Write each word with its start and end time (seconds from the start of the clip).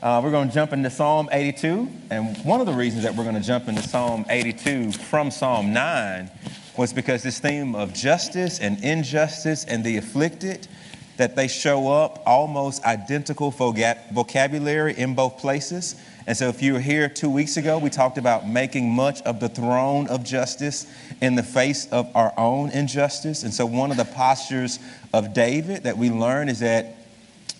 Uh, 0.00 0.20
we're 0.22 0.30
going 0.30 0.46
to 0.46 0.54
jump 0.54 0.72
into 0.72 0.88
Psalm 0.88 1.28
82. 1.32 1.88
And 2.10 2.36
one 2.44 2.60
of 2.60 2.66
the 2.66 2.72
reasons 2.72 3.02
that 3.02 3.16
we're 3.16 3.24
going 3.24 3.34
to 3.34 3.40
jump 3.40 3.66
into 3.66 3.82
Psalm 3.82 4.24
82 4.28 4.92
from 4.92 5.28
Psalm 5.28 5.72
9 5.72 6.30
was 6.76 6.92
because 6.92 7.24
this 7.24 7.40
theme 7.40 7.74
of 7.74 7.94
justice 7.94 8.60
and 8.60 8.82
injustice 8.84 9.64
and 9.64 9.82
the 9.82 9.96
afflicted, 9.96 10.68
that 11.16 11.34
they 11.34 11.48
show 11.48 11.90
up 11.90 12.22
almost 12.24 12.84
identical 12.84 13.50
vocabulary 13.50 14.96
in 14.96 15.16
both 15.16 15.36
places. 15.36 16.00
And 16.28 16.36
so, 16.36 16.48
if 16.48 16.62
you 16.62 16.74
were 16.74 16.80
here 16.80 17.08
two 17.08 17.30
weeks 17.30 17.56
ago, 17.56 17.76
we 17.76 17.90
talked 17.90 18.18
about 18.18 18.46
making 18.46 18.88
much 18.88 19.20
of 19.22 19.40
the 19.40 19.48
throne 19.48 20.06
of 20.06 20.22
justice 20.22 20.86
in 21.20 21.34
the 21.34 21.42
face 21.42 21.90
of 21.90 22.08
our 22.14 22.32
own 22.36 22.70
injustice. 22.70 23.42
And 23.42 23.52
so, 23.52 23.66
one 23.66 23.90
of 23.90 23.96
the 23.96 24.04
postures 24.04 24.78
of 25.12 25.34
David 25.34 25.82
that 25.82 25.98
we 25.98 26.08
learn 26.08 26.48
is 26.48 26.60
that 26.60 26.94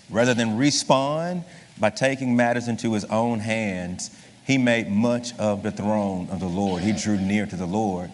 rather 0.09 0.33
than 0.33 0.55
respond 0.55 1.43
by 1.79 1.89
taking 1.89 2.35
matters 2.35 2.67
into 2.67 2.93
his 2.93 3.05
own 3.05 3.39
hands, 3.39 4.09
he 4.45 4.57
made 4.57 4.89
much 4.89 5.37
of 5.37 5.63
the 5.63 5.71
throne 5.71 6.27
of 6.31 6.39
the 6.39 6.47
Lord. 6.47 6.81
He 6.81 6.91
drew 6.91 7.17
near 7.17 7.45
to 7.45 7.55
the 7.55 7.65
Lord. 7.65 8.09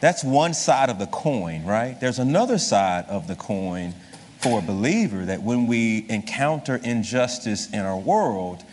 That's 0.00 0.24
one 0.24 0.54
side 0.54 0.90
of 0.90 0.98
the 0.98 1.06
coin, 1.06 1.64
right? 1.64 1.98
There's 2.00 2.18
another 2.18 2.58
side 2.58 3.06
of 3.08 3.28
the 3.28 3.36
coin 3.36 3.94
for 4.38 4.58
a 4.58 4.62
believer 4.62 5.24
that 5.26 5.42
when 5.42 5.66
we 5.66 6.06
encounter 6.08 6.76
injustice 6.76 7.70
in 7.70 7.80
our 7.80 7.96
world, 7.96 8.64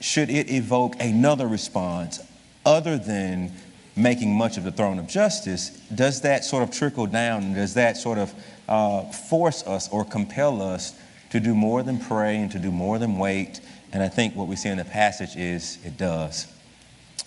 should 0.00 0.30
it 0.30 0.50
evoke 0.50 0.96
another 1.00 1.46
response 1.46 2.20
other 2.64 2.96
than 2.96 3.52
making 3.96 4.34
much 4.34 4.56
of 4.56 4.64
the 4.64 4.72
throne 4.72 4.98
of 4.98 5.06
justice, 5.06 5.70
does 5.94 6.22
that 6.22 6.44
sort 6.44 6.62
of 6.62 6.70
trickle 6.70 7.06
down 7.06 7.54
does 7.54 7.74
that 7.74 7.96
sort 7.96 8.18
of 8.18 8.34
uh, 8.68 9.02
force 9.02 9.66
us 9.66 9.88
or 9.90 10.04
compel 10.04 10.62
us 10.62 10.98
to 11.30 11.40
do 11.40 11.54
more 11.54 11.82
than 11.82 11.98
pray 11.98 12.36
and 12.36 12.50
to 12.50 12.58
do 12.58 12.70
more 12.70 12.98
than 12.98 13.18
wait? 13.18 13.60
And 13.92 14.02
I 14.02 14.08
think 14.08 14.34
what 14.34 14.48
we 14.48 14.56
see 14.56 14.68
in 14.68 14.78
the 14.78 14.84
passage 14.84 15.36
is 15.36 15.78
it 15.84 15.96
does. 15.96 16.46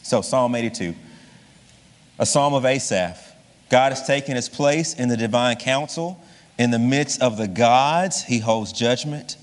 So, 0.02 0.22
Psalm 0.22 0.56
82, 0.56 0.96
a 2.20 2.26
psalm 2.26 2.54
of 2.54 2.66
Asaph. 2.66 3.34
God 3.70 3.92
has 3.92 4.06
taken 4.06 4.36
his 4.36 4.50
place 4.50 4.94
in 4.94 5.10
the 5.10 5.18
divine 5.18 5.58
council. 5.58 6.22
In 6.58 6.72
the 6.72 6.80
midst 6.80 7.22
of 7.22 7.38
the 7.38 7.48
gods, 7.48 8.24
he 8.24 8.40
holds 8.40 8.72
judgment. 8.72 9.38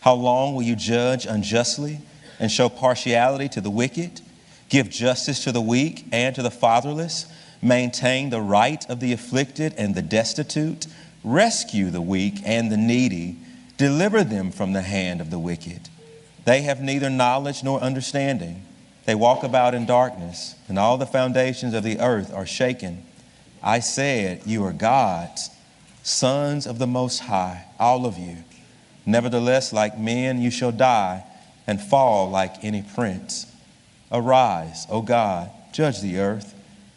How 0.00 0.14
long 0.14 0.54
will 0.54 0.62
you 0.62 0.76
judge 0.76 1.26
unjustly? 1.26 2.00
and 2.42 2.50
show 2.50 2.68
partiality 2.68 3.48
to 3.48 3.60
the 3.60 3.70
wicked, 3.70 4.20
give 4.68 4.90
justice 4.90 5.44
to 5.44 5.52
the 5.52 5.60
weak 5.60 6.04
and 6.10 6.34
to 6.34 6.42
the 6.42 6.50
fatherless, 6.50 7.26
maintain 7.62 8.30
the 8.30 8.40
right 8.40 8.84
of 8.90 8.98
the 8.98 9.12
afflicted 9.12 9.72
and 9.78 9.94
the 9.94 10.02
destitute, 10.02 10.88
rescue 11.22 11.88
the 11.88 12.00
weak 12.00 12.40
and 12.44 12.72
the 12.72 12.76
needy, 12.76 13.36
deliver 13.76 14.24
them 14.24 14.50
from 14.50 14.72
the 14.72 14.82
hand 14.82 15.20
of 15.20 15.30
the 15.30 15.38
wicked. 15.38 15.88
They 16.44 16.62
have 16.62 16.80
neither 16.80 17.10
knowledge 17.10 17.62
nor 17.62 17.80
understanding. 17.80 18.64
They 19.04 19.14
walk 19.14 19.42
about 19.42 19.74
in 19.74 19.86
darkness, 19.86 20.54
and 20.68 20.78
all 20.78 20.96
the 20.96 21.06
foundations 21.06 21.74
of 21.74 21.82
the 21.82 22.00
earth 22.00 22.32
are 22.32 22.46
shaken. 22.46 23.04
I 23.62 23.80
said, 23.80 24.42
You 24.46 24.64
are 24.64 24.72
gods, 24.72 25.50
sons 26.02 26.66
of 26.66 26.78
the 26.78 26.86
Most 26.86 27.20
High, 27.20 27.66
all 27.78 28.06
of 28.06 28.18
you. 28.18 28.38
Nevertheless, 29.06 29.72
like 29.72 29.98
men, 29.98 30.40
you 30.40 30.50
shall 30.50 30.72
die 30.72 31.24
and 31.66 31.80
fall 31.80 32.30
like 32.30 32.64
any 32.64 32.82
prince. 32.82 33.46
Arise, 34.10 34.86
O 34.90 35.02
God, 35.02 35.50
judge 35.72 36.00
the 36.00 36.18
earth, 36.18 36.54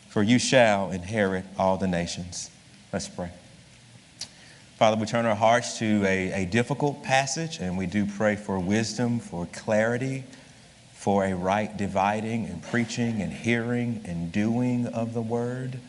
for 0.10 0.22
you 0.22 0.38
shall 0.40 0.92
inherit 0.92 1.46
all 1.58 1.78
the 1.78 1.88
nations. 1.88 2.50
Let's 2.92 3.08
pray. 3.08 3.32
Father, 4.76 4.98
we 4.98 5.06
turn 5.06 5.26
our 5.26 5.36
hearts 5.36 5.80
to 5.80 6.04
a, 6.06 6.44
a 6.44 6.46
difficult 6.46 7.02
passage, 7.02 7.60
and 7.60 7.78
we 7.78 7.86
do 7.86 8.06
pray 8.06 8.36
for 8.36 8.60
wisdom, 8.60 9.20
for 9.20 9.46
clarity, 9.48 10.24
for 10.94 11.24
a 11.24 11.34
right 11.34 11.76
dividing 11.78 12.46
and 12.46 12.62
preaching 12.62 13.22
and 13.22 13.32
hearing 13.32 14.02
and 14.06 14.32
doing 14.32 14.88
of 14.88 15.14
the 15.14 15.22
word. 15.22 15.80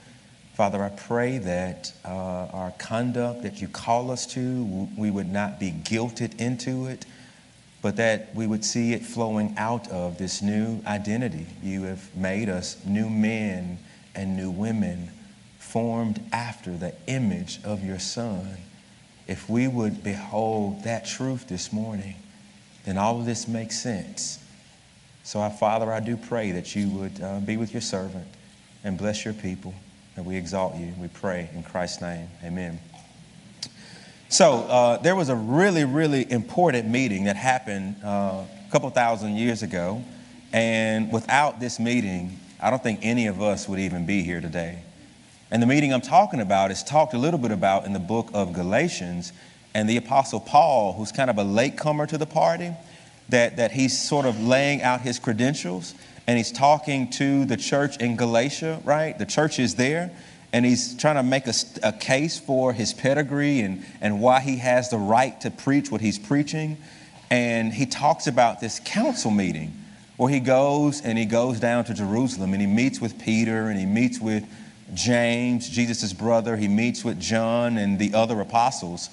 Father, 0.54 0.82
I 0.82 0.90
pray 0.90 1.38
that 1.38 1.92
uh, 2.04 2.08
our 2.08 2.72
conduct 2.78 3.42
that 3.42 3.60
you 3.60 3.68
call 3.68 4.10
us 4.10 4.24
to, 4.28 4.88
we 4.96 5.10
would 5.10 5.30
not 5.30 5.58
be 5.58 5.72
guilted 5.72 6.40
into 6.40 6.86
it 6.86 7.04
but 7.86 7.94
that 7.94 8.34
we 8.34 8.48
would 8.48 8.64
see 8.64 8.94
it 8.94 9.02
flowing 9.04 9.54
out 9.56 9.88
of 9.92 10.18
this 10.18 10.42
new 10.42 10.80
identity. 10.88 11.46
You 11.62 11.84
have 11.84 12.16
made 12.16 12.48
us 12.48 12.84
new 12.84 13.08
men 13.08 13.78
and 14.12 14.36
new 14.36 14.50
women 14.50 15.10
formed 15.60 16.20
after 16.32 16.76
the 16.76 16.94
image 17.06 17.60
of 17.62 17.84
your 17.84 18.00
Son. 18.00 18.56
If 19.26 19.48
we 19.48 19.66
would 19.68 20.04
behold 20.04 20.84
that 20.84 21.06
truth 21.06 21.48
this 21.48 21.72
morning, 21.72 22.16
then 22.84 22.96
all 22.98 23.18
of 23.18 23.26
this 23.26 23.48
makes 23.48 23.78
sense. 23.78 24.38
So, 25.24 25.40
our 25.40 25.50
Father, 25.50 25.92
I 25.92 25.98
do 26.00 26.16
pray 26.16 26.52
that 26.52 26.76
you 26.76 26.88
would 26.90 27.20
uh, 27.20 27.40
be 27.40 27.56
with 27.56 27.72
your 27.72 27.80
servant 27.80 28.28
and 28.84 28.96
bless 28.96 29.24
your 29.24 29.34
people, 29.34 29.74
And 30.16 30.24
we 30.24 30.36
exalt 30.36 30.76
you. 30.76 30.94
We 30.98 31.08
pray 31.08 31.50
in 31.52 31.64
Christ's 31.64 32.00
name. 32.00 32.28
Amen. 32.44 32.78
So 34.28 34.62
uh, 34.64 34.96
there 34.98 35.14
was 35.14 35.28
a 35.28 35.36
really, 35.36 35.84
really 35.84 36.30
important 36.30 36.88
meeting 36.88 37.24
that 37.24 37.36
happened 37.36 37.96
uh, 38.04 38.44
a 38.66 38.70
couple 38.70 38.90
thousand 38.90 39.36
years 39.36 39.62
ago. 39.62 40.02
And 40.52 41.12
without 41.12 41.60
this 41.60 41.78
meeting, 41.78 42.38
I 42.60 42.70
don't 42.70 42.82
think 42.82 43.00
any 43.02 43.26
of 43.26 43.42
us 43.42 43.68
would 43.68 43.78
even 43.78 44.06
be 44.06 44.22
here 44.22 44.40
today. 44.40 44.82
And 45.50 45.62
the 45.62 45.66
meeting 45.66 45.92
I'm 45.92 46.00
talking 46.00 46.40
about 46.40 46.70
is 46.70 46.82
talked 46.82 47.14
a 47.14 47.18
little 47.18 47.38
bit 47.38 47.52
about 47.52 47.86
in 47.86 47.92
the 47.92 48.00
book 48.00 48.30
of 48.34 48.52
Galatians. 48.52 49.32
And 49.74 49.88
the 49.88 49.96
Apostle 49.96 50.40
Paul, 50.40 50.94
who's 50.94 51.12
kind 51.12 51.30
of 51.30 51.38
a 51.38 51.44
latecomer 51.44 52.06
to 52.06 52.18
the 52.18 52.26
party, 52.26 52.72
that, 53.28 53.56
that 53.56 53.72
he's 53.72 53.96
sort 53.96 54.26
of 54.26 54.40
laying 54.40 54.82
out 54.82 55.02
his 55.02 55.18
credentials 55.18 55.94
and 56.26 56.36
he's 56.36 56.50
talking 56.50 57.08
to 57.10 57.44
the 57.44 57.56
church 57.56 57.96
in 57.98 58.16
Galatia, 58.16 58.80
right? 58.84 59.16
The 59.16 59.26
church 59.26 59.58
is 59.58 59.76
there 59.76 60.10
and 60.52 60.64
he's 60.64 60.96
trying 60.96 61.16
to 61.16 61.22
make 61.22 61.46
a, 61.46 61.54
a, 61.82 61.92
case 61.92 62.38
for 62.38 62.72
his 62.72 62.92
pedigree 62.92 63.60
and, 63.60 63.84
and 64.00 64.20
why 64.20 64.40
he 64.40 64.56
has 64.56 64.90
the 64.90 64.98
right 64.98 65.40
to 65.42 65.50
preach 65.50 65.90
what 65.90 66.00
he's 66.00 66.18
preaching. 66.18 66.78
And 67.30 67.72
he 67.72 67.86
talks 67.86 68.26
about 68.26 68.60
this 68.60 68.80
council 68.84 69.30
meeting 69.30 69.72
where 70.16 70.30
he 70.30 70.40
goes 70.40 71.00
and 71.02 71.18
he 71.18 71.26
goes 71.26 71.60
down 71.60 71.84
to 71.84 71.94
Jerusalem 71.94 72.52
and 72.52 72.60
he 72.60 72.66
meets 72.66 73.00
with 73.00 73.20
Peter 73.20 73.68
and 73.68 73.78
he 73.78 73.86
meets 73.86 74.18
with 74.20 74.44
James, 74.94 75.68
Jesus' 75.68 76.12
brother. 76.12 76.56
He 76.56 76.68
meets 76.68 77.04
with 77.04 77.20
John 77.20 77.76
and 77.78 77.98
the 77.98 78.14
other 78.14 78.40
apostles. 78.40 79.10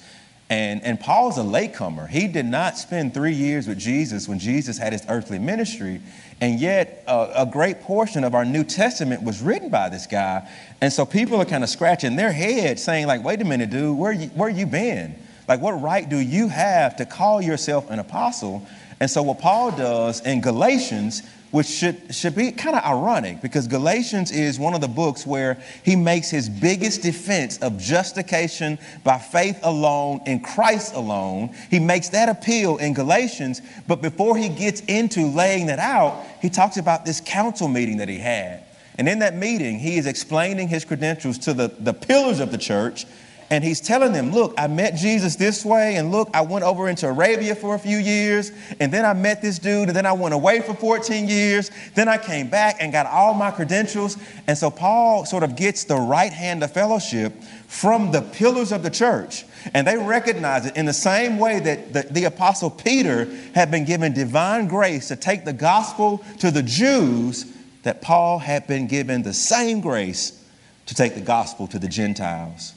And, 0.50 0.82
and 0.82 1.00
Paul's 1.00 1.38
a 1.38 1.42
latecomer. 1.42 2.06
He 2.06 2.28
did 2.28 2.46
not 2.46 2.76
spend 2.76 3.14
three 3.14 3.32
years 3.32 3.66
with 3.66 3.78
Jesus 3.78 4.28
when 4.28 4.38
Jesus 4.38 4.78
had 4.78 4.92
his 4.92 5.04
earthly 5.08 5.38
ministry. 5.38 6.00
And 6.40 6.60
yet, 6.60 7.02
uh, 7.06 7.32
a 7.34 7.46
great 7.46 7.80
portion 7.80 8.24
of 8.24 8.34
our 8.34 8.44
New 8.44 8.64
Testament 8.64 9.22
was 9.22 9.40
written 9.40 9.70
by 9.70 9.88
this 9.88 10.06
guy. 10.06 10.48
And 10.80 10.92
so 10.92 11.06
people 11.06 11.40
are 11.40 11.44
kind 11.46 11.64
of 11.64 11.70
scratching 11.70 12.16
their 12.16 12.32
head 12.32 12.78
saying, 12.78 13.06
like, 13.06 13.24
wait 13.24 13.40
a 13.40 13.44
minute, 13.44 13.70
dude, 13.70 13.96
where 13.96 14.12
you, 14.12 14.28
where 14.28 14.50
you 14.50 14.66
been? 14.66 15.16
Like, 15.48 15.60
what 15.60 15.80
right 15.80 16.08
do 16.08 16.18
you 16.18 16.48
have 16.48 16.96
to 16.96 17.06
call 17.06 17.40
yourself 17.40 17.90
an 17.90 17.98
apostle? 17.98 18.66
And 19.00 19.10
so 19.10 19.22
what 19.22 19.38
Paul 19.38 19.72
does 19.72 20.20
in 20.20 20.40
Galatians 20.40 21.22
which 21.54 21.68
should, 21.68 22.12
should 22.12 22.34
be 22.34 22.50
kind 22.50 22.74
of 22.74 22.82
ironic 22.82 23.40
because 23.40 23.68
Galatians 23.68 24.32
is 24.32 24.58
one 24.58 24.74
of 24.74 24.80
the 24.80 24.88
books 24.88 25.24
where 25.24 25.56
he 25.84 25.94
makes 25.94 26.28
his 26.28 26.48
biggest 26.48 27.00
defense 27.00 27.58
of 27.58 27.78
justification 27.78 28.76
by 29.04 29.18
faith 29.18 29.60
alone 29.62 30.20
in 30.26 30.40
Christ 30.40 30.96
alone. 30.96 31.54
He 31.70 31.78
makes 31.78 32.08
that 32.08 32.28
appeal 32.28 32.78
in 32.78 32.92
Galatians, 32.92 33.62
but 33.86 34.02
before 34.02 34.36
he 34.36 34.48
gets 34.48 34.80
into 34.88 35.28
laying 35.28 35.66
that 35.66 35.78
out, 35.78 36.24
he 36.42 36.50
talks 36.50 36.76
about 36.76 37.04
this 37.04 37.20
council 37.20 37.68
meeting 37.68 37.98
that 37.98 38.08
he 38.08 38.18
had. 38.18 38.64
And 38.98 39.08
in 39.08 39.20
that 39.20 39.36
meeting, 39.36 39.78
he 39.78 39.96
is 39.96 40.06
explaining 40.06 40.66
his 40.66 40.84
credentials 40.84 41.38
to 41.38 41.54
the, 41.54 41.68
the 41.68 41.94
pillars 41.94 42.40
of 42.40 42.50
the 42.50 42.58
church 42.58 43.06
and 43.50 43.62
he's 43.62 43.80
telling 43.80 44.12
them, 44.12 44.32
Look, 44.32 44.54
I 44.56 44.66
met 44.66 44.94
Jesus 44.94 45.36
this 45.36 45.64
way, 45.64 45.96
and 45.96 46.10
look, 46.10 46.30
I 46.34 46.40
went 46.40 46.64
over 46.64 46.88
into 46.88 47.08
Arabia 47.08 47.54
for 47.54 47.74
a 47.74 47.78
few 47.78 47.98
years, 47.98 48.52
and 48.80 48.92
then 48.92 49.04
I 49.04 49.12
met 49.12 49.42
this 49.42 49.58
dude, 49.58 49.88
and 49.88 49.96
then 49.96 50.06
I 50.06 50.12
went 50.12 50.34
away 50.34 50.60
for 50.60 50.74
14 50.74 51.28
years. 51.28 51.70
Then 51.94 52.08
I 52.08 52.18
came 52.18 52.48
back 52.48 52.76
and 52.80 52.92
got 52.92 53.06
all 53.06 53.34
my 53.34 53.50
credentials. 53.50 54.16
And 54.46 54.56
so 54.56 54.70
Paul 54.70 55.24
sort 55.24 55.42
of 55.42 55.56
gets 55.56 55.84
the 55.84 55.96
right 55.96 56.32
hand 56.32 56.62
of 56.62 56.72
fellowship 56.72 57.32
from 57.66 58.12
the 58.12 58.22
pillars 58.22 58.72
of 58.72 58.82
the 58.82 58.90
church. 58.90 59.44
And 59.72 59.86
they 59.86 59.96
recognize 59.96 60.66
it 60.66 60.76
in 60.76 60.86
the 60.86 60.92
same 60.92 61.38
way 61.38 61.60
that 61.60 61.92
the, 61.92 62.02
the 62.10 62.24
apostle 62.24 62.70
Peter 62.70 63.24
had 63.54 63.70
been 63.70 63.84
given 63.84 64.12
divine 64.12 64.68
grace 64.68 65.08
to 65.08 65.16
take 65.16 65.44
the 65.44 65.52
gospel 65.52 66.22
to 66.40 66.50
the 66.50 66.62
Jews, 66.62 67.46
that 67.82 68.02
Paul 68.02 68.38
had 68.38 68.66
been 68.66 68.86
given 68.86 69.22
the 69.22 69.32
same 69.32 69.80
grace 69.80 70.40
to 70.86 70.94
take 70.94 71.14
the 71.14 71.20
gospel 71.20 71.66
to 71.68 71.78
the 71.78 71.88
Gentiles. 71.88 72.73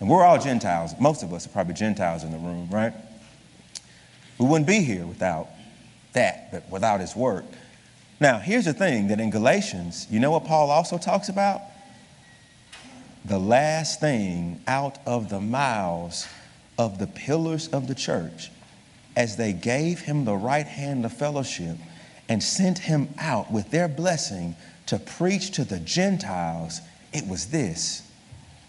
And 0.00 0.08
we're 0.08 0.24
all 0.24 0.38
Gentiles. 0.38 0.92
Most 1.00 1.22
of 1.22 1.32
us 1.32 1.46
are 1.46 1.50
probably 1.50 1.74
Gentiles 1.74 2.24
in 2.24 2.30
the 2.30 2.38
room, 2.38 2.68
right? 2.70 2.92
We 4.38 4.46
wouldn't 4.46 4.68
be 4.68 4.80
here 4.80 5.04
without 5.06 5.48
that, 6.12 6.52
but 6.52 6.70
without 6.70 7.00
his 7.00 7.16
work. 7.16 7.44
Now, 8.20 8.38
here's 8.38 8.64
the 8.64 8.72
thing 8.72 9.08
that 9.08 9.20
in 9.20 9.30
Galatians, 9.30 10.06
you 10.10 10.20
know 10.20 10.30
what 10.30 10.44
Paul 10.44 10.70
also 10.70 10.98
talks 10.98 11.28
about? 11.28 11.62
The 13.24 13.38
last 13.38 14.00
thing 14.00 14.60
out 14.66 14.98
of 15.06 15.28
the 15.28 15.40
mouths 15.40 16.26
of 16.78 16.98
the 16.98 17.06
pillars 17.06 17.68
of 17.68 17.88
the 17.88 17.94
church 17.94 18.50
as 19.16 19.36
they 19.36 19.52
gave 19.52 20.00
him 20.00 20.24
the 20.24 20.36
right 20.36 20.66
hand 20.66 21.04
of 21.04 21.12
fellowship 21.12 21.76
and 22.28 22.42
sent 22.42 22.78
him 22.78 23.08
out 23.18 23.50
with 23.50 23.70
their 23.70 23.88
blessing 23.88 24.54
to 24.86 24.98
preach 24.98 25.50
to 25.52 25.64
the 25.64 25.80
Gentiles, 25.80 26.80
it 27.12 27.26
was 27.26 27.46
this 27.46 28.07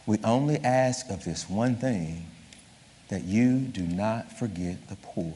We 0.09 0.17
only 0.23 0.57
ask 0.63 1.11
of 1.11 1.23
this 1.23 1.47
one 1.47 1.75
thing 1.75 2.25
that 3.09 3.25
you 3.25 3.59
do 3.59 3.83
not 3.83 4.39
forget 4.39 4.88
the 4.88 4.95
poor. 4.95 5.35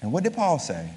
And 0.00 0.12
what 0.12 0.24
did 0.24 0.32
Paul 0.32 0.58
say? 0.58 0.88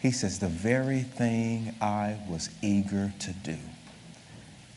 He 0.00 0.12
says, 0.12 0.38
The 0.38 0.48
very 0.48 1.02
thing 1.02 1.74
I 1.78 2.16
was 2.26 2.48
eager 2.62 3.12
to 3.18 3.32
do. 3.34 3.58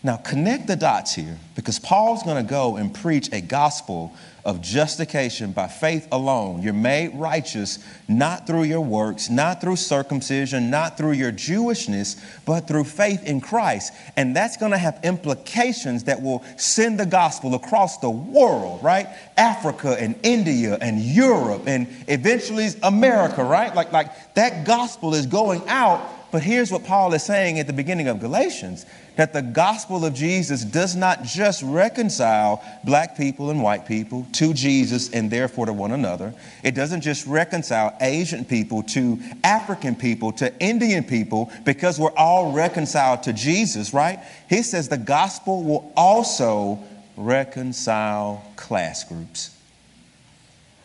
Now, 0.06 0.18
connect 0.18 0.68
the 0.68 0.76
dots 0.76 1.16
here 1.16 1.36
because 1.56 1.80
Paul's 1.80 2.22
going 2.22 2.38
to 2.38 2.48
go 2.48 2.76
and 2.76 2.94
preach 2.94 3.34
a 3.34 3.42
gospel 3.42 4.14
of 4.46 4.62
justification 4.62 5.52
by 5.52 5.66
faith 5.66 6.08
alone. 6.12 6.62
You're 6.62 6.74
made 6.74 7.16
righteous 7.16 7.80
not 8.08 8.46
through 8.46 8.66
your 8.66 8.82
works, 8.82 9.32
not 9.32 9.62
through 9.62 9.78
circumcision, 9.78 10.70
not 10.70 10.96
through 10.96 11.14
your 11.14 11.32
Jewishness, 11.32 12.24
but 12.46 12.68
through 12.68 12.84
faith 12.84 13.24
in 13.24 13.42
Christ. 13.42 13.94
And 14.16 14.36
that's 14.36 14.58
going 14.58 14.74
to 14.74 14.78
have 14.78 15.00
implications 15.04 16.04
that 16.04 16.22
will 16.22 16.44
send 16.56 17.00
the 17.00 17.08
gospel 17.08 17.56
across 17.56 17.98
the 17.98 18.12
world, 18.12 18.84
right? 18.84 19.08
Africa 19.38 19.98
and 20.00 20.16
India 20.22 20.78
and 20.80 21.02
Europe 21.02 21.64
and 21.66 21.88
eventually 22.08 22.68
America, 22.84 23.44
right? 23.44 23.74
Like, 23.74 23.92
like 23.92 24.36
that 24.36 24.68
gospel 24.68 25.16
is 25.16 25.26
going 25.26 25.64
out. 25.68 26.08
But 26.32 26.44
here's 26.44 26.72
what 26.72 26.84
Paul 26.84 27.14
is 27.14 27.24
saying 27.24 27.60
at 27.60 27.68
the 27.68 27.74
beginning 27.74 28.08
of 28.08 28.20
Galatians 28.20 28.86
that 29.16 29.32
the 29.32 29.42
gospel 29.42 30.06
of 30.06 30.14
Jesus 30.14 30.66
does 30.66 30.96
not 30.96 31.24
just 31.24 31.64
reconcile 31.64 32.64
black 32.84 33.16
people 33.16 33.50
and 33.50 33.62
white 33.62 33.86
people 33.86 34.28
to 34.34 34.54
Jesus 34.54 35.10
and 35.12 35.32
therefore 35.32 35.68
to 35.68 35.74
one 35.74 35.92
another. 35.92 36.34
It 36.64 36.76
doesn't 36.76 37.02
just 37.02 37.26
reconcile 37.26 37.96
Asian 38.02 38.44
people 38.44 38.84
to 38.84 39.20
African 39.44 39.96
people 39.96 40.34
to 40.34 40.54
Indian 40.60 41.04
people 41.04 41.52
because 41.64 42.00
we're 42.00 42.16
all 42.18 42.52
reconciled 42.52 43.24
to 43.24 43.34
Jesus, 43.34 43.94
right? 43.94 44.20
He 44.50 44.62
says 44.62 44.90
the 44.90 44.98
gospel 44.98 45.64
will 45.64 45.94
also 45.96 46.80
reconcile 47.16 48.44
class 48.58 49.04
groups. 49.06 49.56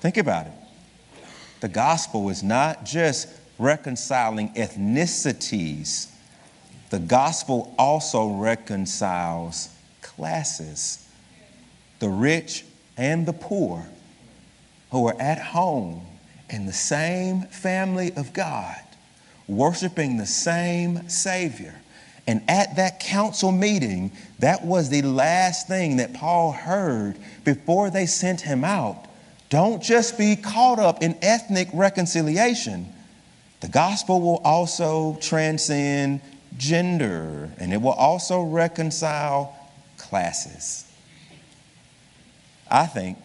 Think 0.01 0.17
about 0.17 0.47
it. 0.47 0.53
The 1.61 1.69
gospel 1.69 2.31
is 2.31 2.43
not 2.43 2.85
just 2.85 3.29
reconciling 3.61 4.53
ethnicities 4.55 6.11
the 6.91 6.99
gospel 6.99 7.73
also 7.79 8.31
reconciles 8.31 9.69
classes 10.03 11.07
the 12.01 12.09
rich 12.09 12.65
and 12.97 13.27
the 13.27 13.33
poor 13.33 13.87
who 14.91 15.07
are 15.07 15.21
at 15.21 15.39
home 15.39 16.05
in 16.49 16.67
the 16.67 16.73
same 16.73 17.43
family 17.43 18.13
of 18.17 18.33
God, 18.33 18.81
worshiping 19.47 20.17
the 20.17 20.27
same 20.27 21.09
Savior. 21.09 21.75
And 22.27 22.43
at 22.49 22.77
that 22.77 23.01
council 23.01 23.53
meeting, 23.53 24.11
that 24.41 24.65
was 24.65 24.89
the 24.89 25.03
last 25.03 25.69
thing 25.69 25.99
that 25.99 26.13
Paul 26.13 26.53
heard 26.53 27.17
before 27.45 27.91
they 27.91 28.07
sent 28.07 28.41
him 28.41 28.65
out. 28.65 29.05
Don't 29.49 29.83
just 29.83 30.19
be 30.19 30.35
caught 30.37 30.79
up 30.79 31.03
in 31.03 31.17
ethnic 31.23 31.69
reconciliation. 31.73 32.93
The 33.61 33.69
gospel 33.69 34.21
will 34.21 34.41
also 34.45 35.19
transcend 35.21 36.21
gender, 36.57 37.51
and 37.59 37.73
it 37.73 37.81
will 37.81 37.93
also 37.93 38.43
reconcile 38.43 39.57
classes. 39.99 40.91
I 42.71 42.87
think 42.87 43.19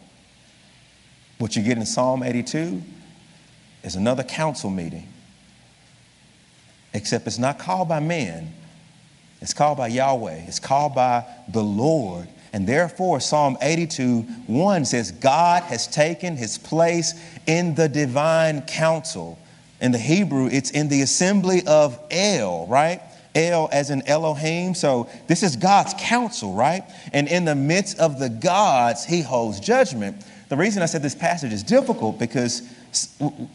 what 1.37 1.55
you 1.55 1.63
get 1.63 1.77
in 1.77 1.85
Psalm 1.85 2.23
82 2.23 2.81
is 3.83 3.95
another 3.95 4.23
council 4.23 4.69
meeting, 4.69 5.07
except 6.93 7.27
it's 7.27 7.37
not 7.37 7.59
called 7.59 7.87
by 7.87 7.99
men, 7.99 8.53
it's 9.41 9.53
called 9.53 9.77
by 9.77 9.87
Yahweh, 9.87 10.43
it's 10.47 10.59
called 10.59 10.95
by 10.95 11.25
the 11.49 11.63
Lord. 11.63 12.27
And 12.51 12.65
therefore, 12.65 13.19
Psalm 13.19 13.57
82 13.61 14.21
1 14.47 14.85
says, 14.85 15.11
God 15.11 15.63
has 15.63 15.87
taken 15.87 16.37
his 16.37 16.57
place 16.57 17.13
in 17.45 17.75
the 17.75 17.89
divine 17.89 18.61
council. 18.61 19.37
In 19.81 19.91
the 19.91 19.97
Hebrew, 19.97 20.47
it's 20.47 20.71
in 20.71 20.87
the 20.87 21.01
assembly 21.01 21.61
of 21.67 21.99
El, 22.09 22.67
right? 22.67 23.01
El 23.35 23.69
as 23.71 23.89
in 23.89 24.01
Elohim. 24.07 24.73
So 24.73 25.09
this 25.27 25.43
is 25.43 25.55
God's 25.55 25.93
counsel, 25.97 26.53
right? 26.53 26.83
And 27.11 27.27
in 27.27 27.45
the 27.45 27.55
midst 27.55 27.99
of 27.99 28.19
the 28.19 28.29
gods, 28.29 29.05
he 29.05 29.21
holds 29.21 29.59
judgment. 29.59 30.25
The 30.47 30.55
reason 30.55 30.81
I 30.81 30.85
said 30.85 31.01
this 31.01 31.15
passage 31.15 31.51
is 31.51 31.63
difficult 31.63 32.17
because 32.17 32.61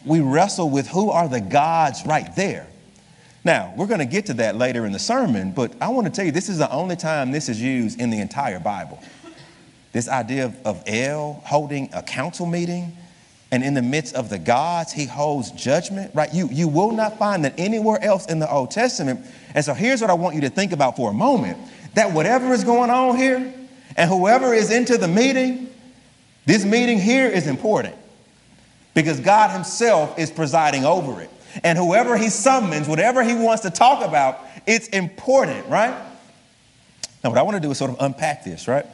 we 0.05 0.19
wrestle 0.19 0.69
with 0.69 0.87
who 0.87 1.09
are 1.09 1.27
the 1.27 1.41
gods 1.41 2.05
right 2.05 2.33
there. 2.35 2.67
Now, 3.43 3.73
we're 3.75 3.87
going 3.87 3.99
to 3.99 4.05
get 4.05 4.27
to 4.27 4.35
that 4.35 4.55
later 4.55 4.85
in 4.85 4.91
the 4.91 4.99
sermon, 4.99 5.51
but 5.51 5.73
I 5.81 5.89
want 5.89 6.05
to 6.05 6.13
tell 6.13 6.23
you 6.23 6.31
this 6.31 6.47
is 6.47 6.59
the 6.59 6.71
only 6.71 6.95
time 6.95 7.31
this 7.31 7.49
is 7.49 7.59
used 7.59 7.99
in 7.99 8.11
the 8.11 8.19
entire 8.19 8.59
Bible. 8.59 9.01
This 9.93 10.07
idea 10.07 10.45
of, 10.45 10.55
of 10.63 10.83
El 10.85 11.41
holding 11.45 11.89
a 11.91 12.03
council 12.03 12.45
meeting 12.45 12.95
and 13.51 13.63
in 13.63 13.73
the 13.73 13.81
midst 13.81 14.15
of 14.15 14.29
the 14.29 14.39
gods, 14.39 14.93
he 14.93 15.05
holds 15.05 15.51
judgment, 15.51 16.15
right? 16.15 16.33
You, 16.33 16.47
you 16.49 16.69
will 16.69 16.91
not 16.91 17.19
find 17.19 17.43
that 17.43 17.53
anywhere 17.57 18.01
else 18.01 18.25
in 18.27 18.39
the 18.39 18.49
Old 18.49 18.71
Testament. 18.71 19.25
And 19.53 19.63
so 19.63 19.73
here's 19.73 19.99
what 19.99 20.09
I 20.09 20.13
want 20.13 20.35
you 20.35 20.41
to 20.41 20.49
think 20.49 20.71
about 20.71 20.95
for 20.95 21.09
a 21.11 21.13
moment 21.13 21.57
that 21.93 22.13
whatever 22.13 22.53
is 22.53 22.63
going 22.63 22.89
on 22.89 23.17
here, 23.17 23.53
and 23.97 24.09
whoever 24.09 24.53
is 24.53 24.71
into 24.71 24.97
the 24.97 25.09
meeting, 25.09 25.69
this 26.45 26.63
meeting 26.63 26.97
here 26.97 27.27
is 27.27 27.45
important 27.45 27.95
because 28.93 29.19
God 29.19 29.51
Himself 29.51 30.17
is 30.17 30.31
presiding 30.31 30.85
over 30.85 31.21
it. 31.21 31.29
And 31.65 31.77
whoever 31.77 32.15
He 32.15 32.29
summons, 32.29 32.87
whatever 32.87 33.21
He 33.21 33.35
wants 33.35 33.63
to 33.63 33.69
talk 33.69 34.07
about, 34.07 34.39
it's 34.65 34.87
important, 34.87 35.67
right? 35.67 35.93
Now, 37.21 37.29
what 37.29 37.37
I 37.37 37.41
want 37.41 37.55
to 37.55 37.61
do 37.61 37.69
is 37.69 37.77
sort 37.77 37.91
of 37.91 37.97
unpack 37.99 38.45
this, 38.45 38.69
right? 38.69 38.85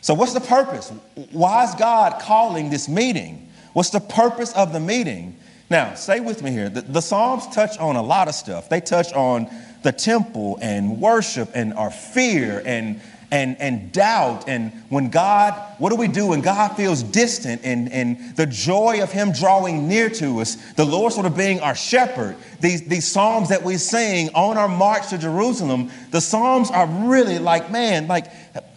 So, 0.00 0.14
what's 0.14 0.32
the 0.32 0.40
purpose? 0.40 0.92
Why 1.32 1.64
is 1.64 1.74
God 1.74 2.22
calling 2.22 2.70
this 2.70 2.88
meeting? 2.88 3.49
What's 3.72 3.90
the 3.90 4.00
purpose 4.00 4.52
of 4.54 4.72
the 4.72 4.80
meeting? 4.80 5.36
Now, 5.70 5.94
stay 5.94 6.18
with 6.18 6.42
me 6.42 6.50
here. 6.50 6.68
The, 6.68 6.82
the, 6.82 7.00
Psalms 7.00 7.46
touch 7.54 7.78
on 7.78 7.94
a 7.94 8.02
lot 8.02 8.26
of 8.26 8.34
stuff. 8.34 8.68
They 8.68 8.80
touch 8.80 9.12
on 9.12 9.48
the 9.84 9.92
temple 9.92 10.58
and 10.60 11.00
worship 11.00 11.50
and 11.54 11.72
our 11.74 11.92
fear 11.92 12.60
and, 12.66 13.00
and, 13.30 13.56
and 13.60 13.92
doubt. 13.92 14.48
And 14.48 14.72
when 14.88 15.10
God, 15.10 15.54
what 15.78 15.90
do 15.90 15.96
we 15.96 16.08
do 16.08 16.26
when 16.26 16.40
God 16.40 16.70
feels 16.76 17.04
distant 17.04 17.60
and, 17.62 17.90
and 17.92 18.34
the 18.34 18.46
joy 18.46 19.00
of 19.00 19.12
Him 19.12 19.30
drawing 19.30 19.86
near 19.86 20.10
to 20.10 20.40
us, 20.40 20.56
the 20.72 20.84
Lord 20.84 21.12
sort 21.12 21.26
of 21.26 21.36
being 21.36 21.60
our 21.60 21.76
shepherd? 21.76 22.34
These, 22.60 22.88
these 22.88 23.06
Psalms 23.06 23.50
that 23.50 23.62
we 23.62 23.76
sing 23.76 24.30
on 24.34 24.58
our 24.58 24.68
march 24.68 25.10
to 25.10 25.18
Jerusalem, 25.18 25.92
the 26.10 26.20
Psalms 26.20 26.72
are 26.72 26.86
really 26.86 27.38
like, 27.38 27.70
man, 27.70 28.08
like 28.08 28.26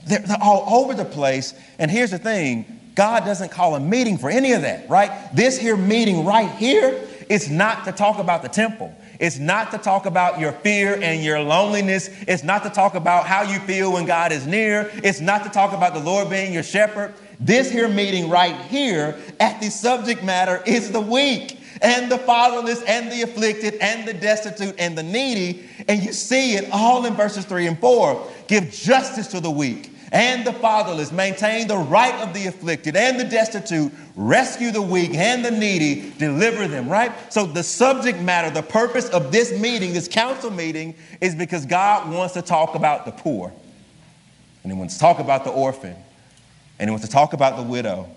they're, 0.05 0.19
they're 0.19 0.37
all 0.39 0.81
over 0.81 0.93
the 0.93 1.05
place. 1.05 1.55
And 1.79 1.89
here's 1.89 2.11
the 2.11 2.19
thing 2.19 2.81
God 2.95 3.25
doesn't 3.25 3.51
call 3.51 3.75
a 3.75 3.79
meeting 3.79 4.17
for 4.17 4.29
any 4.29 4.51
of 4.51 4.61
that, 4.61 4.89
right? 4.89 5.11
This 5.35 5.57
here 5.57 5.77
meeting 5.77 6.25
right 6.25 6.51
here 6.51 6.99
is 7.29 7.49
not 7.49 7.85
to 7.85 7.91
talk 7.91 8.19
about 8.19 8.41
the 8.41 8.49
temple. 8.49 8.93
It's 9.19 9.39
not 9.39 9.71
to 9.71 9.77
talk 9.77 10.05
about 10.05 10.39
your 10.39 10.51
fear 10.51 10.99
and 11.01 11.23
your 11.23 11.39
loneliness. 11.39 12.09
It's 12.27 12.43
not 12.43 12.63
to 12.63 12.69
talk 12.69 12.95
about 12.95 13.25
how 13.25 13.43
you 13.43 13.59
feel 13.59 13.93
when 13.93 14.05
God 14.05 14.31
is 14.31 14.45
near. 14.45 14.91
It's 14.95 15.21
not 15.21 15.43
to 15.43 15.49
talk 15.49 15.73
about 15.73 15.93
the 15.93 15.99
Lord 15.99 16.29
being 16.29 16.53
your 16.53 16.63
shepherd. 16.63 17.13
This 17.39 17.71
here 17.71 17.87
meeting 17.87 18.29
right 18.29 18.55
here 18.65 19.17
at 19.39 19.59
the 19.59 19.69
subject 19.69 20.23
matter 20.23 20.61
is 20.65 20.91
the 20.91 21.01
weak 21.01 21.59
and 21.81 22.11
the 22.11 22.17
fatherless 22.17 22.81
and 22.83 23.11
the 23.11 23.21
afflicted 23.21 23.75
and 23.75 24.07
the 24.07 24.13
destitute 24.13 24.75
and 24.77 24.97
the 24.97 25.03
needy. 25.03 25.69
And 25.87 26.03
you 26.03 26.13
see 26.13 26.55
it 26.55 26.69
all 26.71 27.05
in 27.05 27.13
verses 27.13 27.45
three 27.45 27.67
and 27.67 27.79
four. 27.79 28.29
Give 28.47 28.69
justice 28.71 29.27
to 29.27 29.39
the 29.39 29.51
weak 29.51 29.92
and 30.13 30.45
the 30.45 30.53
fatherless, 30.53 31.11
maintain 31.11 31.67
the 31.67 31.75
right 31.75 32.13
of 32.21 32.35
the 32.35 32.45
afflicted 32.45 32.95
and 32.95 33.19
the 33.19 33.23
destitute, 33.23 33.91
rescue 34.15 34.69
the 34.69 34.81
weak 34.81 35.15
and 35.15 35.43
the 35.43 35.49
needy, 35.49 36.13
deliver 36.19 36.67
them, 36.67 36.87
right? 36.87 37.11
So, 37.33 37.47
the 37.47 37.63
subject 37.63 38.19
matter, 38.19 38.51
the 38.51 38.61
purpose 38.61 39.09
of 39.09 39.31
this 39.31 39.59
meeting, 39.59 39.91
this 39.91 40.07
council 40.07 40.51
meeting, 40.51 40.93
is 41.19 41.33
because 41.33 41.65
God 41.65 42.13
wants 42.13 42.35
to 42.35 42.43
talk 42.43 42.75
about 42.75 43.05
the 43.05 43.11
poor, 43.11 43.51
and 44.61 44.71
He 44.71 44.77
wants 44.77 44.93
to 44.93 44.99
talk 44.99 45.17
about 45.17 45.45
the 45.45 45.51
orphan, 45.51 45.95
and 46.77 46.89
He 46.89 46.91
wants 46.91 47.07
to 47.07 47.11
talk 47.11 47.33
about 47.33 47.57
the 47.57 47.63
widow, 47.63 48.07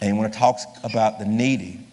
and 0.00 0.14
He 0.14 0.18
wants 0.18 0.34
to 0.34 0.40
talk 0.40 0.58
about 0.82 1.18
the 1.18 1.26
needy. 1.26 1.86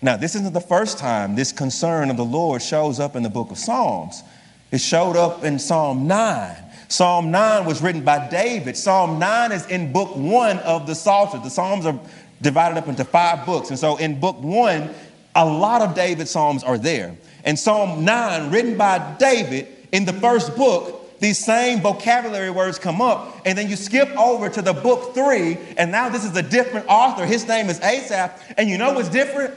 Now, 0.00 0.16
this 0.16 0.36
isn't 0.36 0.52
the 0.52 0.60
first 0.60 0.98
time 0.98 1.34
this 1.34 1.50
concern 1.50 2.10
of 2.10 2.16
the 2.16 2.24
Lord 2.24 2.62
shows 2.62 3.00
up 3.00 3.16
in 3.16 3.24
the 3.24 3.30
book 3.30 3.50
of 3.50 3.58
Psalms. 3.58 4.22
It 4.70 4.80
showed 4.80 5.16
up 5.16 5.42
in 5.42 5.58
Psalm 5.58 6.06
9. 6.06 6.65
Psalm 6.88 7.30
9 7.30 7.64
was 7.64 7.82
written 7.82 8.02
by 8.02 8.28
David. 8.28 8.76
Psalm 8.76 9.18
9 9.18 9.52
is 9.52 9.66
in 9.66 9.92
book 9.92 10.16
one 10.16 10.58
of 10.60 10.86
the 10.86 10.94
Psalter. 10.94 11.38
The 11.38 11.50
Psalms 11.50 11.84
are 11.86 11.98
divided 12.42 12.78
up 12.78 12.88
into 12.88 13.04
five 13.04 13.44
books. 13.44 13.70
And 13.70 13.78
so 13.78 13.96
in 13.96 14.20
book 14.20 14.40
one, 14.40 14.90
a 15.34 15.44
lot 15.44 15.82
of 15.82 15.94
David's 15.94 16.30
Psalms 16.30 16.62
are 16.62 16.78
there. 16.78 17.16
And 17.44 17.58
Psalm 17.58 18.04
9, 18.04 18.50
written 18.50 18.76
by 18.76 19.16
David 19.18 19.68
in 19.92 20.04
the 20.04 20.12
first 20.12 20.56
book, 20.56 21.18
these 21.18 21.42
same 21.42 21.80
vocabulary 21.80 22.50
words 22.50 22.78
come 22.78 23.00
up, 23.00 23.40
and 23.46 23.56
then 23.56 23.70
you 23.70 23.76
skip 23.76 24.08
over 24.18 24.48
to 24.50 24.60
the 24.60 24.74
book 24.74 25.14
three, 25.14 25.56
and 25.78 25.90
now 25.90 26.08
this 26.10 26.24
is 26.24 26.36
a 26.36 26.42
different 26.42 26.86
author. 26.88 27.24
His 27.24 27.48
name 27.48 27.70
is 27.70 27.80
Asaph, 27.80 28.38
and 28.58 28.68
you 28.68 28.76
know 28.76 28.92
what's 28.92 29.08
different? 29.08 29.54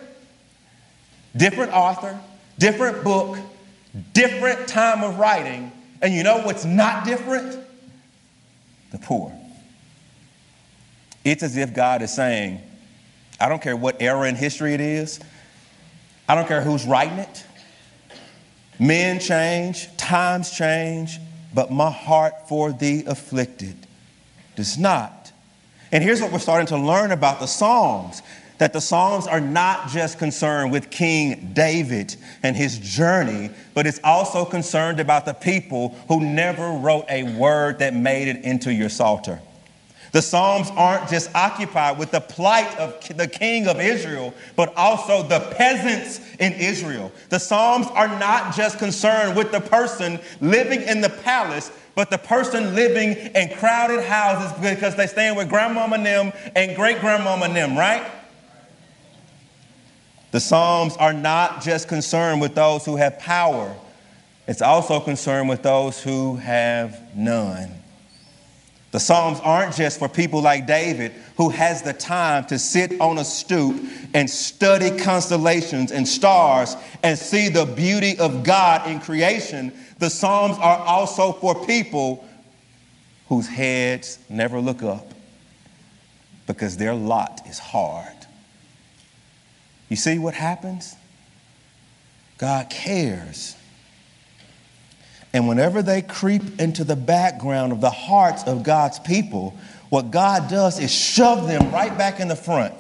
Different 1.36 1.74
author, 1.74 2.17
different 2.57 3.03
book, 3.03 3.38
different 4.13 4.67
time 4.67 5.03
of 5.03 5.19
writing, 5.19 5.71
and 6.01 6.13
you 6.13 6.23
know 6.23 6.39
what's 6.39 6.65
not 6.65 7.05
different? 7.05 7.59
The 8.91 8.99
poor. 8.99 9.33
It's 11.23 11.43
as 11.43 11.57
if 11.57 11.73
God 11.73 12.01
is 12.01 12.13
saying, 12.13 12.61
I 13.39 13.49
don't 13.49 13.61
care 13.61 13.75
what 13.75 14.01
era 14.01 14.27
in 14.27 14.35
history 14.35 14.73
it 14.73 14.81
is, 14.81 15.19
I 16.27 16.35
don't 16.35 16.47
care 16.47 16.61
who's 16.61 16.85
writing 16.85 17.19
it. 17.19 17.45
Men 18.79 19.19
change, 19.19 19.95
times 19.97 20.51
change, 20.51 21.19
but 21.53 21.71
my 21.71 21.91
heart 21.91 22.47
for 22.47 22.71
the 22.71 23.03
afflicted 23.05 23.75
does 24.55 24.77
not. 24.77 25.31
And 25.91 26.03
here's 26.03 26.21
what 26.21 26.31
we're 26.31 26.39
starting 26.39 26.67
to 26.67 26.77
learn 26.77 27.11
about 27.11 27.39
the 27.39 27.47
Psalms 27.47 28.21
that 28.59 28.73
the 28.73 28.81
Psalms 28.81 29.25
are 29.25 29.41
not 29.41 29.87
just 29.87 30.19
concerned 30.19 30.71
with 30.71 30.89
King 30.89 31.51
David 31.53 32.15
and 32.43 32.55
his 32.55 32.77
journey, 32.77 33.49
but 33.73 33.87
it's 33.87 33.99
also 34.03 34.45
concerned 34.45 34.99
about 34.99 35.25
the 35.25 35.33
people 35.33 35.95
who 36.07 36.21
never 36.21 36.69
wrote 36.69 37.05
a 37.09 37.23
word 37.37 37.79
that 37.79 37.95
made 37.95 38.27
it 38.27 38.43
into 38.43 38.71
your 38.71 38.89
Psalter. 38.89 39.39
The 40.11 40.21
Psalms 40.21 40.71
aren't 40.75 41.09
just 41.09 41.33
occupied 41.35 41.99
with 41.99 42.11
the 42.11 42.19
plight 42.19 42.77
of 42.79 42.99
the 43.15 43.27
king 43.27 43.67
of 43.67 43.79
Israel, 43.79 44.33
but 44.55 44.75
also 44.75 45.23
the 45.23 45.39
peasants 45.55 46.19
in 46.39 46.53
Israel. 46.53 47.11
The 47.29 47.39
Psalms 47.39 47.87
are 47.87 48.07
not 48.19 48.55
just 48.55 48.79
concerned 48.79 49.37
with 49.37 49.51
the 49.51 49.61
person 49.61 50.19
living 50.41 50.81
in 50.81 51.01
the 51.01 51.09
palace, 51.09 51.71
but 51.93 52.09
the 52.09 52.17
person 52.17 52.75
living 52.75 53.11
in 53.35 53.55
crowded 53.57 54.03
houses 54.03 54.51
because 54.59 54.95
they 54.95 55.07
stand 55.07 55.37
with 55.37 55.47
grandmama 55.47 55.95
and 55.95 56.05
them 56.05 56.33
and 56.55 56.75
great 56.75 56.99
grandmama 56.99 57.45
and 57.45 57.55
them, 57.55 57.77
right? 57.77 58.03
The 60.31 60.39
Psalms 60.39 60.95
are 60.98 61.13
not 61.13 61.62
just 61.62 61.88
concerned 61.88 62.41
with 62.41 62.55
those 62.55 62.86
who 62.86 62.95
have 62.98 63.19
power, 63.19 63.75
it's 64.48 64.62
also 64.62 65.00
concerned 65.00 65.50
with 65.50 65.62
those 65.62 66.01
who 66.01 66.36
have 66.38 67.15
none. 67.15 67.69
The 68.91 69.00
Psalms 69.00 69.39
aren't 69.41 69.75
just 69.75 70.00
for 70.00 70.09
people 70.09 70.41
like 70.41 70.65
David 70.65 71.12
who 71.38 71.50
has 71.50 71.83
the 71.83 71.93
time 71.93 72.45
to 72.45 72.57
sit 72.57 73.00
on 73.00 73.19
a 73.19 73.24
stoop 73.24 73.79
and 74.15 74.27
study 74.27 74.98
constellations 74.98 75.91
and 75.91 76.07
stars 76.07 76.75
and 77.03 77.17
see 77.17 77.50
the 77.50 77.65
beauty 77.65 78.17
of 78.17 78.43
God 78.43 78.89
in 78.89 79.00
creation. 79.00 79.71
The 80.00 80.09
Psalms 80.09 80.57
are 80.57 80.79
also 80.79 81.33
for 81.33 81.65
people 81.65 82.27
whose 83.27 83.48
heads 83.48 84.17
never 84.27 84.59
look 84.59 84.81
up 84.81 85.13
because 86.48 86.77
their 86.77 86.95
lot 86.95 87.41
is 87.48 87.59
hard. 87.59 88.18
You 89.89 89.96
see 89.96 90.19
what 90.19 90.36
happens? 90.36 90.96
God 92.38 92.69
cares 92.69 93.55
and 95.34 95.48
whenever 95.48 95.81
they 95.81 96.01
creep 96.01 96.60
into 96.60 96.84
the 96.84 96.96
background 96.96 97.72
of 97.72 97.81
the 97.81 97.89
hearts 97.89 98.43
of 98.43 98.63
God's 98.63 99.00
people, 99.00 99.55
what 99.89 100.12
God 100.12 100.50
does 100.50 100.79
is 100.79 100.91
shove 100.91 101.48
them 101.48 101.72
right 101.72 101.96
back 101.98 102.19
in 102.19 102.27
the 102.27 102.36
front. 102.36 102.74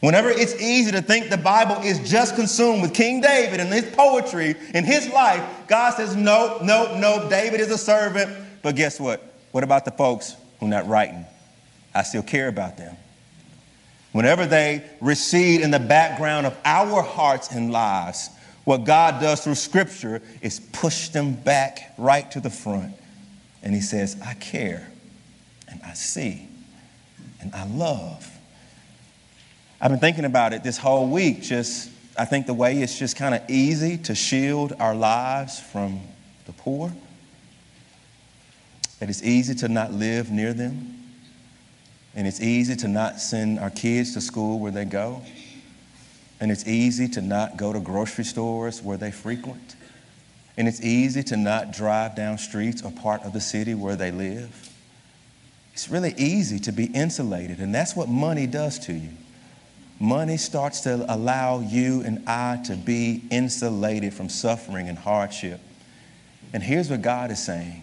Whenever 0.00 0.30
it's 0.30 0.60
easy 0.60 0.92
to 0.92 1.00
think 1.00 1.30
the 1.30 1.38
Bible 1.38 1.76
is 1.82 2.10
just 2.10 2.36
consumed 2.36 2.82
with 2.82 2.94
King 2.94 3.20
David 3.20 3.60
and 3.60 3.72
his 3.72 3.84
poetry 3.94 4.54
and 4.74 4.84
his 4.84 5.08
life, 5.10 5.42
God 5.66 5.94
says, 5.94 6.14
no, 6.14 6.58
no, 6.62 6.98
no, 6.98 7.28
David 7.30 7.60
is 7.60 7.70
a 7.70 7.78
servant. 7.78 8.30
But 8.62 8.76
guess 8.76 9.00
what? 9.00 9.22
What 9.52 9.64
about 9.64 9.84
the 9.84 9.90
folks 9.90 10.36
who 10.60 10.66
are 10.66 10.70
not 10.70 10.86
writing? 10.88 11.24
I 11.94 12.02
still 12.02 12.22
care 12.22 12.48
about 12.48 12.76
them. 12.76 12.96
Whenever 14.14 14.46
they 14.46 14.80
recede 15.00 15.60
in 15.60 15.72
the 15.72 15.80
background 15.80 16.46
of 16.46 16.56
our 16.64 17.02
hearts 17.02 17.50
and 17.50 17.72
lives, 17.72 18.30
what 18.62 18.84
God 18.84 19.20
does 19.20 19.42
through 19.42 19.56
Scripture 19.56 20.22
is 20.40 20.60
push 20.60 21.08
them 21.08 21.32
back 21.32 21.92
right 21.98 22.30
to 22.30 22.38
the 22.38 22.48
front. 22.48 22.94
And 23.64 23.74
He 23.74 23.80
says, 23.80 24.16
I 24.24 24.34
care, 24.34 24.88
and 25.66 25.80
I 25.84 25.94
see, 25.94 26.46
and 27.40 27.52
I 27.52 27.66
love. 27.66 28.30
I've 29.80 29.90
been 29.90 29.98
thinking 29.98 30.26
about 30.26 30.52
it 30.52 30.62
this 30.62 30.78
whole 30.78 31.08
week. 31.08 31.42
Just, 31.42 31.90
I 32.16 32.24
think 32.24 32.46
the 32.46 32.54
way 32.54 32.80
it's 32.80 32.96
just 32.96 33.16
kind 33.16 33.34
of 33.34 33.42
easy 33.50 33.98
to 33.98 34.14
shield 34.14 34.74
our 34.78 34.94
lives 34.94 35.58
from 35.58 36.00
the 36.46 36.52
poor, 36.52 36.92
that 39.00 39.08
it's 39.08 39.24
easy 39.24 39.56
to 39.56 39.66
not 39.66 39.92
live 39.92 40.30
near 40.30 40.52
them, 40.54 41.03
and 42.16 42.26
it's 42.26 42.40
easy 42.40 42.76
to 42.76 42.88
not 42.88 43.20
send 43.20 43.58
our 43.58 43.70
kids 43.70 44.14
to 44.14 44.20
school 44.20 44.58
where 44.58 44.72
they 44.72 44.84
go. 44.84 45.22
And 46.40 46.50
it's 46.50 46.66
easy 46.66 47.08
to 47.08 47.20
not 47.20 47.56
go 47.56 47.72
to 47.72 47.80
grocery 47.80 48.24
stores 48.24 48.82
where 48.82 48.96
they 48.96 49.10
frequent. 49.10 49.76
And 50.56 50.68
it's 50.68 50.80
easy 50.82 51.22
to 51.24 51.36
not 51.36 51.72
drive 51.72 52.14
down 52.14 52.38
streets 52.38 52.82
or 52.82 52.92
part 52.92 53.22
of 53.22 53.32
the 53.32 53.40
city 53.40 53.74
where 53.74 53.96
they 53.96 54.10
live. 54.10 54.70
It's 55.72 55.88
really 55.88 56.14
easy 56.16 56.60
to 56.60 56.72
be 56.72 56.84
insulated, 56.84 57.58
and 57.58 57.74
that's 57.74 57.96
what 57.96 58.08
money 58.08 58.46
does 58.46 58.78
to 58.80 58.92
you. 58.92 59.08
Money 59.98 60.36
starts 60.36 60.82
to 60.82 61.04
allow 61.12 61.58
you 61.58 62.02
and 62.02 62.22
I 62.28 62.60
to 62.66 62.76
be 62.76 63.24
insulated 63.30 64.14
from 64.14 64.28
suffering 64.28 64.88
and 64.88 64.96
hardship. 64.96 65.60
And 66.52 66.62
here's 66.62 66.90
what 66.90 67.02
God 67.02 67.32
is 67.32 67.42
saying 67.42 67.82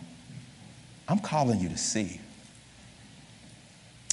I'm 1.09 1.19
calling 1.19 1.59
you 1.59 1.67
to 1.67 1.77
see. 1.77 2.20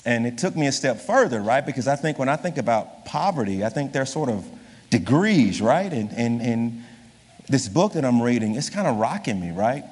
And 0.09 0.27
it 0.27 0.39
took 0.39 0.57
me 0.57 0.67
a 0.67 0.73
step 0.73 1.03
further, 1.03 1.43
right? 1.43 1.61
Because 1.61 1.87
I 1.87 1.95
think 1.95 2.19
when 2.19 2.31
I 2.31 2.37
think 2.37 2.57
about 2.57 3.05
poverty, 3.05 3.63
I 3.63 3.69
think 3.69 3.93
there's 3.93 4.11
sort 4.11 4.31
of 4.31 4.43
degrees, 4.89 5.61
right? 5.61 5.93
And, 5.93 6.11
and, 6.13 6.41
and 6.41 6.83
this 7.47 7.69
book 7.69 7.93
that 7.93 8.07
I'm 8.07 8.23
reading, 8.23 8.55
it's 8.55 8.71
kind 8.71 8.87
of 8.87 8.97
rocking 8.97 9.39
me, 9.39 9.51
right? 9.51 9.85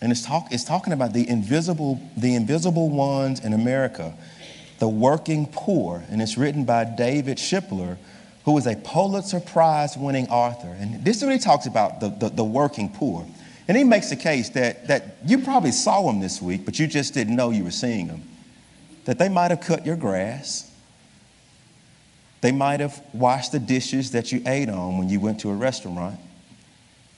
And 0.00 0.10
it's, 0.10 0.24
talk, 0.24 0.46
it's 0.50 0.64
talking 0.64 0.94
about 0.94 1.12
the 1.12 1.28
invisible, 1.28 2.00
the 2.16 2.34
invisible 2.36 2.88
ones 2.88 3.44
in 3.44 3.52
America, 3.52 4.14
the 4.78 4.88
working 4.88 5.46
poor. 5.52 6.02
And 6.08 6.22
it's 6.22 6.38
written 6.38 6.64
by 6.64 6.86
David 6.86 7.36
Shipler, 7.36 7.98
who 8.46 8.56
is 8.56 8.66
a 8.66 8.76
Pulitzer 8.76 9.40
Prize 9.40 9.94
winning 9.94 10.26
author. 10.28 10.74
And 10.80 11.04
this 11.04 11.18
is 11.18 11.24
what 11.24 11.34
he 11.34 11.38
talks 11.38 11.66
about 11.66 12.00
the, 12.00 12.08
the, 12.08 12.30
the 12.30 12.44
working 12.44 12.88
poor. 12.88 13.26
And 13.68 13.76
he 13.76 13.84
makes 13.84 14.08
the 14.08 14.16
case 14.16 14.48
that, 14.50 14.88
that 14.88 15.18
you 15.26 15.40
probably 15.40 15.72
saw 15.72 16.08
him 16.08 16.18
this 16.18 16.40
week, 16.40 16.64
but 16.64 16.78
you 16.78 16.86
just 16.86 17.12
didn't 17.12 17.36
know 17.36 17.50
you 17.50 17.64
were 17.64 17.70
seeing 17.70 18.08
him 18.08 18.22
that 19.08 19.18
they 19.18 19.30
might 19.30 19.50
have 19.50 19.62
cut 19.62 19.86
your 19.86 19.96
grass. 19.96 20.70
They 22.42 22.52
might 22.52 22.80
have 22.80 23.02
washed 23.14 23.52
the 23.52 23.58
dishes 23.58 24.10
that 24.10 24.32
you 24.32 24.42
ate 24.44 24.68
on 24.68 24.98
when 24.98 25.08
you 25.08 25.18
went 25.18 25.40
to 25.40 25.48
a 25.48 25.54
restaurant. 25.54 26.20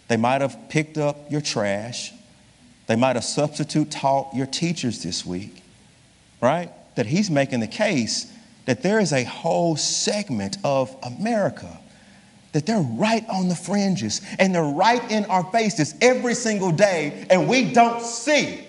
They 0.07 0.17
might 0.17 0.41
have 0.41 0.57
picked 0.69 0.99
up 0.99 1.33
your 1.33 1.41
trash. 1.41 2.13
They 2.87 2.95
might 2.95 3.17
have 3.17 3.25
substitute 3.25 3.91
taught 3.91 4.33
your 4.33 4.47
teachers 4.47 5.03
this 5.03 5.27
week, 5.27 5.65
right? 6.41 6.71
That 6.95 7.07
he's 7.07 7.29
making 7.29 7.59
the 7.59 7.67
case 7.67 8.33
that 8.67 8.85
there 8.85 9.01
is 9.01 9.13
a 9.13 9.25
whole 9.25 9.75
segment 9.75 10.59
of 10.63 10.95
America 11.03 11.77
that 12.53 12.67
they're 12.67 12.79
right 12.79 13.29
on 13.29 13.49
the 13.49 13.57
fringes 13.57 14.21
and 14.39 14.55
they're 14.55 14.63
right 14.63 15.11
in 15.11 15.25
our 15.25 15.43
faces 15.51 15.97
every 16.01 16.35
single 16.35 16.71
day, 16.71 17.27
and 17.31 17.49
we 17.49 17.73
don't 17.73 18.01
see 18.01 18.65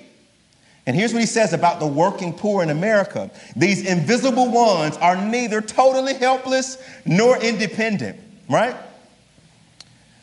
and 0.85 0.95
here's 0.95 1.13
what 1.13 1.19
he 1.19 1.27
says 1.27 1.53
about 1.53 1.79
the 1.79 1.87
working 1.87 2.33
poor 2.33 2.63
in 2.63 2.69
America 2.69 3.29
these 3.55 3.85
invisible 3.85 4.51
ones 4.51 4.97
are 4.97 5.15
neither 5.15 5.61
totally 5.61 6.15
helpless 6.15 6.77
nor 7.05 7.37
independent, 7.37 8.19
right? 8.49 8.75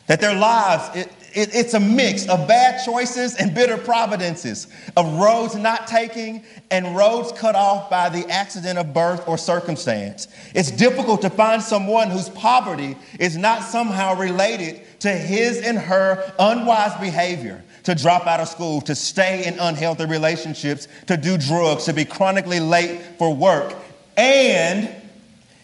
That 0.07 0.19
their 0.19 0.35
lives, 0.35 0.97
it, 0.97 1.07
it, 1.33 1.55
it's 1.55 1.75
a 1.75 1.79
mix 1.79 2.27
of 2.27 2.47
bad 2.47 2.83
choices 2.83 3.35
and 3.35 3.53
bitter 3.53 3.77
providences, 3.77 4.67
of 4.97 5.19
roads 5.19 5.55
not 5.55 5.87
taking 5.87 6.43
and 6.71 6.95
roads 6.95 7.31
cut 7.33 7.55
off 7.55 7.89
by 7.89 8.09
the 8.09 8.27
accident 8.29 8.79
of 8.79 8.93
birth 8.93 9.27
or 9.27 9.37
circumstance. 9.37 10.27
It's 10.55 10.71
difficult 10.71 11.21
to 11.21 11.29
find 11.29 11.61
someone 11.61 12.09
whose 12.09 12.29
poverty 12.29 12.97
is 13.19 13.37
not 13.37 13.61
somehow 13.61 14.15
related 14.15 14.81
to 15.01 15.11
his 15.11 15.61
and 15.61 15.77
her 15.77 16.33
unwise 16.39 16.99
behavior 16.99 17.63
to 17.89 17.95
drop 17.95 18.27
out 18.27 18.39
of 18.39 18.47
school, 18.47 18.81
to 18.81 18.93
stay 18.93 19.45
in 19.47 19.57
unhealthy 19.57 20.05
relationships, 20.05 20.87
to 21.07 21.17
do 21.17 21.39
drugs, 21.39 21.85
to 21.85 21.93
be 21.93 22.05
chronically 22.05 22.59
late 22.59 23.01
for 23.17 23.33
work. 23.33 23.73
And 24.15 24.87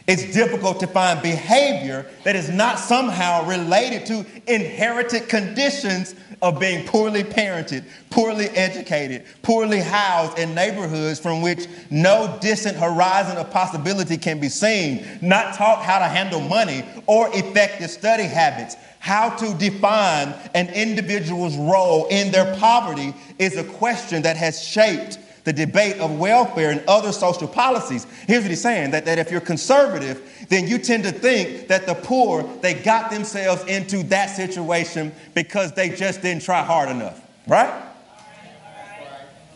It's 0.08 0.32
difficult 0.36 0.80
to 0.82 0.88
find 0.88 1.20
behavior 1.22 2.06
that 2.26 2.36
is 2.36 2.50
not 2.50 2.78
somehow 2.78 3.48
related 3.48 4.06
to 4.06 4.26
inherited 4.46 5.28
conditions 5.28 6.14
of 6.44 6.60
being 6.60 6.86
poorly 6.86 7.24
parented, 7.24 7.86
poorly 8.12 8.46
educated, 8.50 9.26
poorly 9.42 9.80
housed 9.80 10.38
in 10.38 10.54
neighborhoods 10.54 11.20
from 11.20 11.42
which 11.42 11.66
no 11.90 12.38
distant 12.40 12.78
horizon 12.78 13.38
of 13.38 13.50
possibility 13.50 14.16
can 14.16 14.40
be 14.40 14.50
seen, 14.50 15.04
not 15.22 15.56
taught 15.56 15.84
how 15.84 15.98
to 15.98 16.06
handle 16.06 16.42
money 16.42 16.86
or 17.08 17.30
effective 17.34 17.90
study 17.90 18.24
habits. 18.24 18.76
How 19.06 19.30
to 19.30 19.54
define 19.54 20.34
an 20.56 20.70
individual's 20.70 21.56
role 21.58 22.08
in 22.08 22.32
their 22.32 22.56
poverty 22.56 23.14
is 23.38 23.56
a 23.56 23.64
question 23.64 24.24
that 24.24 24.36
has 24.36 24.64
shaped 24.64 25.20
the 25.44 25.54
debate 25.54 26.00
of 26.00 26.18
welfare 26.18 26.72
and 26.72 26.84
other 26.88 27.12
social 27.12 27.48
policies. 27.48 28.08
Here's 28.26 28.42
what 28.42 28.50
he's 28.50 28.64
saying 28.64 28.90
that, 28.90 29.06
that 29.06 29.20
if 29.20 29.30
you're 29.30 29.42
conservative, 29.42 30.48
then 30.50 30.68
you 30.68 30.80
tend 30.80 31.04
to 31.04 31.12
think 31.12 31.68
that 31.68 31.86
the 31.86 31.94
poor, 31.94 32.50
they 32.64 32.74
got 32.74 33.12
themselves 33.12 33.64
into 33.66 34.02
that 34.06 34.32
situation 34.32 35.12
because 35.36 35.72
they 35.74 35.90
just 35.90 36.24
didn't 36.24 36.42
try 36.42 36.64
hard 36.64 36.90
enough, 36.90 37.22
right? 37.48 37.84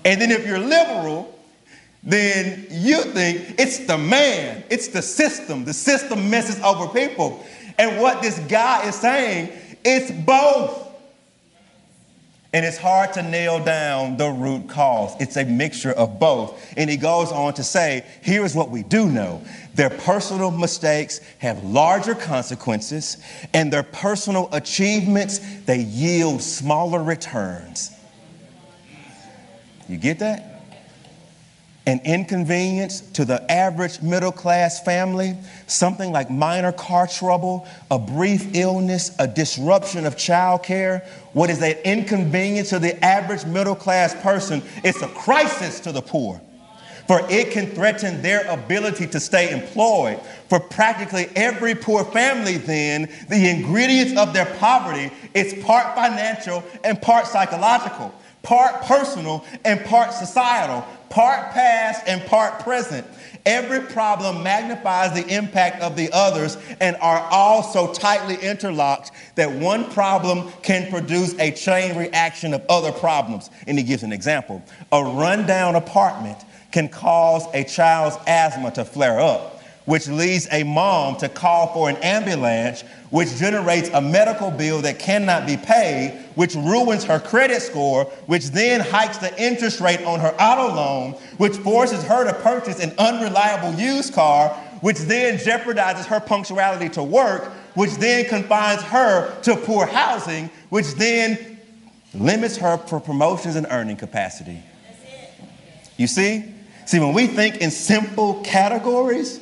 And 0.06 0.22
then 0.22 0.30
if 0.30 0.46
you're 0.46 0.60
liberal, 0.60 1.40
then 2.04 2.68
you 2.70 3.02
think 3.02 3.56
it's 3.58 3.80
the 3.80 3.98
man, 3.98 4.64
it's 4.70 4.90
the 4.90 5.02
system. 5.02 5.66
The 5.66 5.74
system 5.74 6.30
messes 6.30 6.62
over 6.62 6.88
people. 6.88 7.44
And 7.80 8.00
what 8.00 8.22
this 8.22 8.38
guy 8.40 8.88
is 8.88 8.94
saying, 8.96 9.50
it's 9.86 10.12
both. 10.12 10.88
And 12.52 12.66
it's 12.66 12.78
hard 12.78 13.14
to 13.14 13.22
nail 13.24 13.64
down 13.64 14.18
the 14.18 14.30
root 14.30 14.68
cause. 14.68 15.16
It's 15.20 15.38
a 15.38 15.46
mixture 15.46 15.92
of 15.92 16.20
both. 16.20 16.74
And 16.76 16.90
he 16.90 16.98
goes 16.98 17.32
on 17.32 17.54
to 17.54 17.64
say, 17.64 18.06
here 18.24 18.44
is 18.44 18.56
what 18.56 18.70
we 18.70 18.84
do 18.84 19.08
know 19.10 19.42
their 19.76 19.92
personal 19.92 20.52
mistakes 20.52 21.22
have 21.38 21.64
larger 21.64 22.14
consequences, 22.14 23.18
and 23.54 23.72
their 23.72 23.84
personal 23.84 24.50
achievements, 24.52 25.40
they 25.66 25.80
yield 25.80 26.42
smaller 26.42 27.02
returns. 27.02 27.92
You 29.88 29.98
get 29.98 30.20
that? 30.20 30.59
An 31.90 32.00
inconvenience 32.06 33.02
to 33.02 33.26
the 33.26 33.52
average 33.52 34.00
middle 34.02 34.32
class 34.32 34.80
family, 34.84 35.36
something 35.66 36.12
like 36.12 36.30
minor 36.30 36.72
car 36.72 37.08
trouble, 37.08 37.68
a 37.90 37.98
brief 37.98 38.56
illness, 38.56 39.16
a 39.18 39.28
disruption 39.28 40.06
of 40.06 40.16
childcare, 40.16 41.04
what 41.34 41.50
is 41.50 41.62
an 41.64 41.76
inconvenience 41.84 42.70
to 42.70 42.78
the 42.78 43.04
average 43.04 43.44
middle 43.46 43.74
class 43.74 44.14
person? 44.22 44.62
It's 44.84 45.02
a 45.02 45.08
crisis 45.08 45.80
to 45.82 45.92
the 45.92 46.02
poor. 46.02 46.40
For 47.08 47.26
it 47.28 47.50
can 47.50 47.66
threaten 47.66 48.22
their 48.22 48.46
ability 48.48 49.08
to 49.08 49.20
stay 49.20 49.52
employed. 49.52 50.20
For 50.48 50.60
practically 50.60 51.28
every 51.36 51.74
poor 51.74 52.04
family, 52.04 52.58
then, 52.58 53.10
the 53.30 53.50
ingredients 53.50 54.16
of 54.16 54.32
their 54.32 54.46
poverty 54.46 55.12
is 55.34 55.56
part 55.64 55.96
financial 55.96 56.64
and 56.84 57.02
part 57.02 57.26
psychological 57.26 58.14
part 58.50 58.82
personal 58.82 59.46
and 59.64 59.80
part 59.86 60.12
societal, 60.12 60.84
part 61.12 61.52
past 61.52 62.02
and 62.08 62.20
part 62.26 62.60
present. 62.62 63.06
Every 63.46 63.80
problem 63.80 64.42
magnifies 64.42 65.14
the 65.14 65.36
impact 65.36 65.84
of 65.84 65.96
the 65.96 66.10
others 66.12 66.58
and 66.80 66.96
are 66.96 67.20
all 67.30 67.62
so 67.62 67.94
tightly 67.94 68.38
interlocked 68.38 69.12
that 69.36 69.52
one 69.52 69.92
problem 69.92 70.52
can 70.64 70.90
produce 70.90 71.38
a 71.38 71.52
chain 71.52 71.96
reaction 71.96 72.56
of 72.56 72.66
other 72.70 72.92
problems. 72.92 73.52
And 73.68 73.78
he 73.78 73.84
gives 73.84 74.02
an 74.02 74.12
example. 74.12 74.64
A 74.92 75.04
rundown 75.04 75.76
apartment 75.76 76.40
can 76.72 76.90
cause 76.90 77.46
a 77.54 77.64
child's 77.64 78.18
asthma 78.26 78.72
to 78.72 78.84
flare 78.84 79.20
up 79.20 79.59
which 79.90 80.08
leads 80.08 80.48
a 80.52 80.62
mom 80.62 81.16
to 81.16 81.28
call 81.28 81.74
for 81.74 81.90
an 81.90 81.98
ambulance, 82.04 82.84
which 83.10 83.36
generates 83.38 83.90
a 83.90 84.00
medical 84.00 84.52
bill 84.52 84.84
that 84.84 85.00
cannot 85.00 85.48
be 85.48 85.58
paid, 85.58 86.12
which 86.36 86.54
ruins 86.54 87.04
her 87.04 87.20
credit 87.20 87.60
score, 87.60 88.04
which 88.28 88.50
then 88.52 88.82
hikes 88.82 89.18
the 89.18 89.44
interest 89.44 89.80
rate 89.80 90.00
on 90.04 90.20
her 90.20 90.32
auto 90.40 90.76
loan, 90.76 91.12
which 91.38 91.58
forces 91.58 92.04
her 92.04 92.24
to 92.24 92.32
purchase 92.42 92.80
an 92.80 92.94
unreliable 93.00 93.74
used 93.80 94.14
car, 94.14 94.50
which 94.82 95.00
then 95.00 95.40
jeopardizes 95.40 96.06
her 96.06 96.20
punctuality 96.20 96.88
to 96.88 97.02
work, 97.02 97.46
which 97.74 97.96
then 97.96 98.26
confines 98.26 98.84
her 98.84 99.42
to 99.42 99.56
poor 99.56 99.88
housing, 99.88 100.52
which 100.70 100.94
then 100.94 101.60
limits 102.14 102.58
her 102.58 102.78
for 102.78 103.00
promotions 103.00 103.56
and 103.56 103.66
earning 103.72 103.98
capacity. 103.98 104.62
You 105.98 106.06
see? 106.06 106.46
See, 106.86 107.00
when 107.00 107.16
we 107.16 107.26
think 107.26 107.58
in 107.58 107.72
simple 107.72 108.36
categories, 108.44 109.40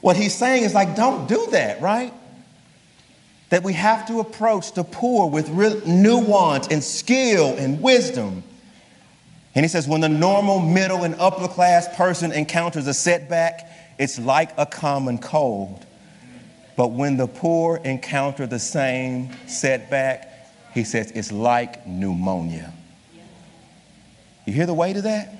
what 0.00 0.16
he's 0.16 0.34
saying 0.34 0.64
is 0.64 0.74
like, 0.74 0.96
don't 0.96 1.28
do 1.28 1.48
that, 1.50 1.80
right? 1.80 2.12
That 3.50 3.62
we 3.62 3.72
have 3.74 4.06
to 4.08 4.20
approach 4.20 4.72
the 4.72 4.84
poor 4.84 5.28
with 5.28 5.48
real 5.50 5.80
nuance 5.86 6.68
and 6.68 6.82
skill 6.82 7.56
and 7.56 7.80
wisdom. 7.82 8.42
And 9.54 9.64
he 9.64 9.68
says, 9.68 9.88
when 9.88 10.00
the 10.00 10.08
normal 10.08 10.60
middle 10.60 11.02
and 11.02 11.14
upper 11.16 11.48
class 11.48 11.88
person 11.96 12.32
encounters 12.32 12.86
a 12.86 12.94
setback, 12.94 13.68
it's 13.98 14.18
like 14.18 14.52
a 14.56 14.64
common 14.64 15.18
cold. 15.18 15.84
But 16.76 16.92
when 16.92 17.16
the 17.16 17.26
poor 17.26 17.76
encounter 17.78 18.46
the 18.46 18.58
same 18.58 19.30
setback, 19.46 20.28
he 20.72 20.84
says, 20.84 21.10
it's 21.10 21.32
like 21.32 21.86
pneumonia. 21.86 22.72
You 24.46 24.52
hear 24.52 24.66
the 24.66 24.74
weight 24.74 24.96
of 24.96 25.02
that? 25.02 25.39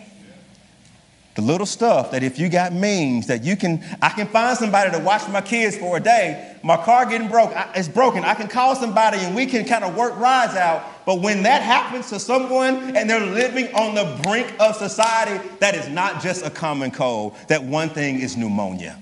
The 1.40 1.46
little 1.46 1.66
stuff 1.66 2.10
that 2.10 2.22
if 2.22 2.38
you 2.38 2.50
got 2.50 2.74
means 2.74 3.28
that 3.28 3.42
you 3.44 3.56
can, 3.56 3.82
I 4.02 4.10
can 4.10 4.26
find 4.26 4.58
somebody 4.58 4.90
to 4.90 4.98
watch 4.98 5.26
my 5.30 5.40
kids 5.40 5.74
for 5.74 5.96
a 5.96 6.00
day. 6.00 6.54
My 6.62 6.76
car 6.76 7.06
getting 7.06 7.28
broke, 7.28 7.50
it's 7.74 7.88
broken. 7.88 8.24
I 8.24 8.34
can 8.34 8.46
call 8.46 8.76
somebody 8.76 9.16
and 9.20 9.34
we 9.34 9.46
can 9.46 9.64
kind 9.64 9.82
of 9.82 9.96
work 9.96 10.18
rides 10.18 10.54
out. 10.54 10.84
But 11.06 11.22
when 11.22 11.44
that 11.44 11.62
happens 11.62 12.10
to 12.10 12.20
someone 12.20 12.94
and 12.94 13.08
they're 13.08 13.24
living 13.24 13.74
on 13.74 13.94
the 13.94 14.20
brink 14.22 14.54
of 14.60 14.76
society, 14.76 15.48
that 15.60 15.74
is 15.74 15.88
not 15.88 16.20
just 16.20 16.44
a 16.44 16.50
common 16.50 16.90
cold. 16.90 17.34
That 17.48 17.64
one 17.64 17.88
thing 17.88 18.20
is 18.20 18.36
pneumonia. 18.36 19.00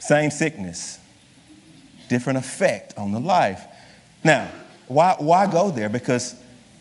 Same 0.00 0.32
sickness, 0.32 0.98
different 2.08 2.40
effect 2.40 2.98
on 2.98 3.12
the 3.12 3.20
life. 3.20 3.64
Now, 4.24 4.50
why, 4.88 5.14
why 5.20 5.46
go 5.46 5.70
there? 5.70 5.88
Because 5.88 6.34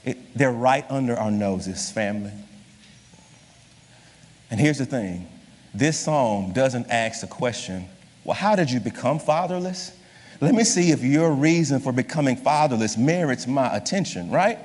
it, 0.04 0.18
they're 0.36 0.52
right 0.52 0.90
under 0.90 1.16
our 1.16 1.30
noses, 1.30 1.92
family. 1.92 2.32
And 4.52 4.60
here's 4.60 4.78
the 4.78 4.86
thing 4.86 5.28
this 5.74 5.98
psalm 5.98 6.52
doesn't 6.52 6.92
ask 6.92 7.22
the 7.22 7.28
question, 7.28 7.88
well, 8.26 8.36
how 8.36 8.56
did 8.56 8.70
you 8.70 8.80
become 8.80 9.18
fatherless? 9.18 9.98
Let 10.42 10.54
me 10.54 10.64
see 10.64 10.92
if 10.92 11.04
your 11.04 11.32
reason 11.32 11.80
for 11.80 11.92
becoming 11.92 12.36
fatherless 12.36 12.98
merits 12.98 13.48
my 13.48 13.76
attention, 13.76 14.30
right? 14.30 14.60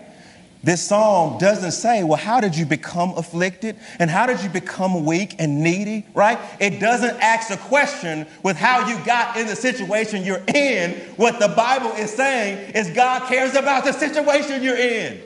This 0.64 0.82
psalm 0.82 1.38
doesn't 1.38 1.72
say, 1.72 2.02
well, 2.02 2.16
how 2.16 2.40
did 2.40 2.56
you 2.56 2.66
become 2.66 3.10
afflicted? 3.16 3.76
And 4.00 4.10
how 4.10 4.26
did 4.26 4.42
you 4.42 4.48
become 4.48 5.04
weak 5.04 5.36
and 5.38 5.62
needy, 5.62 6.06
right? 6.12 6.38
It 6.58 6.80
doesn't 6.80 7.20
ask 7.20 7.50
a 7.50 7.56
question 7.56 8.26
with 8.42 8.56
how 8.56 8.88
you 8.88 8.98
got 9.04 9.36
in 9.36 9.46
the 9.46 9.54
situation 9.54 10.24
you're 10.24 10.42
in. 10.52 10.92
What 11.16 11.38
the 11.38 11.48
Bible 11.48 11.90
is 11.92 12.10
saying 12.10 12.72
is 12.72 12.90
God 12.90 13.28
cares 13.28 13.54
about 13.54 13.84
the 13.84 13.92
situation 13.92 14.62
you're 14.62 14.76
in. 14.76 15.20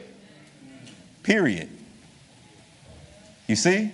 Period. 1.22 1.70
You 3.46 3.56
see? 3.56 3.92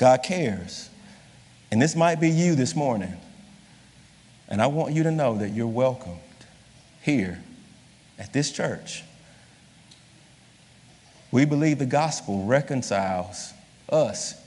God 0.00 0.22
cares. 0.22 0.88
And 1.70 1.80
this 1.80 1.94
might 1.94 2.20
be 2.20 2.30
you 2.30 2.54
this 2.54 2.74
morning. 2.74 3.14
And 4.48 4.62
I 4.62 4.66
want 4.66 4.94
you 4.94 5.02
to 5.02 5.10
know 5.10 5.36
that 5.36 5.50
you're 5.50 5.66
welcomed 5.66 6.20
here 7.02 7.42
at 8.18 8.32
this 8.32 8.50
church. 8.50 9.04
We 11.30 11.44
believe 11.44 11.78
the 11.78 11.86
gospel 11.86 12.46
reconciles 12.46 13.52
us 13.90 14.42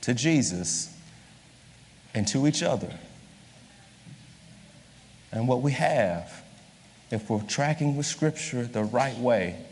to 0.00 0.14
Jesus 0.14 0.92
and 2.12 2.26
to 2.26 2.48
each 2.48 2.64
other. 2.64 2.92
And 5.30 5.46
what 5.46 5.62
we 5.62 5.70
have, 5.72 6.42
if 7.12 7.30
we're 7.30 7.40
tracking 7.42 7.96
with 7.96 8.06
Scripture 8.06 8.64
the 8.64 8.82
right 8.82 9.16
way, 9.16 9.64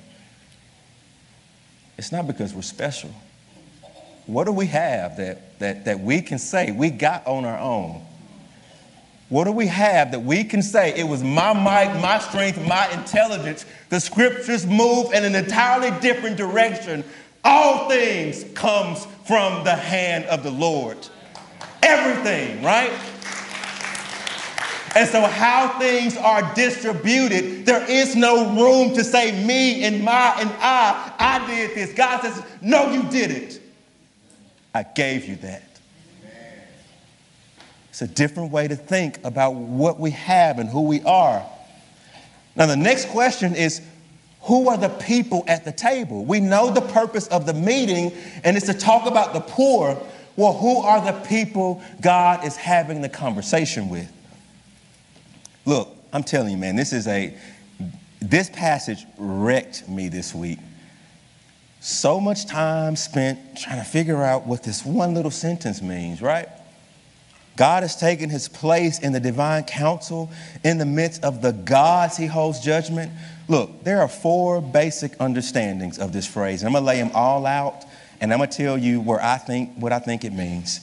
it's 1.99 2.13
not 2.13 2.29
because 2.29 2.55
we're 2.55 2.63
special 2.63 3.13
what 4.27 4.45
do 4.45 4.53
we 4.53 4.67
have 4.67 5.17
that, 5.19 5.59
that, 5.61 5.85
that 5.85 6.01
we 6.01 6.21
can 6.21 6.39
say 6.39 6.73
we 6.73 6.91
got 6.91 7.27
on 7.27 7.45
our 7.45 7.59
own? 7.59 8.03
What 9.29 9.45
do 9.45 9.53
we 9.53 9.67
have 9.67 10.13
that 10.13 10.21
we 10.21 10.45
can 10.45 10.63
say 10.63 10.95
it 10.97 11.05
was 11.05 11.23
my 11.23 11.53
might, 11.53 12.01
my 12.01 12.19
strength, 12.19 12.65
my 12.67 12.89
intelligence? 12.93 13.65
The 13.89 14.01
scriptures 14.01 14.67
move 14.67 15.13
in 15.13 15.25
an 15.25 15.35
entirely 15.35 15.91
different 16.01 16.37
direction. 16.37 17.03
All 17.45 17.89
things 17.89 18.45
comes 18.55 19.05
from 19.25 19.65
the 19.65 19.75
hand 19.75 20.25
of 20.27 20.43
the 20.43 20.51
Lord. 20.51 20.97
Everything, 21.83 22.63
right? 22.63 22.93
And 24.97 25.09
so, 25.09 25.21
how 25.21 25.79
things 25.79 26.17
are 26.17 26.55
distributed, 26.55 27.67
there 27.67 27.89
is 27.89 28.17
no 28.17 28.55
room 28.55 28.95
to 28.95 29.05
say 29.05 29.45
me 29.45 29.85
and 29.85 30.03
my 30.03 30.35
and 30.41 30.51
I. 30.59 31.13
I 31.19 31.47
did 31.47 31.75
this. 31.75 31.93
God 31.93 32.23
says, 32.23 32.43
No, 32.63 32.91
you 32.93 33.03
didn't. 33.11 33.61
I 34.77 34.83
gave 34.83 35.27
you 35.27 35.37
that. 35.37 35.63
It's 37.89 38.03
a 38.03 38.07
different 38.07 38.53
way 38.53 38.69
to 38.69 38.77
think 38.77 39.19
about 39.25 39.55
what 39.55 39.99
we 39.99 40.11
have 40.11 40.59
and 40.59 40.69
who 40.69 40.83
we 40.83 41.01
are. 41.03 41.43
Now, 42.55 42.67
the 42.67 42.77
next 42.77 43.09
question 43.09 43.55
is 43.55 43.81
who 44.43 44.69
are 44.69 44.77
the 44.77 44.91
people 44.91 45.45
at 45.49 45.65
the 45.65 45.73
table? 45.73 46.27
We 46.27 46.41
know 46.41 46.71
the 46.71 46.83
purpose 46.83 47.27
of 47.29 47.47
the 47.47 47.55
meeting, 47.55 48.13
and 48.45 48.55
it's 48.55 48.67
to 48.67 48.75
talk 48.75 49.07
about 49.07 49.33
the 49.33 49.41
poor. 49.41 49.99
Well, 50.37 50.53
who 50.53 50.83
are 50.83 51.01
the 51.01 51.19
people 51.27 51.83
God 52.03 52.45
is 52.45 52.55
having 52.55 53.01
the 53.01 53.09
conversation 53.09 53.89
with? 53.89 54.13
Look, 55.65 55.89
I'm 56.13 56.23
telling 56.23 56.53
you, 56.53 56.59
man, 56.59 56.77
this 56.77 56.93
is 56.93 57.07
a, 57.07 57.35
this 58.21 58.51
passage 58.51 59.07
wrecked 59.17 59.89
me 59.89 60.09
this 60.09 60.35
week. 60.35 60.59
So 61.87 62.19
much 62.19 62.47
time 62.47 62.97
spent 62.97 63.57
trying 63.57 63.79
to 63.79 63.89
figure 63.89 64.21
out 64.21 64.45
what 64.45 64.65
this 64.65 64.85
one 64.85 65.15
little 65.15 65.31
sentence 65.31 65.81
means, 65.81 66.21
right? 66.21 66.49
God 67.57 67.85
has 67.85 67.95
taken 67.95 68.29
his 68.29 68.49
place 68.49 68.99
in 68.99 69.13
the 69.13 69.21
divine 69.21 69.63
council 69.63 70.29
in 70.65 70.79
the 70.79 70.85
midst 70.85 71.23
of 71.23 71.43
the 71.43 71.53
gods 71.53 72.17
he 72.17 72.27
holds 72.27 72.59
judgment. 72.59 73.13
Look, 73.47 73.85
there 73.85 74.01
are 74.01 74.09
four 74.09 74.61
basic 74.61 75.13
understandings 75.21 76.01
of 76.01 76.13
this 76.13 76.27
phrase. 76.27 76.65
I'm 76.65 76.73
going 76.73 76.83
to 76.83 76.87
lay 76.89 76.99
them 76.99 77.13
all 77.15 77.47
out 77.47 77.85
and 78.21 78.33
I'm 78.33 78.41
going 78.41 78.51
to 78.51 78.57
tell 78.57 78.77
you 78.77 79.01
where 79.01 79.23
I 79.23 79.39
think 79.39 79.77
what 79.77 79.93
I 79.93 80.01
think 80.01 80.25
it 80.25 80.33
means. 80.33 80.81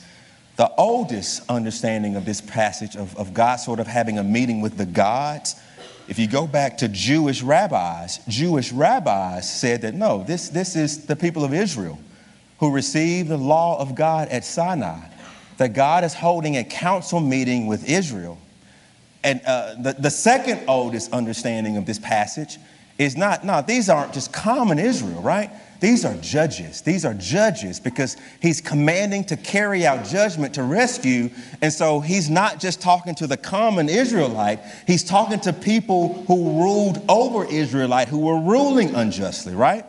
The 0.55 0.71
oldest 0.77 1.43
understanding 1.49 2.15
of 2.15 2.23
this 2.23 2.39
passage 2.39 2.95
of, 2.95 3.13
of 3.17 3.33
God 3.33 3.57
sort 3.57 3.81
of 3.81 3.87
having 3.87 4.19
a 4.19 4.23
meeting 4.23 4.61
with 4.61 4.77
the 4.77 4.85
gods, 4.85 5.55
if 6.13 6.19
you 6.19 6.27
go 6.27 6.45
back 6.45 6.77
to 6.77 6.87
Jewish 6.87 7.41
rabbis, 7.41 8.19
Jewish 8.27 8.71
rabbis 8.71 9.51
said 9.51 9.81
that 9.81 9.95
no, 9.95 10.23
this, 10.23 10.49
this 10.49 10.75
is 10.75 11.07
the 11.07 11.15
people 11.15 11.43
of 11.43 11.55
Israel 11.55 11.97
who 12.59 12.71
received 12.71 13.29
the 13.29 13.37
law 13.37 13.81
of 13.81 13.95
God 13.95 14.29
at 14.29 14.45
Sinai 14.45 14.99
that 15.57 15.73
God 15.73 16.03
is 16.03 16.13
holding 16.13 16.57
a 16.57 16.63
council 16.63 17.19
meeting 17.19 17.65
with 17.65 17.89
Israel. 17.89 18.37
And 19.23 19.41
uh, 19.43 19.73
the, 19.81 19.93
the 19.93 20.11
second 20.11 20.61
oldest 20.67 21.11
understanding 21.11 21.77
of 21.77 21.87
this 21.87 21.97
passage 21.97 22.59
is 22.99 23.17
not, 23.17 23.43
no, 23.43 23.63
these 23.63 23.89
aren't 23.89 24.13
just 24.13 24.31
common 24.31 24.77
Israel, 24.77 25.19
right? 25.23 25.49
These 25.83 26.05
are 26.05 26.15
judges. 26.21 26.79
These 26.79 27.03
are 27.03 27.13
judges 27.13 27.77
because 27.77 28.15
he's 28.41 28.61
commanding 28.61 29.25
to 29.25 29.35
carry 29.35 29.85
out 29.85 30.05
judgment 30.05 30.53
to 30.53 30.63
rescue. 30.63 31.29
And 31.61 31.73
so 31.73 31.99
he's 31.99 32.29
not 32.29 32.61
just 32.61 32.79
talking 32.79 33.15
to 33.15 33.27
the 33.27 33.35
common 33.35 33.89
Israelite, 33.89 34.61
he's 34.87 35.03
talking 35.03 35.41
to 35.41 35.51
people 35.51 36.23
who 36.23 36.61
ruled 36.61 37.03
over 37.09 37.43
Israelite 37.43 38.07
who 38.07 38.19
were 38.19 38.39
ruling 38.39 38.95
unjustly, 38.95 39.55
right? 39.55 39.85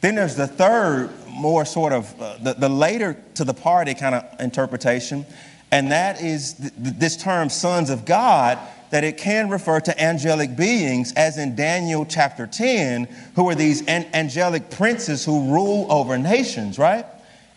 Then 0.00 0.14
there's 0.14 0.36
the 0.36 0.46
third 0.46 1.10
more 1.28 1.66
sort 1.66 1.92
of 1.92 2.18
uh, 2.18 2.38
the, 2.38 2.54
the 2.54 2.70
later 2.70 3.22
to 3.34 3.44
the 3.44 3.52
party 3.52 3.92
kind 3.92 4.14
of 4.14 4.40
interpretation, 4.40 5.26
and 5.70 5.92
that 5.92 6.22
is 6.22 6.54
th- 6.54 6.72
this 6.78 7.18
term 7.18 7.50
sons 7.50 7.90
of 7.90 8.06
God, 8.06 8.58
that 8.90 9.04
it 9.04 9.16
can 9.16 9.48
refer 9.48 9.80
to 9.80 10.02
angelic 10.02 10.56
beings, 10.56 11.12
as 11.14 11.38
in 11.38 11.54
Daniel 11.54 12.04
chapter 12.04 12.46
10, 12.46 13.08
who 13.36 13.48
are 13.48 13.54
these 13.54 13.86
an- 13.86 14.08
angelic 14.12 14.70
princes 14.70 15.24
who 15.24 15.52
rule 15.52 15.86
over 15.90 16.18
nations, 16.18 16.78
right? 16.78 17.06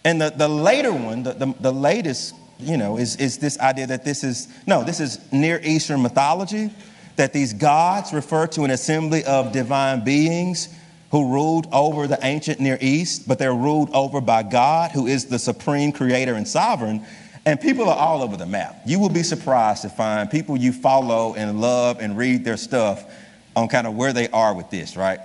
And 0.03 0.21
the, 0.21 0.29
the 0.29 0.47
later 0.47 0.91
one, 0.91 1.23
the, 1.23 1.33
the, 1.33 1.53
the 1.59 1.71
latest, 1.71 2.35
you 2.59 2.77
know, 2.77 2.97
is, 2.97 3.15
is 3.15 3.37
this 3.39 3.59
idea 3.59 3.87
that 3.87 4.05
this 4.05 4.23
is, 4.23 4.47
no, 4.67 4.83
this 4.83 4.99
is 4.99 5.19
Near 5.31 5.59
Eastern 5.63 6.01
mythology, 6.01 6.71
that 7.15 7.33
these 7.33 7.53
gods 7.53 8.13
refer 8.13 8.47
to 8.47 8.63
an 8.63 8.71
assembly 8.71 9.23
of 9.25 9.51
divine 9.51 10.03
beings 10.03 10.69
who 11.11 11.31
ruled 11.31 11.67
over 11.71 12.07
the 12.07 12.17
ancient 12.23 12.59
Near 12.59 12.77
East, 12.81 13.27
but 13.27 13.37
they're 13.37 13.53
ruled 13.53 13.91
over 13.91 14.19
by 14.19 14.43
God, 14.43 14.91
who 14.91 15.05
is 15.05 15.25
the 15.25 15.37
supreme 15.37 15.91
creator 15.91 16.33
and 16.33 16.47
sovereign. 16.47 17.05
And 17.45 17.59
people 17.59 17.89
are 17.89 17.97
all 17.97 18.21
over 18.21 18.37
the 18.37 18.45
map. 18.45 18.81
You 18.85 18.99
will 18.99 19.09
be 19.09 19.23
surprised 19.23 19.81
to 19.81 19.89
find 19.89 20.31
people 20.31 20.55
you 20.55 20.71
follow 20.71 21.35
and 21.35 21.59
love 21.59 21.99
and 21.99 22.17
read 22.17 22.45
their 22.45 22.57
stuff 22.57 23.03
on 23.55 23.67
kind 23.67 23.85
of 23.85 23.95
where 23.95 24.13
they 24.13 24.29
are 24.29 24.55
with 24.55 24.69
this, 24.69 24.95
right? 24.95 25.19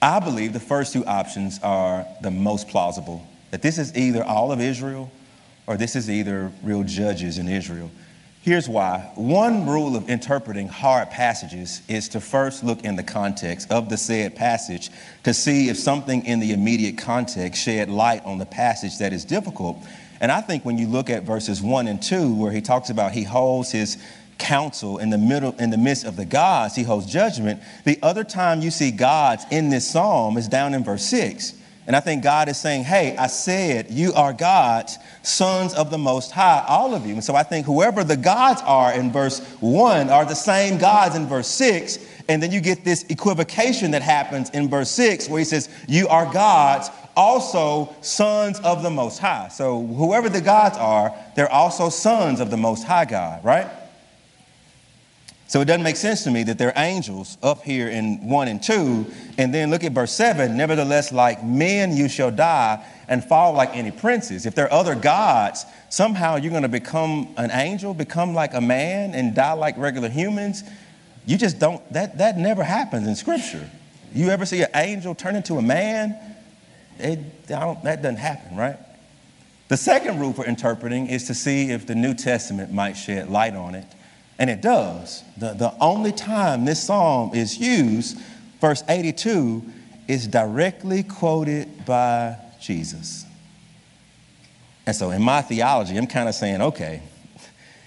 I 0.00 0.20
believe 0.20 0.52
the 0.52 0.60
first 0.60 0.92
two 0.92 1.04
options 1.04 1.58
are 1.62 2.06
the 2.22 2.30
most 2.30 2.68
plausible 2.68 3.26
that 3.50 3.62
this 3.62 3.78
is 3.78 3.96
either 3.96 4.24
all 4.24 4.52
of 4.52 4.60
Israel 4.60 5.10
or 5.66 5.76
this 5.76 5.96
is 5.96 6.08
either 6.08 6.52
real 6.62 6.84
judges 6.84 7.38
in 7.38 7.48
Israel. 7.48 7.90
Here's 8.42 8.68
why. 8.68 9.10
One 9.16 9.66
rule 9.66 9.96
of 9.96 10.08
interpreting 10.08 10.68
hard 10.68 11.10
passages 11.10 11.82
is 11.88 12.08
to 12.10 12.20
first 12.20 12.64
look 12.64 12.84
in 12.84 12.96
the 12.96 13.02
context 13.02 13.70
of 13.70 13.90
the 13.90 13.98
said 13.98 14.34
passage 14.34 14.88
to 15.24 15.34
see 15.34 15.68
if 15.68 15.76
something 15.76 16.24
in 16.24 16.40
the 16.40 16.52
immediate 16.52 16.96
context 16.96 17.62
shed 17.62 17.90
light 17.90 18.24
on 18.24 18.38
the 18.38 18.46
passage 18.46 18.96
that 18.98 19.12
is 19.12 19.26
difficult. 19.26 19.76
And 20.20 20.30
I 20.30 20.40
think 20.40 20.64
when 20.64 20.76
you 20.76 20.86
look 20.86 21.08
at 21.08 21.22
verses 21.22 21.62
1 21.62 21.88
and 21.88 22.02
2 22.02 22.34
where 22.34 22.52
he 22.52 22.60
talks 22.60 22.90
about 22.90 23.12
he 23.12 23.24
holds 23.24 23.72
his 23.72 23.96
counsel 24.38 24.98
in 24.98 25.10
the 25.10 25.18
middle 25.18 25.52
in 25.58 25.70
the 25.70 25.78
midst 25.78 26.04
of 26.04 26.16
the 26.16 26.24
gods, 26.24 26.74
he 26.74 26.82
holds 26.82 27.06
judgment. 27.06 27.62
The 27.84 27.98
other 28.02 28.24
time 28.24 28.60
you 28.60 28.70
see 28.70 28.90
gods 28.90 29.44
in 29.50 29.70
this 29.70 29.88
psalm 29.90 30.36
is 30.36 30.48
down 30.48 30.74
in 30.74 30.84
verse 30.84 31.04
6. 31.04 31.54
And 31.86 31.96
I 31.96 32.00
think 32.00 32.22
God 32.22 32.48
is 32.48 32.56
saying, 32.56 32.84
Hey, 32.84 33.16
I 33.16 33.26
said, 33.26 33.90
you 33.90 34.12
are 34.12 34.32
God's 34.32 34.98
sons 35.22 35.74
of 35.74 35.90
the 35.90 35.98
Most 35.98 36.30
High, 36.30 36.64
all 36.68 36.94
of 36.94 37.06
you. 37.06 37.14
And 37.14 37.24
so 37.24 37.34
I 37.34 37.42
think 37.42 37.66
whoever 37.66 38.04
the 38.04 38.16
gods 38.16 38.62
are 38.64 38.92
in 38.92 39.10
verse 39.10 39.40
one 39.60 40.08
are 40.10 40.24
the 40.24 40.34
same 40.34 40.78
gods 40.78 41.16
in 41.16 41.26
verse 41.26 41.48
six. 41.48 41.98
And 42.30 42.40
then 42.40 42.52
you 42.52 42.60
get 42.60 42.84
this 42.84 43.04
equivocation 43.08 43.90
that 43.90 44.02
happens 44.02 44.50
in 44.50 44.68
verse 44.68 44.88
six 44.88 45.28
where 45.28 45.40
he 45.40 45.44
says, 45.44 45.68
You 45.88 46.06
are 46.06 46.32
gods, 46.32 46.88
also 47.16 47.92
sons 48.02 48.60
of 48.60 48.84
the 48.84 48.90
Most 48.90 49.18
High. 49.18 49.48
So 49.48 49.84
whoever 49.84 50.28
the 50.28 50.40
gods 50.40 50.78
are, 50.78 51.12
they're 51.34 51.50
also 51.50 51.88
sons 51.88 52.38
of 52.38 52.52
the 52.52 52.56
Most 52.56 52.84
High 52.84 53.06
God, 53.06 53.44
right? 53.44 53.68
So 55.48 55.60
it 55.60 55.64
doesn't 55.64 55.82
make 55.82 55.96
sense 55.96 56.22
to 56.22 56.30
me 56.30 56.44
that 56.44 56.56
they're 56.56 56.72
angels 56.76 57.36
up 57.42 57.64
here 57.64 57.88
in 57.88 58.28
1 58.28 58.46
and 58.46 58.62
2. 58.62 59.06
And 59.36 59.52
then 59.52 59.68
look 59.72 59.82
at 59.82 59.90
verse 59.90 60.12
7 60.12 60.56
Nevertheless, 60.56 61.10
like 61.10 61.42
men 61.42 61.96
you 61.96 62.08
shall 62.08 62.30
die 62.30 62.80
and 63.08 63.24
fall 63.24 63.54
like 63.54 63.74
any 63.74 63.90
princes. 63.90 64.46
If 64.46 64.54
there 64.54 64.66
are 64.66 64.72
other 64.72 64.94
gods, 64.94 65.66
somehow 65.88 66.36
you're 66.36 66.52
going 66.52 66.62
to 66.62 66.68
become 66.68 67.34
an 67.36 67.50
angel, 67.50 67.92
become 67.92 68.34
like 68.34 68.54
a 68.54 68.60
man, 68.60 69.14
and 69.14 69.34
die 69.34 69.54
like 69.54 69.76
regular 69.76 70.08
humans. 70.08 70.62
You 71.26 71.36
just 71.36 71.58
don't, 71.58 71.80
that, 71.92 72.18
that 72.18 72.38
never 72.38 72.62
happens 72.62 73.06
in 73.06 73.14
Scripture. 73.16 73.68
You 74.14 74.30
ever 74.30 74.44
see 74.46 74.62
an 74.62 74.70
angel 74.74 75.14
turn 75.14 75.36
into 75.36 75.54
a 75.54 75.62
man? 75.62 76.18
It, 76.98 77.46
that 77.46 78.02
doesn't 78.02 78.16
happen, 78.16 78.56
right? 78.56 78.76
The 79.68 79.76
second 79.76 80.18
rule 80.18 80.32
for 80.32 80.44
interpreting 80.44 81.06
is 81.06 81.26
to 81.28 81.34
see 81.34 81.70
if 81.70 81.86
the 81.86 81.94
New 81.94 82.14
Testament 82.14 82.72
might 82.72 82.94
shed 82.94 83.30
light 83.30 83.54
on 83.54 83.74
it. 83.74 83.86
And 84.38 84.50
it 84.50 84.62
does. 84.62 85.22
The, 85.36 85.52
the 85.52 85.74
only 85.80 86.12
time 86.12 86.64
this 86.64 86.82
psalm 86.82 87.34
is 87.34 87.58
used, 87.58 88.18
verse 88.60 88.82
82, 88.88 89.62
is 90.08 90.26
directly 90.26 91.04
quoted 91.04 91.84
by 91.84 92.36
Jesus. 92.60 93.26
And 94.86 94.96
so 94.96 95.10
in 95.10 95.22
my 95.22 95.40
theology, 95.42 95.96
I'm 95.96 96.08
kind 96.08 96.28
of 96.28 96.34
saying, 96.34 96.60
okay, 96.62 97.02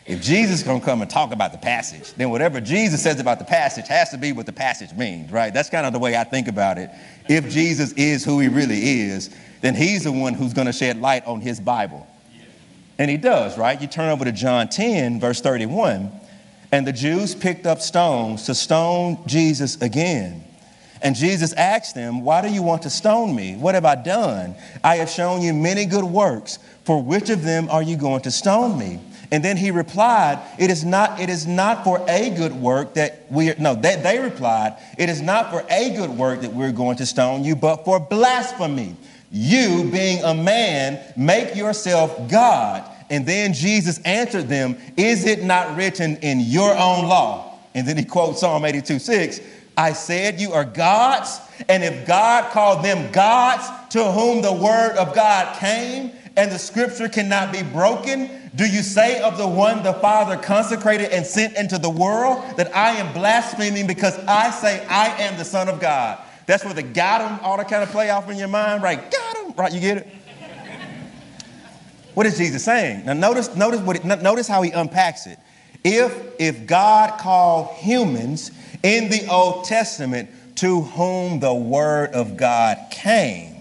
if 0.05 0.21
Jesus 0.21 0.59
is 0.59 0.63
going 0.63 0.81
to 0.81 0.85
come 0.85 1.01
and 1.01 1.09
talk 1.09 1.31
about 1.31 1.53
the 1.53 1.57
passage, 1.57 2.13
then 2.13 2.29
whatever 2.29 2.59
Jesus 2.59 3.01
says 3.01 3.19
about 3.21 3.39
the 3.39 3.45
passage 3.45 3.87
has 3.87 4.09
to 4.09 4.17
be 4.17 4.33
what 4.33 4.45
the 4.45 4.53
passage 4.53 4.91
means, 4.93 5.31
right? 5.31 5.53
That's 5.53 5.69
kind 5.69 5.85
of 5.85 5.93
the 5.93 5.99
way 5.99 6.17
I 6.17 6.25
think 6.25 6.49
about 6.49 6.77
it. 6.77 6.89
If 7.29 7.49
Jesus 7.49 7.93
is 7.93 8.25
who 8.25 8.39
he 8.39 8.49
really 8.49 9.01
is, 9.01 9.33
then 9.61 9.75
he's 9.75 10.03
the 10.03 10.11
one 10.11 10.33
who's 10.33 10.53
going 10.53 10.67
to 10.67 10.73
shed 10.73 10.99
light 10.99 11.25
on 11.25 11.39
his 11.39 11.59
Bible. 11.61 12.05
And 12.99 13.09
he 13.09 13.15
does, 13.15 13.57
right? 13.57 13.81
You 13.81 13.87
turn 13.87 14.09
over 14.09 14.25
to 14.25 14.31
John 14.33 14.67
10, 14.67 15.21
verse 15.21 15.39
31. 15.39 16.11
And 16.73 16.85
the 16.85 16.91
Jews 16.91 17.33
picked 17.33 17.65
up 17.65 17.79
stones 17.79 18.43
to 18.47 18.55
stone 18.55 19.23
Jesus 19.25 19.81
again. 19.81 20.43
And 21.01 21.15
Jesus 21.15 21.53
asked 21.53 21.95
them, 21.95 22.21
Why 22.21 22.41
do 22.41 22.49
you 22.49 22.61
want 22.61 22.81
to 22.83 22.89
stone 22.89 23.35
me? 23.35 23.55
What 23.55 23.75
have 23.75 23.85
I 23.85 23.95
done? 23.95 24.55
I 24.83 24.97
have 24.97 25.09
shown 25.09 25.41
you 25.41 25.53
many 25.53 25.85
good 25.85 26.03
works. 26.03 26.59
For 26.83 27.01
which 27.01 27.29
of 27.29 27.43
them 27.43 27.69
are 27.69 27.83
you 27.83 27.95
going 27.95 28.21
to 28.23 28.31
stone 28.31 28.77
me? 28.77 28.99
And 29.33 29.43
then 29.43 29.57
he 29.57 29.71
replied, 29.71 30.37
It 30.59 30.69
is 30.69 30.85
not, 30.85 31.19
it 31.19 31.27
is 31.27 31.47
not 31.47 31.83
for 31.83 32.05
a 32.07 32.29
good 32.29 32.53
work 32.53 32.93
that 32.93 33.25
we 33.31 33.49
are, 33.49 33.55
no, 33.57 33.73
they, 33.73 33.95
they 33.95 34.19
replied, 34.19 34.77
It 34.95 35.09
is 35.09 35.23
not 35.23 35.49
for 35.49 35.65
a 35.71 35.89
good 35.89 36.11
work 36.11 36.41
that 36.41 36.53
we're 36.53 36.71
going 36.71 36.97
to 36.97 37.07
stone 37.07 37.43
you, 37.43 37.55
but 37.55 37.83
for 37.83 37.99
blasphemy. 37.99 38.95
You, 39.31 39.89
being 39.91 40.23
a 40.23 40.35
man, 40.35 41.03
make 41.17 41.55
yourself 41.55 42.29
God. 42.29 42.87
And 43.09 43.25
then 43.25 43.53
Jesus 43.53 43.97
answered 44.05 44.49
them, 44.49 44.77
Is 44.97 45.25
it 45.25 45.41
not 45.41 45.75
written 45.75 46.17
in 46.17 46.39
your 46.39 46.71
own 46.71 47.07
law? 47.07 47.57
And 47.73 47.87
then 47.87 47.97
he 47.97 48.05
quotes 48.05 48.41
Psalm 48.41 48.63
82 48.63 48.99
6. 48.99 49.39
I 49.75 49.93
said, 49.93 50.39
You 50.39 50.51
are 50.51 50.63
gods. 50.63 51.39
And 51.67 51.83
if 51.83 52.05
God 52.05 52.51
called 52.51 52.85
them 52.85 53.11
gods 53.11 53.67
to 53.93 54.11
whom 54.11 54.43
the 54.43 54.53
word 54.53 54.95
of 54.97 55.15
God 55.15 55.57
came, 55.57 56.11
and 56.35 56.51
the 56.51 56.57
scripture 56.57 57.07
cannot 57.07 57.51
be 57.51 57.61
broken, 57.61 58.51
do 58.55 58.65
you 58.65 58.81
say 58.81 59.21
of 59.21 59.37
the 59.37 59.47
one 59.47 59.83
the 59.83 59.93
Father 59.93 60.37
consecrated 60.37 61.11
and 61.11 61.25
sent 61.25 61.55
into 61.55 61.77
the 61.77 61.89
world 61.89 62.43
that 62.57 62.75
I 62.75 62.91
am 62.91 63.13
blaspheming 63.13 63.87
because 63.87 64.17
I 64.25 64.49
say 64.49 64.85
I 64.87 65.09
am 65.21 65.37
the 65.37 65.45
Son 65.45 65.69
of 65.69 65.79
God? 65.79 66.19
That's 66.45 66.63
where 66.65 66.73
the 66.73 66.83
got 66.83 67.21
him 67.21 67.39
ought 67.45 67.57
to 67.57 67.65
kind 67.65 67.83
of 67.83 67.89
play 67.89 68.09
off 68.09 68.29
in 68.29 68.37
your 68.37 68.47
mind, 68.47 68.83
right? 68.83 69.11
Got 69.11 69.37
him, 69.37 69.53
right? 69.55 69.71
You 69.71 69.79
get 69.79 69.97
it? 69.97 70.07
What 72.13 72.25
is 72.25 72.37
Jesus 72.37 72.63
saying? 72.63 73.05
Now 73.05 73.13
notice, 73.13 73.55
notice, 73.55 73.81
what 73.81 73.95
it, 73.95 74.05
notice 74.05 74.47
how 74.47 74.61
he 74.61 74.71
unpacks 74.71 75.25
it. 75.25 75.39
If, 75.83 76.15
if 76.39 76.67
God 76.67 77.19
called 77.19 77.75
humans 77.75 78.51
in 78.83 79.09
the 79.09 79.27
Old 79.27 79.65
Testament 79.65 80.29
to 80.57 80.81
whom 80.81 81.39
the 81.39 81.53
word 81.53 82.11
of 82.11 82.37
God 82.37 82.77
came. 82.91 83.52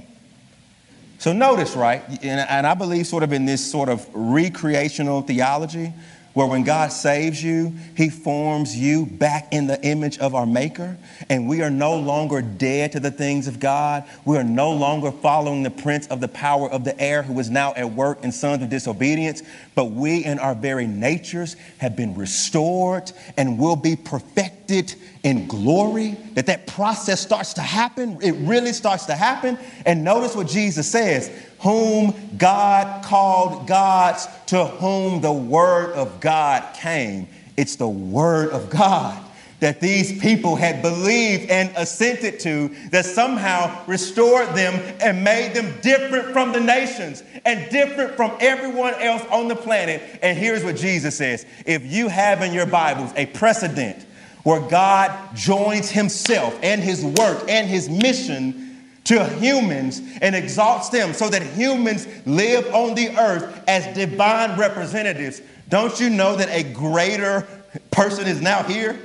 So 1.23 1.33
notice, 1.33 1.77
right, 1.77 2.03
and, 2.25 2.67
I 2.67 2.75
believe 2.75 3.07
sort 3.07 3.23
of 3.23 3.33
in 3.33 3.45
this 3.45 3.65
sort 3.65 3.89
of 3.89 4.05
recreational 4.13 5.23
theology, 5.23 5.93
where 6.35 6.47
when 6.47 6.65
God 6.65 6.93
saves 6.93 7.43
you, 7.43 7.75
He 7.97 8.09
forms 8.09 8.77
you 8.77 9.07
back 9.07 9.53
in 9.53 9.67
the 9.67 9.81
image 9.85 10.19
of 10.19 10.35
our 10.35 10.47
Maker, 10.47 10.97
and 11.29 11.49
we 11.49 11.63
are 11.63 11.71
no 11.71 11.97
longer 11.97 12.41
dead 12.41 12.93
to 12.93 13.01
the 13.01 13.11
things 13.11 13.47
of 13.47 13.61
God. 13.61 14.05
We 14.25 14.39
are 14.39 14.45
no 14.45 14.73
longer 14.73 15.13
following 15.13 15.63
the 15.63 15.71
prince 15.71 16.07
of 16.09 16.21
the 16.21 16.29
power 16.29 16.71
of 16.71 16.85
the 16.85 16.99
air 16.99 17.23
who 17.23 17.39
is 17.39 17.51
now 17.51 17.75
at 17.75 17.91
work 17.91 18.25
in 18.25 18.33
sons 18.33 18.63
of 18.63 18.71
disobedience, 18.71 19.43
but 19.75 19.87
we 19.87 20.25
in 20.25 20.39
our 20.39 20.55
very 20.55 20.87
natures 20.87 21.57
have 21.79 21.97
been 21.97 22.15
restored 22.15 23.13
and 23.37 23.59
will 23.59 23.77
be 23.77 23.97
perfected 23.97 24.95
in 25.23 25.47
glory. 25.47 26.17
That 26.35 26.47
that 26.47 26.67
process 26.67 27.21
starts 27.21 27.55
to 27.55 27.61
happen. 27.61 28.19
It 28.23 28.33
really 28.33 28.73
starts 28.73 29.07
to 29.07 29.15
happen. 29.15 29.59
And 29.85 30.03
notice 30.03 30.35
what 30.35 30.49
Jesus 30.49 30.91
says 30.91 31.31
whom 31.63 32.15
God 32.37 33.05
called 33.05 33.67
gods, 33.67 34.27
to 34.47 34.65
whom 34.65 35.21
the 35.21 35.33
word 35.33 35.93
of 35.93 36.21
God 36.21 36.75
came. 36.75 37.29
It's 37.57 37.77
the 37.77 37.89
word 37.89 38.51
of 38.51 38.69
God 38.69 39.23
that 39.63 39.81
these 39.81 40.21
people 40.21 40.57
had 40.57 40.83
believed 40.83 41.49
and 41.49 41.71
assented 41.77 42.41
to 42.41 42.67
that 42.91 43.05
somehow 43.05 43.85
restored 43.87 44.49
them 44.57 44.75
and 45.01 45.23
made 45.23 45.55
them 45.55 45.73
different 45.83 46.33
from 46.33 46.51
the 46.51 46.59
nations 46.59 47.23
and 47.45 47.71
different 47.71 48.17
from 48.17 48.33
everyone 48.41 48.93
else 48.95 49.23
on 49.31 49.47
the 49.47 49.55
planet. 49.55 50.03
And 50.21 50.37
here's 50.37 50.65
what 50.65 50.75
Jesus 50.75 51.17
says 51.17 51.47
if 51.65 51.87
you 51.87 52.09
have 52.09 52.43
in 52.43 52.53
your 52.53 52.67
Bibles 52.67 53.13
a 53.15 53.27
precedent 53.27 54.05
where 54.43 54.61
God 54.61 55.37
joins 55.37 55.91
himself 55.91 56.59
and 56.61 56.83
his 56.83 57.05
work 57.05 57.45
and 57.49 57.69
his 57.69 57.89
mission 57.89 58.72
to 59.05 59.25
humans 59.25 60.01
and 60.21 60.35
exalts 60.35 60.89
them 60.91 61.13
so 61.13 61.29
that 61.29 61.43
humans 61.43 62.07
live 62.25 62.73
on 62.75 62.95
the 62.95 63.17
earth 63.19 63.65
as 63.67 63.95
divine 63.97 64.59
representatives. 64.59 65.43
Don't 65.69 65.99
you 65.99 66.11
know 66.11 66.37
that 66.37 66.49
a 66.51 66.63
greater 66.73 67.47
person 67.91 68.27
is 68.27 68.41
now 68.41 68.63
here? 68.63 68.99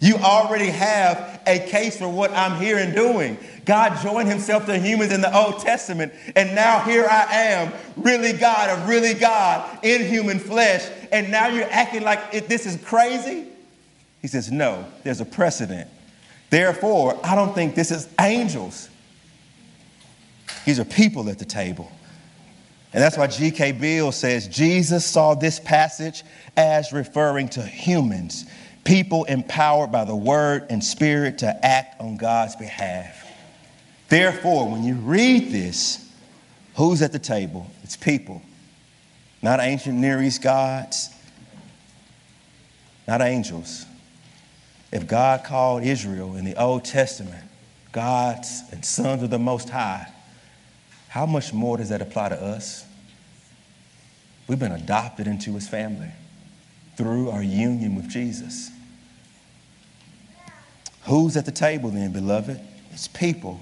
You 0.00 0.16
already 0.16 0.66
have 0.66 1.40
a 1.46 1.58
case 1.58 1.98
for 1.98 2.08
what 2.08 2.30
I'm 2.32 2.60
here 2.60 2.78
and 2.78 2.94
doing. 2.94 3.38
God 3.64 4.00
joined 4.02 4.28
himself 4.28 4.66
to 4.66 4.78
humans 4.78 5.12
in 5.12 5.20
the 5.20 5.36
Old 5.36 5.60
Testament, 5.60 6.12
and 6.36 6.54
now 6.54 6.80
here 6.80 7.06
I 7.08 7.24
am, 7.32 7.72
really 7.96 8.32
God 8.32 8.70
of 8.70 8.88
really 8.88 9.14
God 9.14 9.84
in 9.84 10.06
human 10.06 10.38
flesh, 10.38 10.88
and 11.12 11.30
now 11.30 11.48
you're 11.48 11.70
acting 11.70 12.02
like 12.02 12.48
this 12.48 12.64
is 12.64 12.82
crazy? 12.84 13.46
He 14.22 14.28
says, 14.28 14.50
No, 14.50 14.86
there's 15.04 15.20
a 15.20 15.24
precedent. 15.24 15.88
Therefore, 16.50 17.18
I 17.22 17.34
don't 17.34 17.54
think 17.54 17.74
this 17.74 17.90
is 17.90 18.08
angels. 18.20 18.87
These 20.64 20.78
are 20.78 20.84
people 20.84 21.28
at 21.28 21.38
the 21.38 21.44
table. 21.44 21.90
And 22.92 23.02
that's 23.02 23.18
why 23.18 23.26
G.K. 23.26 23.72
Beale 23.72 24.12
says 24.12 24.48
Jesus 24.48 25.04
saw 25.04 25.34
this 25.34 25.60
passage 25.60 26.24
as 26.56 26.92
referring 26.92 27.48
to 27.50 27.62
humans, 27.62 28.46
people 28.84 29.24
empowered 29.24 29.92
by 29.92 30.04
the 30.04 30.16
word 30.16 30.66
and 30.70 30.82
spirit 30.82 31.38
to 31.38 31.66
act 31.66 32.00
on 32.00 32.16
God's 32.16 32.56
behalf. 32.56 33.26
Therefore, 34.08 34.70
when 34.70 34.84
you 34.84 34.94
read 34.94 35.52
this, 35.52 36.10
who's 36.76 37.02
at 37.02 37.12
the 37.12 37.18
table? 37.18 37.70
It's 37.82 37.96
people, 37.96 38.40
not 39.42 39.60
ancient 39.60 39.98
Near 39.98 40.22
East 40.22 40.42
gods, 40.42 41.10
not 43.06 43.20
angels. 43.20 43.84
If 44.90 45.06
God 45.06 45.44
called 45.44 45.82
Israel 45.82 46.36
in 46.36 46.46
the 46.46 46.56
Old 46.56 46.86
Testament 46.86 47.44
gods 47.92 48.62
and 48.72 48.82
sons 48.82 49.22
of 49.22 49.28
the 49.28 49.38
Most 49.38 49.68
High, 49.68 50.10
how 51.08 51.26
much 51.26 51.52
more 51.52 51.76
does 51.76 51.88
that 51.88 52.02
apply 52.02 52.28
to 52.30 52.40
us? 52.40 52.84
We've 54.46 54.58
been 54.58 54.72
adopted 54.72 55.26
into 55.26 55.54
his 55.54 55.68
family 55.68 56.10
through 56.96 57.30
our 57.30 57.42
union 57.42 57.94
with 57.94 58.08
Jesus. 58.08 58.70
Who's 61.04 61.36
at 61.36 61.46
the 61.46 61.52
table 61.52 61.90
then, 61.90 62.12
beloved? 62.12 62.60
It's 62.92 63.08
people. 63.08 63.60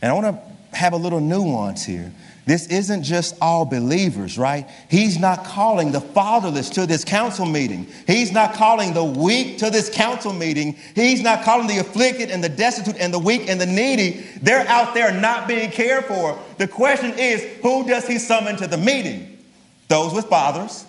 And 0.00 0.10
I 0.10 0.14
want 0.14 0.36
to 0.36 0.76
have 0.76 0.92
a 0.92 0.96
little 0.96 1.20
nuance 1.20 1.84
here. 1.84 2.12
This 2.44 2.66
isn't 2.66 3.04
just 3.04 3.36
all 3.40 3.64
believers, 3.64 4.36
right? 4.36 4.68
He's 4.90 5.16
not 5.16 5.44
calling 5.44 5.92
the 5.92 6.00
fatherless 6.00 6.70
to 6.70 6.86
this 6.86 7.04
council 7.04 7.46
meeting. 7.46 7.86
He's 8.06 8.32
not 8.32 8.54
calling 8.54 8.94
the 8.94 9.04
weak 9.04 9.58
to 9.58 9.70
this 9.70 9.88
council 9.88 10.32
meeting. 10.32 10.76
He's 10.96 11.22
not 11.22 11.44
calling 11.44 11.68
the 11.68 11.78
afflicted 11.78 12.30
and 12.30 12.42
the 12.42 12.48
destitute 12.48 12.96
and 12.98 13.14
the 13.14 13.18
weak 13.18 13.48
and 13.48 13.60
the 13.60 13.66
needy. 13.66 14.24
They're 14.42 14.66
out 14.66 14.92
there 14.92 15.12
not 15.12 15.46
being 15.46 15.70
cared 15.70 16.06
for. 16.06 16.36
The 16.58 16.66
question 16.66 17.16
is, 17.16 17.44
who 17.62 17.86
does 17.86 18.08
he 18.08 18.18
summon 18.18 18.56
to 18.56 18.66
the 18.66 18.78
meeting? 18.78 19.38
Those 19.86 20.12
with 20.12 20.26
fathers, 20.26 20.84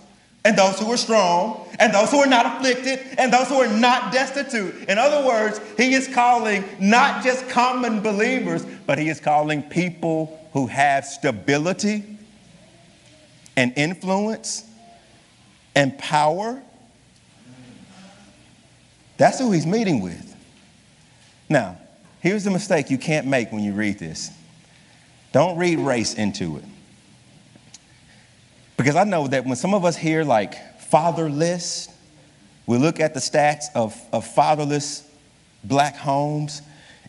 and 0.45 0.57
those 0.57 0.79
who 0.79 0.91
are 0.91 0.97
strong, 0.97 1.67
and 1.79 1.93
those 1.93 2.09
who 2.09 2.17
are 2.17 2.27
not 2.27 2.47
afflicted, 2.47 2.99
and 3.19 3.31
those 3.31 3.47
who 3.47 3.55
are 3.55 3.79
not 3.79 4.11
destitute. 4.11 4.89
In 4.89 4.97
other 4.97 5.25
words, 5.25 5.61
he 5.77 5.93
is 5.93 6.07
calling 6.07 6.63
not 6.79 7.23
just 7.23 7.47
common 7.47 8.01
believers, 8.01 8.65
but 8.87 8.97
he 8.97 9.09
is 9.09 9.19
calling 9.19 9.61
people 9.61 10.39
who 10.53 10.67
have 10.67 11.05
stability 11.05 12.03
and 13.57 13.73
influence 13.75 14.63
and 15.75 15.97
power. 15.97 16.61
That's 19.17 19.39
who 19.39 19.51
he's 19.51 19.65
meeting 19.65 20.01
with. 20.01 20.35
Now, 21.49 21.77
here's 22.19 22.43
the 22.43 22.51
mistake 22.51 22.89
you 22.89 22.97
can't 22.97 23.27
make 23.27 23.51
when 23.51 23.63
you 23.63 23.73
read 23.73 23.99
this 23.99 24.31
don't 25.31 25.57
read 25.57 25.79
race 25.79 26.13
into 26.13 26.57
it. 26.57 26.63
Because 28.77 28.95
I 28.95 29.03
know 29.03 29.27
that 29.27 29.45
when 29.45 29.55
some 29.55 29.73
of 29.73 29.83
us 29.83 29.95
hear 29.95 30.23
like 30.23 30.79
fatherless, 30.79 31.89
we 32.67 32.77
look 32.77 32.99
at 32.99 33.15
the 33.15 33.19
stats 33.19 33.65
of, 33.73 33.99
of 34.11 34.27
fatherless 34.27 35.09
black 35.63 35.95
homes 35.95 36.61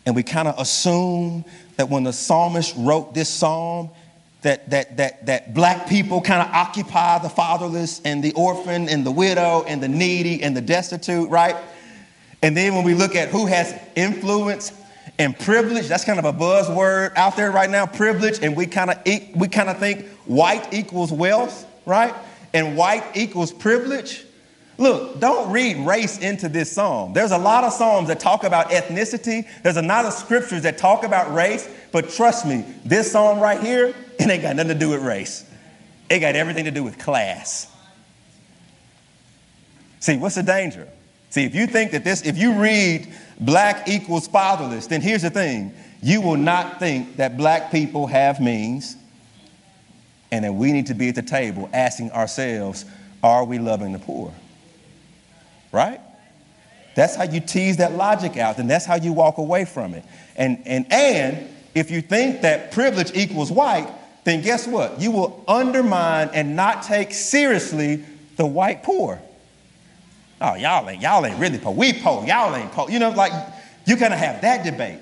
and 0.05 0.15
we 0.15 0.23
kind 0.23 0.47
of 0.47 0.59
assume 0.59 1.45
that 1.77 1.89
when 1.89 2.03
the 2.03 2.13
psalmist 2.13 2.73
wrote 2.77 3.13
this 3.13 3.29
psalm, 3.29 3.89
that, 4.41 4.69
that, 4.69 4.97
that, 4.97 5.25
that 5.25 5.53
black 5.53 5.89
people 5.89 6.21
kind 6.21 6.41
of 6.41 6.53
occupy 6.53 7.17
the 7.19 7.29
fatherless 7.29 7.99
and 8.05 8.23
the 8.23 8.31
orphan 8.33 8.87
and 8.89 9.05
the 9.05 9.11
widow 9.11 9.63
and 9.67 9.81
the 9.81 9.87
needy 9.87 10.43
and 10.43 10.55
the 10.55 10.61
destitute, 10.61 11.29
right? 11.29 11.55
And 12.43 12.55
then 12.55 12.75
when 12.75 12.83
we 12.83 12.93
look 12.93 13.15
at 13.15 13.29
who 13.29 13.47
has 13.47 13.73
influence 13.95 14.71
and 15.17 15.37
privilege, 15.39 15.87
that's 15.87 16.05
kind 16.05 16.19
of 16.19 16.25
a 16.25 16.33
buzzword 16.33 17.15
out 17.15 17.35
there 17.35 17.51
right 17.51 17.69
now, 17.69 17.87
privilege, 17.87 18.39
and 18.43 18.55
we 18.55 18.67
kind 18.67 18.91
of 18.91 18.99
we 19.35 19.47
kind 19.47 19.69
of 19.69 19.79
think 19.79 20.05
white 20.25 20.71
equals 20.71 21.11
wealth, 21.11 21.65
right? 21.87 22.13
And 22.53 22.77
white 22.77 23.03
equals 23.15 23.51
privilege. 23.51 24.24
Look, 24.77 25.19
don't 25.19 25.51
read 25.51 25.85
race 25.87 26.17
into 26.17 26.49
this 26.49 26.71
psalm. 26.71 27.13
There's 27.13 27.31
a 27.31 27.37
lot 27.37 27.63
of 27.63 27.71
psalms 27.71 28.09
that 28.09 28.19
talk 28.19 28.43
about 28.43 28.71
ethnicity. 28.71 29.47
There's 29.63 29.77
a 29.77 29.81
lot 29.81 30.05
of 30.05 30.13
scriptures 30.13 30.63
that 30.63 30.77
talk 30.77 31.03
about 31.03 31.33
race. 31.33 31.69
But 31.91 32.09
trust 32.09 32.45
me, 32.45 32.65
this 32.83 33.11
psalm 33.11 33.39
right 33.39 33.61
here, 33.61 33.95
it 34.19 34.29
ain't 34.29 34.41
got 34.41 34.55
nothing 34.55 34.73
to 34.73 34.79
do 34.79 34.89
with 34.89 35.01
race. 35.01 35.45
It 36.09 36.19
got 36.19 36.35
everything 36.35 36.65
to 36.65 36.71
do 36.71 36.83
with 36.83 36.99
class. 36.99 37.71
See, 40.01 40.17
what's 40.17 40.35
the 40.35 40.43
danger? 40.43 40.87
See, 41.29 41.45
if 41.45 41.55
you 41.55 41.67
think 41.67 41.91
that 41.91 42.03
this, 42.03 42.25
if 42.25 42.37
you 42.37 42.53
read 42.59 43.11
black 43.39 43.87
equals 43.87 44.27
fatherless, 44.27 44.87
then 44.87 45.01
here's 45.01 45.21
the 45.21 45.29
thing 45.29 45.73
you 46.01 46.21
will 46.21 46.37
not 46.37 46.79
think 46.79 47.15
that 47.15 47.37
black 47.37 47.71
people 47.71 48.07
have 48.07 48.39
means 48.39 48.95
and 50.31 50.43
that 50.43 50.53
we 50.53 50.71
need 50.71 50.87
to 50.87 50.93
be 50.93 51.09
at 51.09 51.15
the 51.15 51.21
table 51.21 51.69
asking 51.73 52.11
ourselves, 52.11 52.85
are 53.23 53.45
we 53.45 53.57
loving 53.57 53.93
the 53.93 53.99
poor? 53.99 54.33
Right? 55.75 56.01
That's 56.95 57.15
how 57.15 57.23
you 57.23 57.41
tease 57.41 57.77
that 57.77 57.93
logic 57.93 58.37
out, 58.37 58.57
and 58.57 58.69
that's 58.69 58.85
how 58.85 58.95
you 58.95 59.11
walk 59.13 59.37
away 59.37 59.65
from 59.65 59.93
it. 59.93 60.03
And, 60.37 60.63
and, 60.65 60.91
and 60.91 61.49
if 61.75 61.91
you 61.91 62.01
think 62.01 62.41
that 62.41 62.71
privilege 62.71 63.11
equals 63.13 63.51
white, 63.51 63.91
then 64.23 64.41
guess 64.41 64.65
what? 64.65 64.99
You 64.99 65.11
will 65.11 65.43
undermine 65.47 66.29
and 66.33 66.55
not 66.55 66.83
take 66.83 67.13
seriously 67.13 68.03
the 68.37 68.45
white 68.45 68.81
poor. 68.81 69.21
Oh, 70.41 70.55
y'all 70.55 70.89
ain't, 70.89 71.01
y'all 71.01 71.25
ain't 71.25 71.39
really 71.39 71.57
poor. 71.57 71.73
We 71.73 71.93
poor, 71.93 72.25
y'all 72.25 72.55
ain't 72.55 72.71
poor. 72.71 72.89
You 72.89 72.99
know, 72.99 73.11
like 73.11 73.31
you 73.85 73.97
kind 73.97 74.13
of 74.13 74.19
have 74.19 74.41
that 74.41 74.63
debate. 74.63 74.99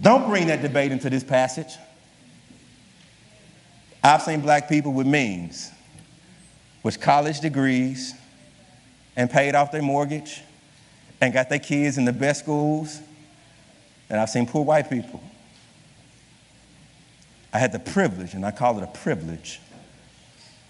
Don't 0.00 0.26
bring 0.28 0.48
that 0.48 0.62
debate 0.62 0.90
into 0.90 1.08
this 1.08 1.22
passage. 1.22 1.76
I've 4.02 4.22
seen 4.22 4.40
black 4.40 4.68
people 4.68 4.92
with 4.92 5.06
means, 5.06 5.70
with 6.82 7.00
college 7.00 7.40
degrees, 7.40 8.14
and 9.16 9.30
paid 9.30 9.54
off 9.54 9.72
their 9.72 9.82
mortgage 9.82 10.42
and 11.20 11.32
got 11.32 11.48
their 11.48 11.58
kids 11.58 11.98
in 11.98 12.04
the 12.04 12.12
best 12.12 12.40
schools. 12.40 13.00
And 14.10 14.20
I've 14.20 14.30
seen 14.30 14.46
poor 14.46 14.64
white 14.64 14.90
people. 14.90 15.22
I 17.52 17.58
had 17.58 17.72
the 17.72 17.78
privilege, 17.78 18.34
and 18.34 18.44
I 18.44 18.50
call 18.50 18.78
it 18.78 18.82
a 18.82 18.88
privilege, 18.88 19.60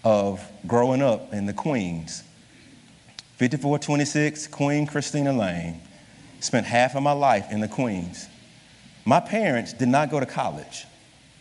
of 0.03 0.47
growing 0.67 1.01
up 1.01 1.33
in 1.33 1.47
the 1.47 1.53
Queens. 1.53 2.23
5426 3.37 4.47
Queen 4.47 4.85
Christina 4.85 5.33
Lane. 5.33 5.81
Spent 6.39 6.67
half 6.67 6.95
of 6.95 7.01
my 7.01 7.11
life 7.11 7.51
in 7.51 7.59
the 7.59 7.67
Queens. 7.67 8.29
My 9.03 9.19
parents 9.19 9.73
did 9.73 9.87
not 9.87 10.11
go 10.11 10.19
to 10.19 10.25
college. 10.25 10.85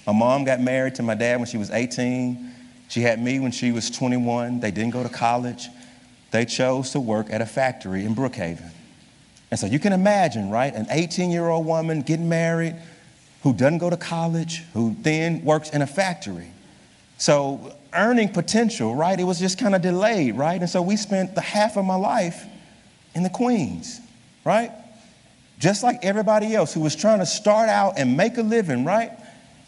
My 0.07 0.13
mom 0.13 0.45
got 0.45 0.61
married 0.61 0.95
to 0.97 1.03
my 1.03 1.15
dad 1.15 1.37
when 1.37 1.47
she 1.47 1.59
was 1.59 1.71
18. 1.71 2.53
She 2.89 3.01
had 3.01 3.23
me 3.23 3.39
when 3.39 3.53
she 3.53 3.71
was 3.71 3.91
21. 3.91 4.61
They 4.61 4.71
didn't 4.71 4.91
go 4.91 5.03
to 5.03 5.09
college. 5.09 5.69
They 6.35 6.45
chose 6.45 6.91
to 6.91 7.01
work 7.01 7.29
at 7.31 7.41
a 7.41 7.47
factory 7.47 8.05
in 8.05 8.17
Brookhaven. 8.17 8.73
And 9.53 9.61
so 9.61 9.69
you 9.69 9.79
can 9.79 9.93
imagine, 9.93 10.51
right? 10.51 10.75
An 10.75 10.89
18 10.91 11.31
year 11.31 11.49
old 11.49 11.65
woman 11.65 12.03
getting 12.03 12.29
married 12.29 12.75
who 13.45 13.53
doesn't 13.53 13.79
go 13.79 13.89
to 13.89 13.97
college, 13.97 14.65
who 14.73 14.97
then 14.99 15.45
works 15.45 15.71
in 15.71 15.81
a 15.81 15.87
factory. 15.87 16.49
So 17.19 17.73
earning 17.93 18.31
potential, 18.31 18.97
right? 18.97 19.21
It 19.21 19.23
was 19.23 19.39
just 19.39 19.61
kind 19.61 19.77
of 19.77 19.83
delayed, 19.83 20.37
right? 20.37 20.61
And 20.61 20.69
so 20.69 20.83
we 20.83 20.97
spent 20.97 21.37
the 21.37 21.41
half 21.41 21.77
of 21.77 21.85
my 21.85 21.95
life 21.95 22.45
in 23.15 23.23
the 23.23 23.31
Queens, 23.31 24.01
right? 24.45 24.73
Just 25.61 25.85
like 25.85 26.05
everybody 26.05 26.53
else 26.53 26.75
who 26.75 26.81
was 26.81 26.97
trying 26.97 27.21
to 27.21 27.27
start 27.27 27.69
out 27.69 27.95
and 27.97 28.17
make 28.17 28.39
a 28.39 28.43
living, 28.43 28.85
right? 28.85 29.13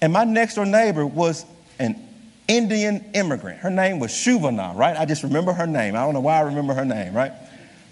And 0.03 0.13
my 0.13 0.25
next 0.25 0.57
door 0.57 0.67
neighbor 0.67 1.07
was 1.07 1.47
an 1.79 2.06
Indian 2.49 3.05
immigrant. 3.15 3.61
Her 3.61 3.71
name 3.71 3.99
was 3.99 4.11
Shuvana, 4.11 4.75
right? 4.77 4.97
I 4.97 5.05
just 5.05 5.23
remember 5.23 5.53
her 5.53 5.67
name. 5.67 5.97
I 5.97 6.05
don't 6.05 6.15
know 6.15 6.21
why 6.21 6.37
I 6.37 6.43
remember 6.43 6.75
her 6.75 6.85
name, 6.85 7.15
right? 7.15 7.33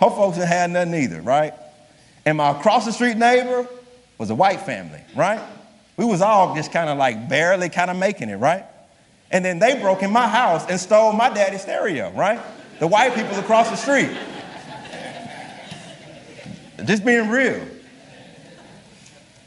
Her 0.00 0.10
folks 0.10 0.36
didn't 0.36 0.48
have 0.48 0.70
nothing 0.70 0.94
either, 0.94 1.20
right? 1.20 1.54
And 2.24 2.38
my 2.38 2.50
across 2.50 2.84
the 2.84 2.92
street 2.92 3.16
neighbor 3.16 3.66
was 4.18 4.30
a 4.30 4.34
white 4.34 4.60
family, 4.60 5.00
right? 5.14 5.40
We 5.96 6.04
was 6.04 6.22
all 6.22 6.54
just 6.54 6.72
kind 6.72 6.88
of 6.88 6.98
like 6.98 7.28
barely 7.28 7.68
kind 7.68 7.90
of 7.90 7.96
making 7.96 8.28
it, 8.28 8.36
right? 8.36 8.64
And 9.30 9.44
then 9.44 9.58
they 9.58 9.80
broke 9.80 10.02
in 10.02 10.10
my 10.10 10.28
house 10.28 10.66
and 10.68 10.78
stole 10.78 11.12
my 11.12 11.32
daddy's 11.32 11.62
stereo, 11.62 12.10
right? 12.12 12.40
The 12.78 12.86
white 12.86 13.14
people 13.14 13.36
across 13.38 13.70
the 13.70 13.76
street. 13.76 14.10
Just 16.84 17.04
being 17.04 17.28
real. 17.30 17.60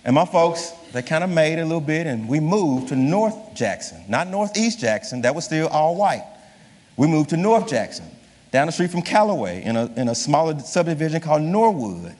And 0.03 0.15
my 0.15 0.25
folks, 0.25 0.73
they 0.93 1.01
kind 1.01 1.23
of 1.23 1.29
made 1.29 1.59
a 1.59 1.63
little 1.63 1.81
bit, 1.81 2.07
and 2.07 2.27
we 2.27 2.39
moved 2.39 2.89
to 2.89 2.95
North 2.95 3.53
Jackson, 3.53 4.03
not 4.07 4.27
Northeast 4.27 4.79
Jackson, 4.79 5.21
that 5.21 5.35
was 5.35 5.45
still 5.45 5.67
all 5.67 5.95
white. 5.95 6.25
We 6.95 7.07
moved 7.07 7.29
to 7.31 7.37
North 7.37 7.69
Jackson, 7.69 8.05
down 8.51 8.67
the 8.67 8.71
street 8.71 8.91
from 8.91 9.01
Callaway, 9.01 9.63
in 9.63 9.75
a, 9.75 9.85
in 9.95 10.09
a 10.09 10.15
smaller 10.15 10.57
subdivision 10.59 11.21
called 11.21 11.41
Norwood. 11.41 12.15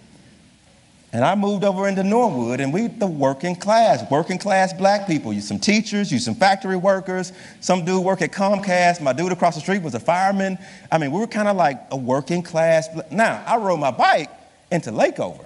And 1.14 1.24
I 1.24 1.36
moved 1.36 1.64
over 1.64 1.88
into 1.88 2.04
Norwood, 2.04 2.60
and 2.60 2.74
we 2.74 2.88
the 2.88 3.08
working 3.08 3.56
class, 3.56 4.04
working 4.12 4.38
class 4.38 4.74
black 4.74 5.08
people. 5.08 5.32
You 5.32 5.40
some 5.40 5.58
teachers, 5.58 6.12
you 6.12 6.20
some 6.20 6.36
factory 6.36 6.76
workers. 6.76 7.32
Some 7.62 7.86
dude 7.86 8.04
work 8.04 8.22
at 8.22 8.32
Comcast. 8.32 9.02
My 9.02 9.14
dude 9.14 9.32
across 9.32 9.56
the 9.56 9.62
street 9.62 9.82
was 9.82 9.96
a 9.96 10.00
fireman. 10.02 10.60
I 10.92 10.98
mean, 10.98 11.12
we 11.12 11.20
were 11.20 11.28
kind 11.28 11.48
of 11.48 11.56
like 11.56 11.80
a 11.92 11.98
working 11.98 12.44
class. 12.44 12.90
Now, 13.10 13.42
I 13.48 13.56
rode 13.58 13.78
my 13.78 13.92
bike 13.92 14.30
into 14.70 14.92
Lakeover. 14.92 15.46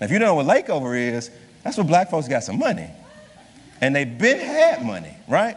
Now, 0.00 0.06
if 0.06 0.10
you 0.10 0.18
don't 0.18 0.26
know 0.26 0.34
what 0.34 0.46
Lakeover 0.46 0.98
is, 0.98 1.30
that's 1.64 1.76
where 1.76 1.86
black 1.86 2.10
folks 2.10 2.28
got 2.28 2.44
some 2.44 2.58
money. 2.58 2.88
And 3.80 3.96
they 3.96 4.04
been 4.04 4.38
had 4.38 4.84
money, 4.84 5.14
right? 5.26 5.56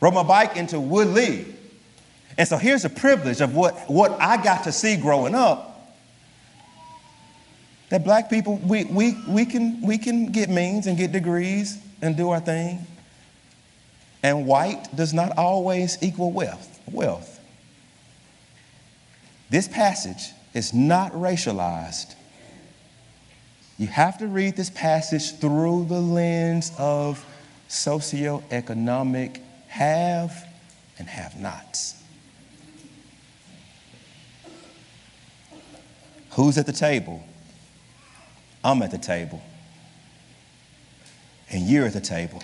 Rode 0.00 0.14
my 0.14 0.22
bike 0.22 0.56
into 0.56 0.80
Woodley. 0.80 1.44
And 2.38 2.48
so 2.48 2.56
here's 2.56 2.84
the 2.84 2.88
privilege 2.88 3.40
of 3.40 3.54
what, 3.54 3.74
what 3.90 4.12
I 4.20 4.42
got 4.42 4.64
to 4.64 4.72
see 4.72 4.96
growing 4.96 5.34
up 5.34 5.68
that 7.90 8.04
black 8.04 8.28
people, 8.28 8.56
we, 8.56 8.84
we, 8.84 9.16
we, 9.26 9.46
can, 9.46 9.80
we 9.80 9.96
can 9.98 10.30
get 10.30 10.50
means 10.50 10.86
and 10.86 10.98
get 10.98 11.10
degrees 11.10 11.78
and 12.02 12.16
do 12.16 12.30
our 12.30 12.40
thing. 12.40 12.86
And 14.22 14.46
white 14.46 14.94
does 14.94 15.14
not 15.14 15.36
always 15.38 15.96
equal 16.02 16.32
wealth. 16.32 16.80
wealth. 16.90 17.40
This 19.48 19.68
passage 19.68 20.32
is 20.52 20.74
not 20.74 21.12
racialized. 21.12 22.14
You 23.78 23.86
have 23.86 24.18
to 24.18 24.26
read 24.26 24.56
this 24.56 24.70
passage 24.70 25.38
through 25.38 25.86
the 25.88 26.00
lens 26.00 26.72
of 26.78 27.24
socioeconomic 27.68 29.40
have 29.68 30.48
and 30.98 31.08
have 31.08 31.38
nots. 31.38 32.02
Who's 36.30 36.58
at 36.58 36.66
the 36.66 36.72
table? 36.72 37.22
I'm 38.64 38.82
at 38.82 38.90
the 38.90 38.98
table. 38.98 39.40
And 41.50 41.62
you're 41.62 41.86
at 41.86 41.92
the 41.92 42.00
table. 42.00 42.42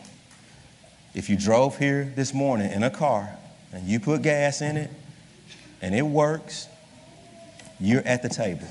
If 1.14 1.28
you 1.28 1.36
drove 1.36 1.78
here 1.78 2.12
this 2.14 2.32
morning 2.32 2.70
in 2.70 2.82
a 2.84 2.90
car 2.90 3.36
and 3.72 3.86
you 3.86 3.98
put 3.98 4.22
gas 4.22 4.60
in 4.62 4.76
it 4.76 4.90
and 5.82 5.94
it 5.94 6.02
works, 6.02 6.68
you're 7.80 8.02
at 8.02 8.22
the 8.22 8.28
table. 8.28 8.68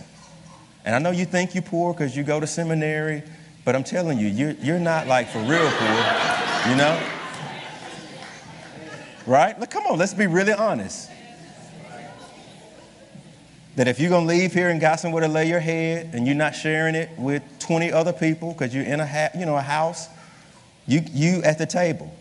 And 0.85 0.93
I 0.95 0.99
know 0.99 1.11
you 1.11 1.25
think 1.25 1.55
you're 1.55 1.63
poor 1.63 1.93
because 1.93 2.15
you 2.15 2.23
go 2.23 2.39
to 2.39 2.47
seminary, 2.47 3.23
but 3.63 3.75
I'm 3.75 3.83
telling 3.83 4.19
you, 4.19 4.27
you're, 4.27 4.51
you're 4.51 4.79
not 4.79 5.07
like 5.07 5.29
for 5.29 5.39
real 5.39 5.69
poor, 5.69 6.69
you 6.69 6.75
know? 6.75 7.01
Right? 9.25 9.57
Look, 9.57 9.69
come 9.69 9.85
on, 9.85 9.97
let's 9.97 10.13
be 10.13 10.27
really 10.27 10.51
honest. 10.51 11.09
That 13.75 13.87
if 13.87 13.99
you're 13.99 14.09
going 14.09 14.27
to 14.27 14.33
leave 14.33 14.53
here 14.53 14.69
and 14.69 14.79
got 14.79 14.99
somewhere 14.99 15.21
to 15.21 15.27
lay 15.27 15.47
your 15.47 15.61
head 15.61 16.11
and 16.13 16.27
you're 16.27 16.35
not 16.35 16.53
sharing 16.53 16.95
it 16.95 17.09
with 17.17 17.41
20 17.59 17.91
other 17.91 18.13
people 18.13 18.51
because 18.51 18.75
you're 18.75 18.83
in 18.83 18.99
a, 18.99 19.07
ha- 19.07 19.29
you 19.35 19.45
know, 19.45 19.55
a 19.55 19.61
house, 19.61 20.09
you, 20.85 21.01
you 21.11 21.41
at 21.43 21.57
the 21.57 21.65
table. 21.65 22.13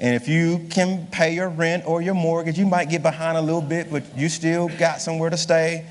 And 0.00 0.16
if 0.16 0.26
you 0.26 0.66
can 0.70 1.06
pay 1.12 1.34
your 1.34 1.48
rent 1.48 1.84
or 1.86 2.02
your 2.02 2.14
mortgage, 2.14 2.58
you 2.58 2.66
might 2.66 2.88
get 2.90 3.02
behind 3.02 3.38
a 3.38 3.40
little 3.40 3.60
bit, 3.60 3.92
but 3.92 4.02
you 4.16 4.28
still 4.28 4.68
got 4.68 5.00
somewhere 5.00 5.30
to 5.30 5.36
stay, 5.36 5.86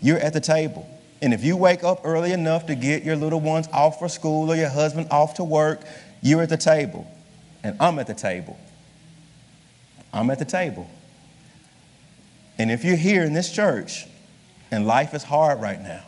you're 0.00 0.18
at 0.18 0.32
the 0.32 0.40
table. 0.40 0.88
And 1.20 1.34
if 1.34 1.42
you 1.42 1.56
wake 1.56 1.82
up 1.82 2.02
early 2.04 2.32
enough 2.32 2.66
to 2.66 2.74
get 2.74 3.02
your 3.02 3.16
little 3.16 3.40
ones 3.40 3.68
off 3.72 3.98
for 3.98 4.08
school 4.08 4.50
or 4.50 4.56
your 4.56 4.68
husband 4.68 5.08
off 5.10 5.34
to 5.34 5.44
work, 5.44 5.80
you're 6.22 6.42
at 6.42 6.48
the 6.48 6.56
table. 6.56 7.10
And 7.62 7.76
I'm 7.80 7.98
at 7.98 8.06
the 8.06 8.14
table. 8.14 8.58
I'm 10.12 10.30
at 10.30 10.38
the 10.38 10.44
table. 10.44 10.88
And 12.56 12.70
if 12.70 12.84
you're 12.84 12.96
here 12.96 13.22
in 13.22 13.32
this 13.32 13.52
church 13.52 14.06
and 14.70 14.86
life 14.86 15.14
is 15.14 15.24
hard 15.24 15.60
right 15.60 15.80
now, 15.80 16.04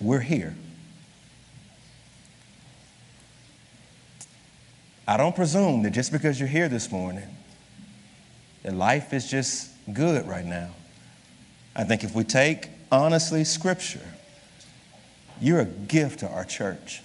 we're 0.00 0.20
here. 0.20 0.54
I 5.06 5.16
don't 5.16 5.34
presume 5.34 5.82
that 5.84 5.92
just 5.92 6.12
because 6.12 6.38
you're 6.38 6.48
here 6.48 6.68
this 6.68 6.92
morning, 6.92 7.24
that 8.62 8.74
life 8.74 9.14
is 9.14 9.30
just 9.30 9.70
good 9.92 10.28
right 10.28 10.44
now. 10.44 10.70
I 11.78 11.84
think 11.84 12.02
if 12.02 12.12
we 12.12 12.24
take 12.24 12.70
honestly 12.90 13.44
Scripture, 13.44 14.04
you're 15.40 15.60
a 15.60 15.64
gift 15.64 16.18
to 16.20 16.28
our 16.28 16.44
church. 16.44 17.02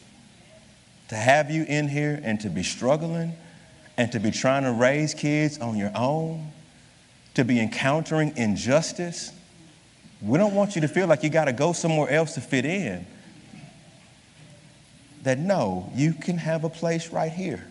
To 1.10 1.16
have 1.16 1.52
you 1.52 1.64
in 1.64 1.88
here 1.88 2.20
and 2.24 2.40
to 2.42 2.50
be 2.50 2.64
struggling 2.64 3.34
and 3.98 4.12
to 4.14 4.20
be 4.20 4.32
trying 4.32 4.64
to 4.64 4.72
raise 4.72 5.14
kids 5.14 5.60
on 5.60 5.78
your 5.78 5.92
own, 5.94 6.52
to 7.36 7.46
be 7.46 7.60
encountering 7.60 8.36
injustice, 8.36 9.32
we 10.24 10.40
don't 10.40 10.56
want 10.56 10.74
you 10.74 10.82
to 10.82 10.88
feel 10.88 11.06
like 11.06 11.22
you 11.22 11.30
got 11.30 11.46
to 11.46 11.54
go 11.54 11.72
somewhere 11.72 12.10
else 12.10 12.34
to 12.34 12.42
fit 12.42 12.66
in. 12.66 13.06
That 15.22 15.38
no, 15.38 15.92
you 15.94 16.14
can 16.14 16.40
have 16.40 16.64
a 16.64 16.70
place 16.70 17.10
right 17.10 17.32
here. 17.32 17.64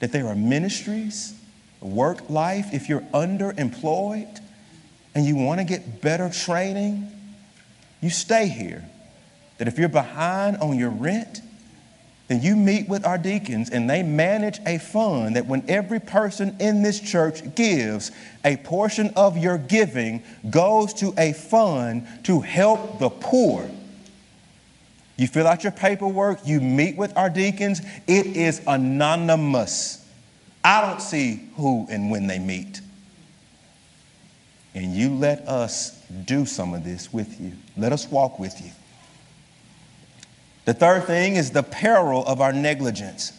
That 0.00 0.12
there 0.12 0.26
are 0.26 0.34
ministries, 0.34 1.32
work 1.80 2.28
life, 2.28 2.74
if 2.74 2.90
you're 2.90 3.00
underemployed 3.00 4.38
and 5.18 5.26
you 5.26 5.34
want 5.34 5.58
to 5.58 5.64
get 5.64 6.00
better 6.00 6.30
training, 6.30 7.10
you 8.00 8.08
stay 8.08 8.46
here. 8.46 8.88
That 9.56 9.66
if 9.66 9.76
you're 9.76 9.88
behind 9.88 10.58
on 10.58 10.78
your 10.78 10.90
rent, 10.90 11.40
then 12.28 12.40
you 12.40 12.54
meet 12.54 12.88
with 12.88 13.04
our 13.04 13.18
deacons 13.18 13.68
and 13.68 13.90
they 13.90 14.04
manage 14.04 14.60
a 14.64 14.78
fund 14.78 15.34
that 15.34 15.46
when 15.46 15.64
every 15.66 15.98
person 15.98 16.56
in 16.60 16.84
this 16.84 17.00
church 17.00 17.56
gives, 17.56 18.12
a 18.44 18.58
portion 18.58 19.12
of 19.16 19.36
your 19.36 19.58
giving 19.58 20.22
goes 20.50 20.94
to 20.94 21.12
a 21.18 21.32
fund 21.32 22.06
to 22.22 22.38
help 22.38 23.00
the 23.00 23.10
poor. 23.10 23.68
You 25.16 25.26
fill 25.26 25.48
out 25.48 25.64
your 25.64 25.72
paperwork, 25.72 26.46
you 26.46 26.60
meet 26.60 26.96
with 26.96 27.16
our 27.16 27.28
deacons, 27.28 27.80
it 28.06 28.36
is 28.36 28.62
anonymous. 28.68 30.06
I 30.62 30.80
don't 30.80 31.02
see 31.02 31.48
who 31.56 31.88
and 31.90 32.08
when 32.08 32.28
they 32.28 32.38
meet. 32.38 32.82
And 34.74 34.94
you 34.94 35.14
let 35.14 35.40
us 35.48 36.00
do 36.24 36.46
some 36.46 36.74
of 36.74 36.84
this 36.84 37.12
with 37.12 37.40
you. 37.40 37.52
Let 37.76 37.92
us 37.92 38.10
walk 38.10 38.38
with 38.38 38.60
you. 38.60 38.70
The 40.66 40.74
third 40.74 41.04
thing 41.04 41.36
is 41.36 41.50
the 41.50 41.62
peril 41.62 42.24
of 42.26 42.40
our 42.40 42.52
negligence. 42.52 43.32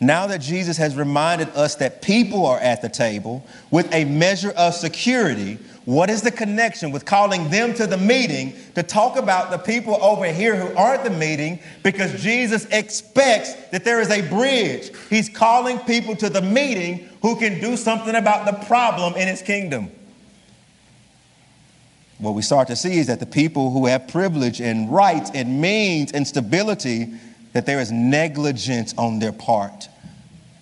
Now 0.00 0.26
that 0.26 0.42
Jesus 0.42 0.76
has 0.76 0.96
reminded 0.96 1.48
us 1.50 1.76
that 1.76 2.02
people 2.02 2.44
are 2.44 2.58
at 2.58 2.82
the 2.82 2.88
table 2.88 3.46
with 3.70 3.92
a 3.94 4.04
measure 4.04 4.50
of 4.50 4.74
security, 4.74 5.58
what 5.86 6.10
is 6.10 6.22
the 6.22 6.30
connection 6.30 6.90
with 6.90 7.04
calling 7.04 7.48
them 7.48 7.74
to 7.74 7.86
the 7.86 7.96
meeting 7.96 8.54
to 8.74 8.82
talk 8.82 9.16
about 9.16 9.50
the 9.50 9.58
people 9.58 10.02
over 10.02 10.26
here 10.26 10.56
who 10.56 10.76
aren't 10.76 11.04
the 11.04 11.10
meeting? 11.10 11.58
Because 11.82 12.22
Jesus 12.22 12.66
expects 12.66 13.54
that 13.70 13.84
there 13.84 14.00
is 14.00 14.10
a 14.10 14.28
bridge. 14.28 14.90
He's 15.08 15.28
calling 15.28 15.78
people 15.80 16.16
to 16.16 16.28
the 16.28 16.42
meeting 16.42 17.08
who 17.22 17.36
can 17.36 17.60
do 17.60 17.76
something 17.76 18.14
about 18.14 18.46
the 18.46 18.66
problem 18.66 19.14
in 19.14 19.28
his 19.28 19.42
kingdom. 19.42 19.90
What 22.24 22.34
we 22.34 22.40
start 22.40 22.68
to 22.68 22.76
see 22.76 22.98
is 22.98 23.08
that 23.08 23.20
the 23.20 23.26
people 23.26 23.70
who 23.70 23.84
have 23.84 24.08
privilege 24.08 24.58
and 24.60 24.90
rights 24.90 25.30
and 25.34 25.60
means 25.60 26.10
and 26.12 26.26
stability, 26.26 27.12
that 27.52 27.66
there 27.66 27.80
is 27.80 27.92
negligence 27.92 28.94
on 28.96 29.18
their 29.18 29.32
part. 29.32 29.88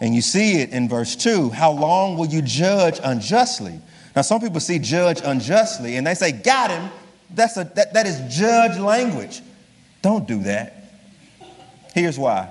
And 0.01 0.13
you 0.13 0.23
see 0.23 0.61
it 0.61 0.71
in 0.71 0.89
verse 0.89 1.15
2 1.15 1.51
How 1.51 1.71
long 1.71 2.19
will 2.19 2.27
you 2.27 2.43
judge 2.43 2.99
unjustly? 3.05 3.81
Now, 4.17 4.23
some 4.23 4.41
people 4.41 4.59
see 4.59 4.81
judge 4.81 5.21
unjustly 5.25 5.97
and 5.97 6.05
they 6.05 6.15
say, 6.15 6.33
Got 6.33 6.73
him. 6.73 6.91
That's 7.31 7.57
a, 7.57 7.65
that, 7.77 7.95
that 7.95 8.07
is 8.07 8.37
judge 8.37 8.77
language. 8.79 9.41
Don't 10.03 10.27
do 10.27 10.43
that. 10.43 10.75
Here's 11.95 12.19
why. 12.19 12.51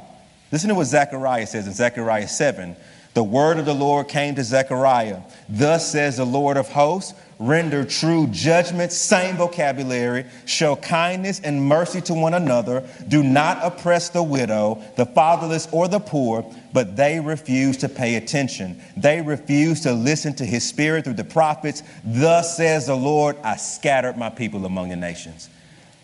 Listen 0.54 0.70
to 0.70 0.76
what 0.76 0.86
Zechariah 0.86 1.48
says 1.48 1.68
in 1.68 1.74
Zechariah 1.74 2.30
7. 2.30 2.78
The 3.14 3.24
word 3.24 3.60
of 3.60 3.66
the 3.66 3.74
Lord 3.74 4.08
came 4.08 4.36
to 4.36 4.44
Zechariah. 4.44 5.22
Thus 5.50 5.92
says 5.92 6.18
the 6.18 6.26
Lord 6.26 6.58
of 6.58 6.70
hosts 6.70 7.14
render 7.42 7.84
true 7.84 8.28
judgment, 8.28 8.92
same 8.92 9.36
vocabulary, 9.36 10.26
show 10.46 10.76
kindness 10.76 11.40
and 11.40 11.62
mercy 11.62 12.00
to 12.00 12.14
one 12.14 12.36
another, 12.36 12.88
do 13.08 13.24
not 13.24 13.58
oppress 13.64 14.10
the 14.10 14.22
widow, 14.22 14.82
the 14.96 15.08
fatherless, 15.08 15.68
or 15.72 15.88
the 15.88 16.00
poor, 16.00 16.46
but 16.72 16.96
they 16.96 17.20
refuse 17.20 17.78
to 17.78 17.90
pay 17.90 18.16
attention. 18.16 18.80
They 18.96 19.22
refuse 19.22 19.82
to 19.82 19.92
listen 19.92 20.36
to 20.36 20.46
his 20.46 20.64
spirit 20.64 21.04
through 21.04 21.16
the 21.16 21.24
prophets. 21.24 21.82
Thus 22.04 22.56
says 22.56 22.86
the 22.86 22.96
Lord, 22.96 23.36
I 23.44 23.58
scattered 23.58 24.18
my 24.18 24.30
people 24.30 24.66
among 24.66 24.90
the 24.90 24.96
nations. 24.96 25.50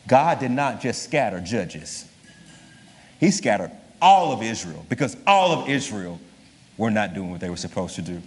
God 0.08 0.40
did 0.40 0.52
not 0.52 0.82
just 0.82 1.04
scatter 1.04 1.40
judges, 1.40 2.06
he 3.20 3.30
scattered 3.30 3.72
all 4.02 4.32
of 4.32 4.42
Israel 4.42 4.86
because 4.90 5.16
all 5.26 5.52
of 5.52 5.70
Israel 5.70 6.20
were 6.78 6.92
not 6.92 7.14
doing 7.14 7.32
what 7.32 7.40
they 7.40 7.50
were 7.50 7.56
supposed 7.56 7.96
to 7.96 8.02
do. 8.02 8.22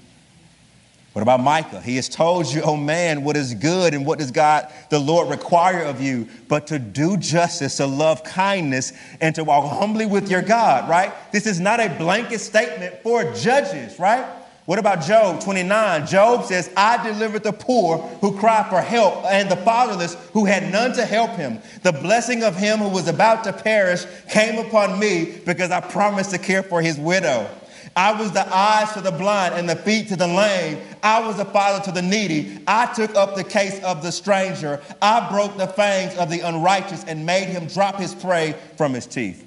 What 1.13 1.23
about 1.23 1.41
Micah? 1.41 1.81
He 1.81 1.97
has 1.97 2.09
told 2.09 2.47
you, 2.47 2.63
oh 2.63 2.77
man, 2.77 3.25
what 3.25 3.37
is 3.37 3.55
good 3.55 3.95
and 3.95 4.07
what 4.07 4.21
does 4.21 4.31
God, 4.31 4.73
the 4.91 4.99
Lord, 5.01 5.29
require 5.29 5.83
of 5.83 6.01
you, 6.01 6.29
but 6.47 6.69
to 6.69 6.79
do 6.79 7.17
justice, 7.17 7.79
to 7.79 7.87
love 7.87 8.23
kindness, 8.23 8.93
and 9.21 9.35
to 9.35 9.43
walk 9.43 9.73
humbly 9.73 10.07
with 10.07 10.31
your 10.31 10.43
God, 10.43 10.89
right? 10.89 11.13
This 11.33 11.47
is 11.47 11.59
not 11.59 11.81
a 11.81 11.89
blanket 11.99 12.39
statement 12.39 13.03
for 13.03 13.25
judges, 13.35 13.99
right? 13.99 14.25
What 14.67 14.79
about 14.79 15.03
Job 15.03 15.41
29? 15.41 16.07
Job 16.07 16.45
says, 16.45 16.71
I 16.77 17.03
delivered 17.03 17.43
the 17.43 17.53
poor 17.53 17.99
who 18.21 18.39
cried 18.39 18.71
for 18.71 18.81
help 18.81 19.25
and 19.25 19.51
the 19.51 19.57
fatherless 19.57 20.15
who 20.33 20.45
had 20.45 20.71
none 20.71 20.93
to 20.93 21.05
help 21.05 21.33
him. 21.33 21.59
The 21.83 21.91
blessing 21.91 22.45
of 22.45 22.55
him 22.55 22.79
who 22.79 22.89
was 22.89 23.09
about 23.09 23.43
to 23.45 23.53
perish 23.53 24.05
came 24.29 24.65
upon 24.65 25.01
me 25.01 25.41
because 25.45 25.73
I 25.73 25.81
promised 25.81 26.31
to 26.31 26.39
care 26.39 26.63
for 26.63 26.81
his 26.81 26.99
widow. 26.99 27.51
I 27.97 28.13
was 28.13 28.33
the 28.33 28.47
eyes 28.55 28.93
to 28.93 29.01
the 29.01 29.11
blind 29.11 29.55
and 29.55 29.69
the 29.69 29.77
feet 29.77 30.09
to 30.09 30.17
the 30.17 30.27
lame. 30.27 30.79
I 31.03 31.27
was 31.27 31.39
a 31.39 31.45
father 31.45 31.85
to 31.85 31.93
the 31.93 32.03
needy. 32.03 32.61
I 32.67 32.87
took 32.95 33.15
up 33.15 33.35
the 33.35 33.45
case 33.45 33.83
of 33.83 34.03
the 34.03 34.13
stranger. 34.13 34.81
I 35.03 35.29
broke 35.31 35.57
the 35.57 35.67
fangs 35.67 36.17
of 36.17 36.31
the 36.31 36.41
unrighteous 36.41 37.05
and 37.05 37.27
made 37.27 37.47
him 37.49 37.67
drop 37.67 37.97
his 37.97 38.15
prey 38.15 38.55
from 38.77 38.95
his 38.95 39.07
teeth. 39.07 39.47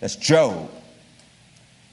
That's 0.00 0.16
Job. 0.16 0.70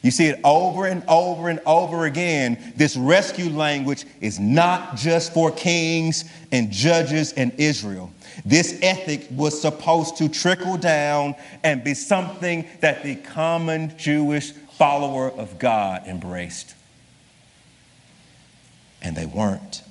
You 0.04 0.12
see 0.12 0.28
it 0.28 0.40
over 0.44 0.86
and 0.86 1.02
over 1.08 1.48
and 1.48 1.62
over 1.66 2.06
again. 2.06 2.74
This 2.76 2.98
rescue 2.98 3.50
language 3.50 4.06
is 4.20 4.38
not 4.38 4.98
just 4.98 5.34
for 5.34 5.50
kings 5.50 6.26
and 6.52 6.70
judges 6.70 7.32
in 7.32 7.52
Israel. 7.58 8.12
This 8.44 8.78
ethic 8.82 9.28
was 9.32 9.60
supposed 9.60 10.18
to 10.18 10.28
trickle 10.28 10.76
down 10.76 11.36
and 11.64 11.86
be 11.86 11.94
something 11.94 12.68
that 12.82 13.04
the 13.04 13.16
common 13.16 13.98
Jewish 13.98 14.52
follower 14.78 15.30
of 15.30 15.60
God 15.60 16.08
embraced. 16.08 16.76
And 19.02 19.16
they 19.16 19.26
weren't. 19.26 19.84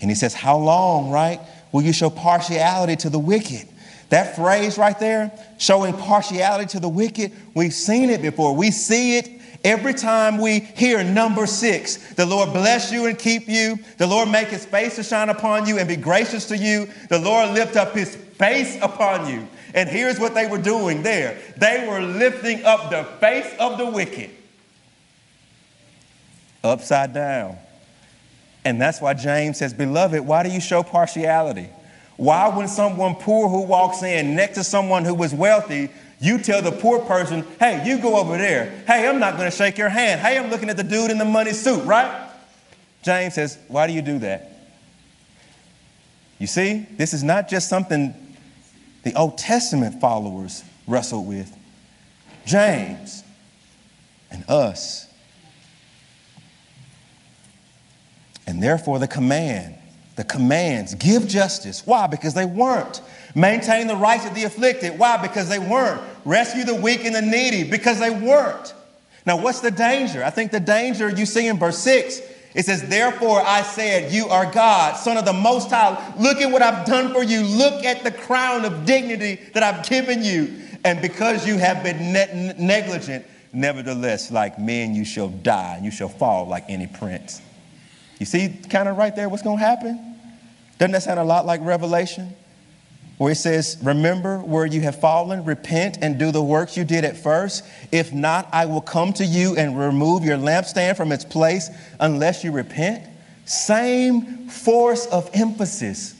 And 0.00 0.10
he 0.10 0.14
says, 0.14 0.34
How 0.34 0.56
long, 0.56 1.10
right, 1.10 1.40
will 1.72 1.82
you 1.82 1.92
show 1.92 2.10
partiality 2.10 2.96
to 2.96 3.10
the 3.10 3.18
wicked? 3.18 3.68
That 4.10 4.36
phrase 4.36 4.78
right 4.78 4.98
there, 4.98 5.30
showing 5.58 5.92
partiality 5.92 6.66
to 6.70 6.80
the 6.80 6.88
wicked, 6.88 7.32
we've 7.54 7.74
seen 7.74 8.08
it 8.08 8.22
before. 8.22 8.54
We 8.54 8.70
see 8.70 9.18
it 9.18 9.28
every 9.64 9.92
time 9.92 10.38
we 10.38 10.60
hear 10.60 11.04
number 11.04 11.46
six. 11.46 12.14
The 12.14 12.24
Lord 12.24 12.52
bless 12.54 12.90
you 12.90 13.06
and 13.06 13.18
keep 13.18 13.48
you. 13.48 13.78
The 13.98 14.06
Lord 14.06 14.30
make 14.30 14.48
his 14.48 14.64
face 14.64 14.96
to 14.96 15.02
shine 15.02 15.28
upon 15.28 15.66
you 15.66 15.78
and 15.78 15.86
be 15.86 15.96
gracious 15.96 16.46
to 16.46 16.56
you. 16.56 16.88
The 17.10 17.18
Lord 17.18 17.50
lift 17.50 17.76
up 17.76 17.94
his 17.94 18.16
face 18.16 18.78
upon 18.80 19.28
you 19.28 19.46
and 19.74 19.88
here's 19.88 20.18
what 20.18 20.34
they 20.34 20.46
were 20.46 20.60
doing 20.60 21.02
there 21.02 21.38
they 21.56 21.86
were 21.88 22.00
lifting 22.00 22.64
up 22.64 22.90
the 22.90 23.04
face 23.18 23.52
of 23.58 23.78
the 23.78 23.86
wicked 23.86 24.30
upside 26.64 27.12
down. 27.12 27.56
And 28.64 28.80
that's 28.80 29.00
why 29.00 29.14
James 29.14 29.58
says, 29.58 29.72
Beloved, 29.72 30.20
why 30.20 30.42
do 30.42 30.50
you 30.50 30.60
show 30.60 30.82
partiality? 30.82 31.68
Why, 32.16 32.48
when 32.48 32.68
someone 32.68 33.14
poor 33.14 33.48
who 33.48 33.62
walks 33.62 34.02
in 34.02 34.34
next 34.34 34.56
to 34.56 34.64
someone 34.64 35.04
who 35.04 35.22
is 35.22 35.32
wealthy, 35.32 35.88
you 36.20 36.38
tell 36.38 36.60
the 36.60 36.72
poor 36.72 36.98
person, 36.98 37.46
hey, 37.60 37.82
you 37.86 37.98
go 38.02 38.16
over 38.18 38.36
there. 38.36 38.82
Hey, 38.86 39.06
I'm 39.06 39.20
not 39.20 39.36
going 39.36 39.48
to 39.48 39.56
shake 39.56 39.78
your 39.78 39.88
hand. 39.88 40.20
Hey, 40.20 40.36
I'm 40.36 40.50
looking 40.50 40.68
at 40.68 40.76
the 40.76 40.82
dude 40.82 41.12
in 41.12 41.18
the 41.18 41.24
money 41.24 41.52
suit, 41.52 41.84
right? 41.84 42.28
James 43.02 43.34
says, 43.34 43.56
why 43.68 43.86
do 43.86 43.92
you 43.92 44.02
do 44.02 44.18
that? 44.18 44.50
You 46.40 46.48
see, 46.48 46.86
this 46.96 47.14
is 47.14 47.22
not 47.22 47.48
just 47.48 47.68
something 47.68 48.14
the 49.02 49.14
Old 49.14 49.38
Testament 49.38 50.00
followers 50.00 50.64
wrestled 50.86 51.26
with. 51.26 51.54
James 52.44 53.22
and 54.30 54.44
us. 54.48 55.06
And 58.46 58.62
therefore, 58.62 58.98
the 58.98 59.06
command, 59.06 59.76
the 60.16 60.24
commands, 60.24 60.94
give 60.94 61.28
justice. 61.28 61.86
Why? 61.86 62.06
Because 62.06 62.32
they 62.32 62.46
weren't. 62.46 63.02
Maintain 63.34 63.86
the 63.86 63.96
rights 63.96 64.26
of 64.26 64.34
the 64.34 64.44
afflicted. 64.44 64.98
Why? 64.98 65.18
Because 65.18 65.50
they 65.50 65.58
weren't. 65.58 66.00
Rescue 66.24 66.64
the 66.64 66.74
weak 66.74 67.04
and 67.04 67.14
the 67.14 67.22
needy. 67.22 67.68
Because 67.68 68.00
they 68.00 68.10
weren't. 68.10 68.74
Now, 69.26 69.36
what's 69.36 69.60
the 69.60 69.70
danger? 69.70 70.24
I 70.24 70.30
think 70.30 70.50
the 70.50 70.60
danger 70.60 71.10
you 71.10 71.26
see 71.26 71.46
in 71.46 71.58
verse 71.58 71.78
6 71.78 72.22
it 72.58 72.66
says, 72.66 72.88
Therefore 72.88 73.40
I 73.40 73.62
said, 73.62 74.12
You 74.12 74.26
are 74.26 74.50
God, 74.50 74.96
Son 74.96 75.16
of 75.16 75.24
the 75.24 75.32
Most 75.32 75.70
High. 75.70 76.12
Look 76.18 76.38
at 76.38 76.50
what 76.50 76.60
I've 76.60 76.84
done 76.84 77.12
for 77.12 77.22
you. 77.22 77.42
Look 77.42 77.84
at 77.84 78.02
the 78.02 78.10
crown 78.10 78.64
of 78.64 78.84
dignity 78.84 79.36
that 79.54 79.62
I've 79.62 79.88
given 79.88 80.24
you. 80.24 80.52
And 80.84 81.00
because 81.00 81.46
you 81.46 81.56
have 81.58 81.84
been 81.84 82.12
ne- 82.12 82.54
negligent, 82.58 83.24
nevertheless, 83.52 84.32
like 84.32 84.58
men, 84.58 84.96
you 84.96 85.04
shall 85.04 85.28
die, 85.28 85.76
and 85.76 85.84
you 85.84 85.92
shall 85.92 86.08
fall 86.08 86.48
like 86.48 86.64
any 86.68 86.88
prince. 86.88 87.40
You 88.18 88.26
see, 88.26 88.48
kind 88.68 88.88
of 88.88 88.96
right 88.96 89.14
there, 89.14 89.28
what's 89.28 89.44
going 89.44 89.58
to 89.58 89.64
happen? 89.64 90.16
Doesn't 90.78 90.90
that 90.90 91.04
sound 91.04 91.20
a 91.20 91.24
lot 91.24 91.46
like 91.46 91.60
Revelation? 91.62 92.34
Where 93.18 93.32
it 93.32 93.36
says, 93.36 93.76
Remember 93.82 94.38
where 94.38 94.64
you 94.64 94.80
have 94.82 94.98
fallen, 95.00 95.44
repent 95.44 95.98
and 96.00 96.18
do 96.18 96.30
the 96.30 96.42
works 96.42 96.76
you 96.76 96.84
did 96.84 97.04
at 97.04 97.16
first. 97.16 97.64
If 97.92 98.12
not, 98.12 98.48
I 98.52 98.66
will 98.66 98.80
come 98.80 99.12
to 99.14 99.24
you 99.24 99.56
and 99.56 99.78
remove 99.78 100.24
your 100.24 100.38
lampstand 100.38 100.96
from 100.96 101.12
its 101.12 101.24
place 101.24 101.68
unless 102.00 102.42
you 102.42 102.52
repent. 102.52 103.04
Same 103.44 104.48
force 104.48 105.06
of 105.06 105.28
emphasis. 105.34 106.14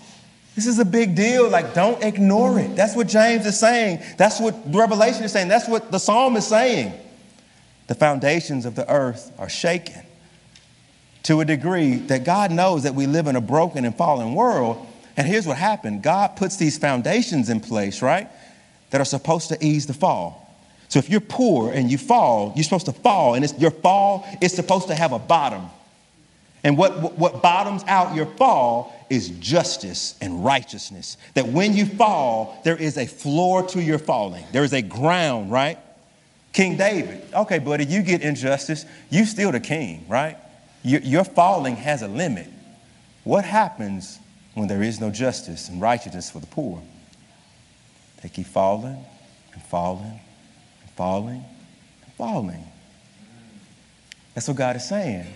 This 0.56 0.66
is 0.66 0.80
a 0.80 0.84
big 0.84 1.14
deal. 1.14 1.48
Like, 1.48 1.72
don't 1.72 2.02
ignore 2.02 2.58
it. 2.58 2.74
That's 2.74 2.96
what 2.96 3.06
James 3.06 3.46
is 3.46 3.58
saying. 3.58 4.02
That's 4.16 4.40
what 4.40 4.56
Revelation 4.66 5.22
is 5.22 5.30
saying. 5.30 5.46
That's 5.46 5.68
what 5.68 5.92
the 5.92 5.98
psalm 5.98 6.36
is 6.36 6.46
saying. 6.46 6.92
The 7.86 7.94
foundations 7.94 8.66
of 8.66 8.74
the 8.74 8.90
earth 8.90 9.30
are 9.38 9.48
shaken 9.48 10.02
to 11.22 11.40
a 11.40 11.44
degree 11.44 11.96
that 11.96 12.24
God 12.24 12.50
knows 12.50 12.82
that 12.82 12.94
we 12.94 13.06
live 13.06 13.28
in 13.28 13.36
a 13.36 13.40
broken 13.40 13.84
and 13.84 13.94
fallen 13.94 14.34
world 14.34 14.84
and 15.18 15.26
here's 15.26 15.48
what 15.48 15.56
happened 15.56 16.02
God 16.02 16.36
puts 16.36 16.56
these 16.56 16.78
foundations 16.78 17.50
in 17.50 17.58
place, 17.58 18.00
right, 18.00 18.28
that 18.90 19.00
are 19.00 19.04
supposed 19.04 19.48
to 19.48 19.58
ease 19.62 19.86
the 19.86 19.92
fall. 19.92 20.44
So 20.88 21.00
if 21.00 21.10
you're 21.10 21.20
poor 21.20 21.72
and 21.72 21.90
you 21.90 21.98
fall, 21.98 22.52
you're 22.54 22.62
supposed 22.62 22.86
to 22.86 22.92
fall, 22.92 23.34
and 23.34 23.52
your 23.60 23.72
fall 23.72 24.24
is 24.40 24.52
supposed 24.52 24.86
to 24.86 24.94
have 24.94 25.12
a 25.12 25.18
bottom. 25.18 25.66
And 26.62 26.78
what, 26.78 27.18
what 27.18 27.42
bottoms 27.42 27.82
out 27.88 28.14
your 28.14 28.26
fall 28.26 28.94
is 29.10 29.30
justice 29.30 30.14
and 30.20 30.44
righteousness. 30.44 31.16
That 31.34 31.48
when 31.48 31.74
you 31.74 31.84
fall, 31.84 32.60
there 32.64 32.76
is 32.76 32.96
a 32.96 33.06
floor 33.06 33.64
to 33.68 33.82
your 33.82 33.98
falling, 33.98 34.44
there 34.52 34.62
is 34.62 34.72
a 34.72 34.82
ground, 34.82 35.50
right? 35.50 35.78
King 36.52 36.76
David, 36.76 37.22
okay, 37.34 37.58
buddy, 37.58 37.84
you 37.84 38.02
get 38.02 38.22
injustice, 38.22 38.86
you 39.10 39.24
still 39.24 39.50
the 39.50 39.60
king, 39.60 40.06
right? 40.08 40.36
Your, 40.84 41.00
your 41.00 41.24
falling 41.24 41.74
has 41.74 42.02
a 42.02 42.08
limit. 42.08 42.46
What 43.24 43.44
happens 43.44 44.20
when 44.58 44.68
there 44.68 44.82
is 44.82 45.00
no 45.00 45.10
justice 45.10 45.68
and 45.68 45.80
righteousness 45.80 46.30
for 46.30 46.40
the 46.40 46.46
poor. 46.46 46.82
They 48.22 48.28
keep 48.28 48.46
falling 48.46 49.04
and 49.52 49.62
falling 49.62 50.20
and 50.82 50.90
falling 50.96 51.44
and 52.04 52.12
falling. 52.14 52.64
That's 54.34 54.48
what 54.48 54.56
God 54.56 54.76
is 54.76 54.88
saying. 54.88 55.26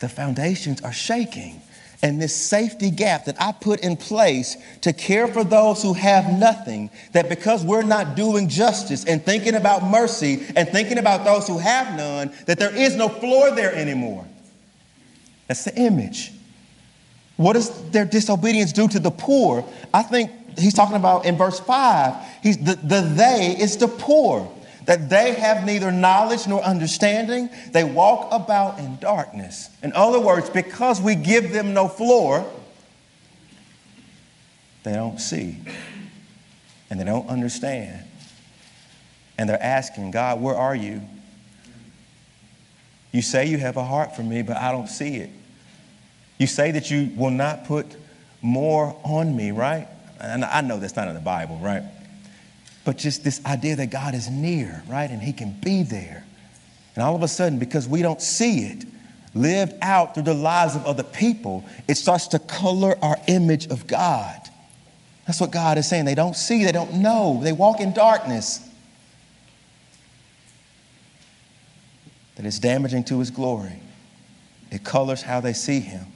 The 0.00 0.08
foundations 0.08 0.80
are 0.82 0.92
shaking. 0.92 1.60
And 2.02 2.20
this 2.20 2.34
safety 2.34 2.90
gap 2.90 3.24
that 3.26 3.40
I 3.40 3.52
put 3.52 3.80
in 3.80 3.96
place 3.96 4.56
to 4.82 4.92
care 4.92 5.26
for 5.26 5.42
those 5.42 5.82
who 5.82 5.94
have 5.94 6.38
nothing, 6.38 6.90
that 7.12 7.30
because 7.30 7.64
we're 7.64 7.82
not 7.82 8.14
doing 8.14 8.48
justice 8.48 9.04
and 9.06 9.24
thinking 9.24 9.54
about 9.54 9.82
mercy 9.82 10.44
and 10.54 10.68
thinking 10.68 10.98
about 10.98 11.24
those 11.24 11.46
who 11.46 11.56
have 11.58 11.96
none, 11.96 12.34
that 12.46 12.58
there 12.58 12.74
is 12.74 12.96
no 12.96 13.08
floor 13.08 13.50
there 13.52 13.74
anymore. 13.74 14.26
That's 15.48 15.64
the 15.64 15.74
image. 15.76 16.32
What 17.36 17.54
does 17.54 17.90
their 17.90 18.04
disobedience 18.04 18.72
do 18.72 18.86
to 18.88 18.98
the 18.98 19.10
poor? 19.10 19.64
I 19.92 20.02
think 20.02 20.30
he's 20.58 20.74
talking 20.74 20.96
about 20.96 21.24
in 21.24 21.36
verse 21.36 21.58
5, 21.60 22.14
he's 22.42 22.58
the, 22.58 22.76
the 22.76 23.00
they 23.00 23.56
is 23.58 23.76
the 23.76 23.88
poor, 23.88 24.50
that 24.86 25.08
they 25.08 25.34
have 25.34 25.64
neither 25.64 25.90
knowledge 25.90 26.46
nor 26.46 26.62
understanding. 26.62 27.48
They 27.72 27.84
walk 27.84 28.28
about 28.30 28.78
in 28.78 28.98
darkness. 28.98 29.70
In 29.82 29.92
other 29.94 30.20
words, 30.20 30.50
because 30.50 31.00
we 31.00 31.14
give 31.14 31.52
them 31.52 31.74
no 31.74 31.88
floor, 31.88 32.48
they 34.84 34.92
don't 34.92 35.18
see 35.18 35.58
and 36.90 37.00
they 37.00 37.04
don't 37.04 37.28
understand. 37.28 38.04
And 39.36 39.48
they're 39.48 39.62
asking, 39.62 40.12
God, 40.12 40.40
where 40.40 40.54
are 40.54 40.76
you? 40.76 41.00
You 43.10 43.22
say 43.22 43.46
you 43.46 43.58
have 43.58 43.76
a 43.76 43.84
heart 43.84 44.14
for 44.14 44.22
me, 44.22 44.42
but 44.42 44.56
I 44.56 44.70
don't 44.70 44.88
see 44.88 45.16
it. 45.16 45.30
You 46.38 46.46
say 46.46 46.72
that 46.72 46.90
you 46.90 47.10
will 47.16 47.30
not 47.30 47.64
put 47.64 47.86
more 48.42 48.98
on 49.04 49.36
me, 49.36 49.50
right? 49.50 49.88
And 50.20 50.44
I 50.44 50.60
know 50.60 50.78
that's 50.78 50.96
not 50.96 51.08
in 51.08 51.14
the 51.14 51.20
Bible, 51.20 51.58
right? 51.58 51.82
But 52.84 52.98
just 52.98 53.24
this 53.24 53.44
idea 53.46 53.76
that 53.76 53.90
God 53.90 54.14
is 54.14 54.30
near, 54.30 54.82
right? 54.88 55.10
And 55.10 55.22
He 55.22 55.32
can 55.32 55.56
be 55.62 55.82
there. 55.82 56.24
And 56.94 57.02
all 57.02 57.16
of 57.16 57.22
a 57.22 57.28
sudden, 57.28 57.58
because 57.58 57.88
we 57.88 58.02
don't 58.02 58.20
see 58.20 58.66
it 58.66 58.84
lived 59.34 59.74
out 59.82 60.14
through 60.14 60.24
the 60.24 60.34
lives 60.34 60.76
of 60.76 60.86
other 60.86 61.02
people, 61.02 61.64
it 61.88 61.96
starts 61.96 62.28
to 62.28 62.38
color 62.38 62.96
our 63.02 63.16
image 63.26 63.66
of 63.66 63.86
God. 63.86 64.40
That's 65.26 65.40
what 65.40 65.50
God 65.50 65.78
is 65.78 65.88
saying. 65.88 66.04
They 66.04 66.14
don't 66.14 66.36
see, 66.36 66.64
they 66.64 66.72
don't 66.72 66.94
know, 66.94 67.40
they 67.42 67.52
walk 67.52 67.80
in 67.80 67.92
darkness. 67.92 68.68
That 72.36 72.44
is 72.46 72.58
damaging 72.58 73.04
to 73.04 73.18
His 73.18 73.30
glory. 73.30 73.80
It 74.70 74.84
colors 74.84 75.22
how 75.22 75.40
they 75.40 75.52
see 75.52 75.80
Him. 75.80 76.06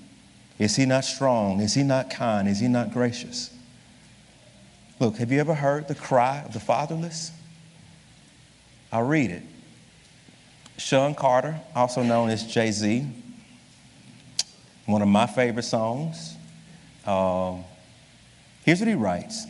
Is 0.59 0.77
he 0.77 0.87
not 0.87 1.05
strong? 1.05 1.61
Is 1.61 1.75
he 1.75 1.83
not 1.83 2.11
kind? 2.11 2.49
Is 2.49 2.59
he 2.59 2.69
not 2.69 2.93
gracious? 2.93 3.55
Look, 4.99 5.19
have 5.19 5.31
you 5.31 5.39
ever 5.39 5.55
heard 5.55 5.87
the 5.87 5.95
cry 5.95 6.43
of 6.45 6.53
the 6.53 6.61
fatherless? 6.61 7.31
I'll 8.91 9.05
read 9.05 9.31
it. 9.31 9.43
Shawn 10.77 11.15
Carter, 11.15 11.61
also 11.75 12.03
known 12.03 12.31
as 12.31 12.45
Jay 12.45 12.71
Z, 12.71 13.07
one 14.87 15.03
of 15.03 15.09
my 15.09 15.27
favorite 15.27 15.65
songs. 15.65 16.35
Um, 17.05 17.65
here's 18.65 18.81
what 18.81 18.89
he 18.89 18.95
writes 18.95 19.47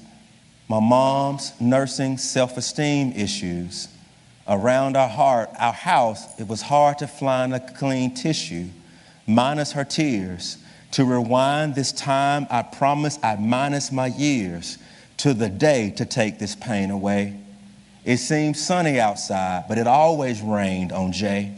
My 0.68 0.80
mom's 0.80 1.58
nursing 1.60 2.18
self 2.18 2.56
esteem 2.56 3.12
issues. 3.12 3.88
Around 4.50 4.96
our 4.96 5.08
heart, 5.08 5.50
our 5.58 5.74
house, 5.74 6.40
it 6.40 6.48
was 6.48 6.62
hard 6.62 6.98
to 6.98 7.06
find 7.06 7.54
a 7.54 7.60
clean 7.60 8.14
tissue, 8.14 8.68
minus 9.26 9.72
her 9.72 9.84
tears. 9.84 10.56
To 10.92 11.04
rewind 11.04 11.74
this 11.74 11.92
time, 11.92 12.46
I 12.50 12.62
promise 12.62 13.18
I 13.22 13.36
minus 13.36 13.92
my 13.92 14.06
years 14.06 14.78
to 15.18 15.34
the 15.34 15.48
day 15.48 15.90
to 15.96 16.04
take 16.04 16.38
this 16.38 16.54
pain 16.54 16.90
away. 16.90 17.38
It 18.04 18.18
seems 18.18 18.64
sunny 18.64 18.98
outside, 18.98 19.64
but 19.68 19.78
it 19.78 19.86
always 19.86 20.40
rained 20.40 20.92
on 20.92 21.12
Jay. 21.12 21.52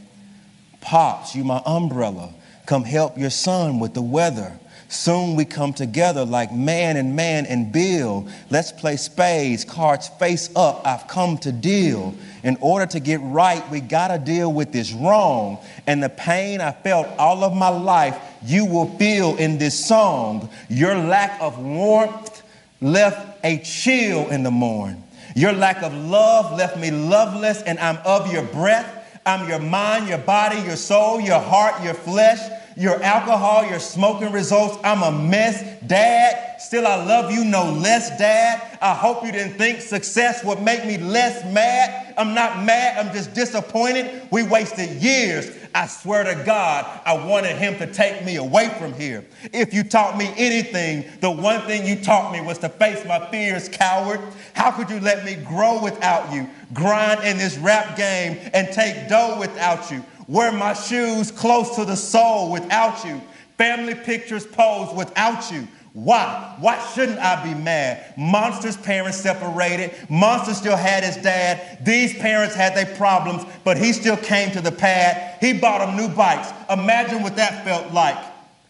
Pops, 0.81 1.35
you 1.35 1.45
my 1.45 1.63
umbrella. 1.65 2.35
Come 2.67 2.85
help 2.85 3.19
your 3.19 3.31
son 3.31 3.79
with 3.79 3.95
the 3.95 4.03
weather. 4.03 4.60
Soon 4.91 5.37
we 5.37 5.45
come 5.45 5.73
together 5.73 6.25
like 6.25 6.53
man 6.53 6.97
and 6.97 7.15
man 7.15 7.47
and 7.47 7.71
Bill. 7.71 8.27
Let's 8.51 8.73
play 8.73 8.97
spades, 8.97 9.65
cards 9.65 10.09
face 10.09 10.51
up. 10.57 10.85
I've 10.85 11.07
come 11.07 11.39
to 11.39 11.53
deal. 11.53 12.13
In 12.43 12.59
order 12.61 12.87
to 12.87 12.99
get 12.99 13.21
right, 13.23 13.63
we 13.71 13.81
gotta 13.81 14.19
deal 14.19 14.53
with 14.53 14.73
this 14.73 14.93
wrong. 14.93 15.59
And 15.87 16.03
the 16.03 16.09
pain 16.09 16.61
I 16.61 16.73
felt 16.73 17.07
all 17.21 17.45
of 17.45 17.55
my 17.55 17.69
life, 17.69 18.21
you 18.45 18.65
will 18.65 18.87
feel 18.97 19.37
in 19.37 19.59
this 19.59 19.79
song. 19.87 20.51
Your 20.69 20.97
lack 20.97 21.41
of 21.41 21.57
warmth 21.61 22.43
left 22.81 23.39
a 23.45 23.59
chill 23.59 24.29
in 24.31 24.43
the 24.43 24.51
morn. 24.51 25.05
Your 25.37 25.53
lack 25.53 25.85
of 25.85 25.95
love 25.95 26.59
left 26.59 26.77
me 26.77 26.91
loveless, 26.91 27.63
and 27.63 27.79
I'm 27.79 27.99
of 28.05 28.33
your 28.33 28.43
breath. 28.43 29.21
I'm 29.25 29.49
your 29.49 29.61
mind, 29.61 30.09
your 30.09 30.19
body, 30.19 30.59
your 30.63 30.75
soul, 30.75 31.21
your 31.21 31.39
heart, 31.39 31.81
your 31.85 31.95
flesh 31.95 32.41
your 32.77 33.03
alcohol, 33.03 33.67
your 33.67 33.81
smoking 33.81 34.33
results. 34.33 34.79
I'm 34.85 35.03
a 35.03 35.11
mess. 35.11 35.63
Dad, 35.87 36.61
still 36.61 36.87
I 36.87 37.05
love 37.05 37.33
you 37.33 37.45
no 37.45 37.71
less, 37.73 38.17
Dad. 38.19 38.79
I 38.81 38.95
hope 38.95 39.25
you 39.25 39.33
didn't 39.33 39.55
think 39.55 39.81
success 39.81 40.45
would 40.45 40.63
make 40.63 40.85
me 40.87 40.99
less 40.99 41.45
mad. 41.53 42.15
I'm 42.17 42.35
not 42.35 42.65
mad, 42.65 43.05
I'm 43.05 43.13
just 43.15 43.35
disappointed. 43.35 44.29
We 44.31 44.43
wasted 44.43 44.91
years. 45.03 45.51
I 45.75 45.87
swear 45.87 46.25
to 46.25 46.45
God, 46.45 47.01
I 47.07 47.15
wanted 47.27 47.57
him 47.57 47.77
to 47.79 47.87
take 47.87 48.25
me 48.25 48.37
away 48.37 48.69
from 48.79 48.93
here. 48.93 49.25
If 49.53 49.73
you 49.73 49.85
taught 49.85 50.19
me 50.19 50.33
anything, 50.37 51.05
the 51.21 51.31
one 51.31 51.61
thing 51.63 51.87
you 51.87 52.03
taught 52.03 52.33
me 52.33 52.41
was 52.41 52.59
to 52.59 52.69
face 52.69 53.05
my 53.07 53.25
fears, 53.31 53.69
coward. 53.69 54.21
How 54.53 54.73
could 54.73 54.91
you 54.91 54.99
let 55.01 55.25
me 55.25 55.37
grow 55.37 55.83
without 55.83 56.33
you, 56.33 56.49
grind 56.75 57.23
in 57.25 57.39
this 57.39 57.57
rap 57.59 57.97
game, 57.97 58.39
and 58.53 58.69
take 58.73 59.09
dough 59.09 59.39
without 59.39 59.91
you? 59.91 60.05
Wear 60.31 60.53
my 60.53 60.75
shoes 60.75 61.33
close 61.33 61.75
to 61.75 61.85
the 61.85 61.97
sole 61.97 62.53
without 62.53 63.05
you. 63.05 63.21
Family 63.59 63.97
pictures 63.97 64.47
posed 64.47 64.95
without 64.97 65.51
you. 65.51 65.67
Why? 65.93 66.55
Why 66.61 66.79
shouldn't 66.95 67.19
I 67.19 67.43
be 67.43 67.53
mad? 67.53 68.15
Monster's 68.17 68.77
parents 68.77 69.19
separated. 69.19 69.93
Monster 70.09 70.55
still 70.55 70.77
had 70.77 71.03
his 71.03 71.17
dad. 71.17 71.85
These 71.85 72.15
parents 72.19 72.55
had 72.55 72.77
their 72.77 72.95
problems, 72.95 73.43
but 73.65 73.77
he 73.77 73.93
still 73.93 74.17
came 74.17 74.53
to 74.53 74.61
the 74.61 74.71
pad. 74.71 75.37
He 75.41 75.53
bought 75.53 75.85
them 75.85 75.97
new 75.97 76.15
bikes. 76.15 76.53
Imagine 76.71 77.25
what 77.25 77.35
that 77.35 77.65
felt 77.65 77.93
like. 77.93 78.17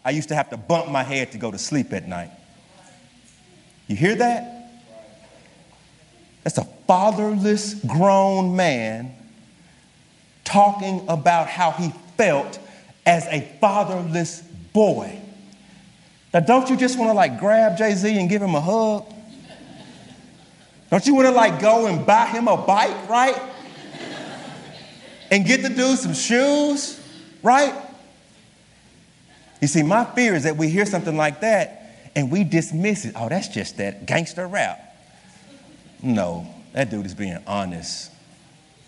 I 0.03 0.09
used 0.09 0.29
to 0.29 0.35
have 0.35 0.49
to 0.49 0.57
bump 0.57 0.89
my 0.89 1.03
head 1.03 1.31
to 1.33 1.37
go 1.37 1.51
to 1.51 1.59
sleep 1.59 1.93
at 1.93 2.07
night. 2.07 2.31
You 3.85 3.95
hear 3.95 4.15
that? 4.15 4.71
That's 6.43 6.57
a 6.57 6.65
fatherless 6.87 7.75
grown 7.75 8.55
man 8.55 9.13
talking 10.51 11.05
about 11.07 11.47
how 11.47 11.71
he 11.71 11.91
felt 12.17 12.59
as 13.05 13.25
a 13.27 13.41
fatherless 13.59 14.41
boy. 14.73 15.17
Now, 16.33 16.41
don't 16.41 16.69
you 16.69 16.77
just 16.77 16.99
want 16.99 17.09
to 17.09 17.13
like 17.13 17.39
grab 17.39 17.77
Jay 17.77 17.93
Z 17.93 18.19
and 18.19 18.29
give 18.29 18.41
him 18.41 18.55
a 18.55 18.61
hug? 18.61 19.11
Don't 20.89 21.05
you 21.07 21.15
want 21.15 21.27
to 21.27 21.33
like 21.33 21.61
go 21.61 21.87
and 21.87 22.05
buy 22.05 22.25
him 22.25 22.47
a 22.47 22.57
bike, 22.57 23.09
right? 23.09 23.41
And 25.29 25.45
get 25.45 25.63
the 25.63 25.69
dude 25.69 25.97
some 25.97 26.13
shoes, 26.13 26.99
right? 27.41 27.73
You 29.61 29.67
see, 29.67 29.83
my 29.83 30.03
fear 30.03 30.35
is 30.35 30.43
that 30.43 30.57
we 30.57 30.69
hear 30.69 30.85
something 30.85 31.15
like 31.15 31.41
that 31.41 32.09
and 32.13 32.29
we 32.29 32.43
dismiss 32.43 33.05
it. 33.05 33.13
Oh, 33.15 33.29
that's 33.29 33.47
just 33.47 33.77
that 33.77 34.05
gangster 34.05 34.47
rap. 34.47 34.79
No, 36.03 36.45
that 36.73 36.89
dude 36.89 37.05
is 37.05 37.13
being 37.13 37.37
honest 37.47 38.11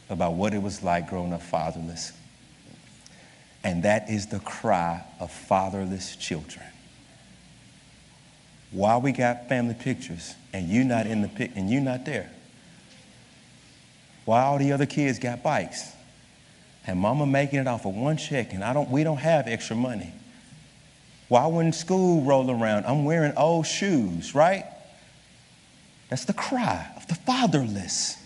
about 0.10 0.34
what 0.34 0.54
it 0.54 0.62
was 0.62 0.84
like 0.84 1.10
growing 1.10 1.34
up 1.34 1.42
fatherless. 1.42 2.14
And 3.64 3.84
that 3.84 4.10
is 4.10 4.28
the 4.28 4.40
cry 4.40 5.04
of 5.20 5.32
fatherless 5.32 6.16
children. 6.16 6.66
Why 8.72 8.98
we 8.98 9.12
got 9.12 9.48
family 9.48 9.76
pictures 9.76 10.36
and 10.52 10.68
you 10.68 10.84
not 10.84 11.06
in 11.06 11.22
the 11.22 11.28
pic 11.28 11.52
and 11.56 11.70
you 11.70 11.80
not 11.80 12.06
there? 12.06 12.32
Why 14.26 14.42
all 14.42 14.58
the 14.58 14.72
other 14.72 14.86
kids 14.86 15.20
got 15.20 15.44
bikes 15.44 15.92
and 16.88 17.00
mama 17.00 17.26
making 17.26 17.60
it 17.60 17.68
off 17.68 17.86
of 17.86 17.96
one 17.96 18.18
check 18.18 18.54
and 18.54 18.64
I 18.64 18.74
don't 18.74 18.90
we 18.90 19.04
don't 19.04 19.18
have 19.18 19.48
extra 19.48 19.76
money? 19.76 20.12
Why 21.30 21.48
when 21.48 21.72
school 21.72 22.22
roll 22.22 22.52
around, 22.52 22.86
I'm 22.86 23.06
wearing 23.06 23.34
old 23.38 23.66
shoes, 23.66 24.36
right? 24.36 24.66
That's 26.10 26.26
the 26.26 26.34
cry 26.34 26.92
of 26.96 27.08
the 27.08 27.16
fatherless. 27.16 28.18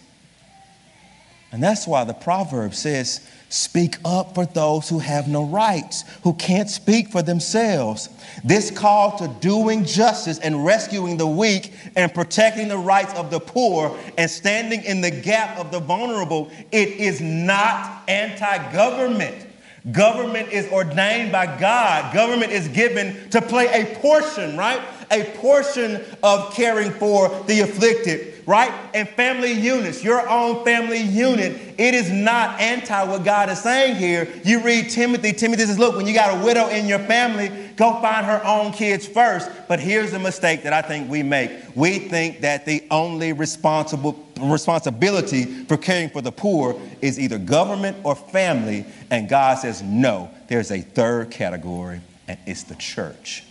And 1.52 1.64
that's 1.64 1.88
why 1.88 2.04
the 2.04 2.14
proverb 2.14 2.74
says, 2.74 3.22
Speak 3.50 3.96
up 4.04 4.36
for 4.36 4.46
those 4.46 4.90
who 4.90 5.00
have 5.00 5.30
no 5.30 5.46
rights, 5.46 6.04
who 6.24 6.34
can't 6.34 6.70
speak 6.70 7.08
for 7.08 7.22
themselves. 7.22 8.10
This 8.44 8.70
call 8.70 9.18
to 9.20 9.30
doing 9.40 9.86
justice 9.86 10.38
and 10.40 10.66
rescuing 10.66 11.16
the 11.16 11.28
weak 11.28 11.72
and 11.96 12.14
protecting 12.14 12.68
the 12.68 12.78
rights 12.78 13.14
of 13.14 13.32
the 13.32 13.40
poor 13.40 13.98
and 14.18 14.30
standing 14.30 14.84
in 14.84 15.00
the 15.00 15.12
gap 15.12 15.58
of 15.58 15.72
the 15.72 15.80
vulnerable, 15.80 16.52
it 16.74 16.90
is 16.90 17.22
not 17.22 18.04
anti 18.10 18.74
government. 18.74 19.48
Government 19.94 20.52
is 20.52 20.70
ordained 20.70 21.32
by 21.32 21.46
God. 21.58 22.14
Government 22.14 22.52
is 22.52 22.68
given 22.68 23.30
to 23.30 23.42
play 23.42 23.68
a 23.68 23.96
portion, 24.00 24.58
right? 24.58 24.82
A 25.12 25.24
portion 25.38 26.04
of 26.22 26.54
caring 26.54 26.92
for 26.92 27.30
the 27.48 27.62
afflicted 27.62 28.37
right? 28.48 28.72
And 28.94 29.08
family 29.10 29.52
units, 29.52 30.04
your 30.04 30.28
own 30.28 30.64
family 30.64 31.02
unit, 31.02 31.76
it 31.78 31.94
is 31.94 32.10
not 32.10 32.60
anti 32.62 33.04
what 33.04 33.26
God 33.26 33.50
is 33.50 33.60
saying 33.60 33.98
here. 33.98 34.28
You 34.44 34.64
read 34.64 34.90
Timothy, 34.90 35.34
Timothy 35.34 35.66
says, 35.66 35.78
look, 35.78 35.98
when 35.98 36.08
you 36.08 36.14
got 36.14 36.42
a 36.42 36.46
widow 36.46 36.70
in 36.70 36.88
your 36.88 37.00
family, 37.00 37.50
go 37.76 38.02
find 38.02 38.26
her 38.26 38.42
own 38.46 38.72
kids 38.72 39.06
first. 39.06 39.52
But 39.68 39.82
here's 39.82 40.12
the 40.12 40.20
mistake 40.20 40.64
that 40.64 40.72
I 40.72 40.82
think 40.82 41.10
we 41.10 41.24
make. 41.24 41.52
We 41.76 42.00
think 42.00 42.40
that 42.42 42.66
the 42.66 42.84
only 42.90 43.34
responsible 43.34 44.24
responsibility 44.40 45.44
for 45.66 45.76
caring 45.78 46.10
for 46.10 46.22
the 46.22 46.32
poor 46.32 46.80
is 47.02 47.20
either 47.20 47.38
government 47.38 47.98
or 48.04 48.16
family. 48.16 48.86
And 49.12 49.28
God 49.28 49.58
says, 49.60 49.84
no, 49.84 50.30
there's 50.48 50.72
a 50.72 50.80
third 50.80 51.32
category, 51.32 52.00
and 52.30 52.40
it's 52.46 52.64
the 52.64 52.76
church. 52.76 53.44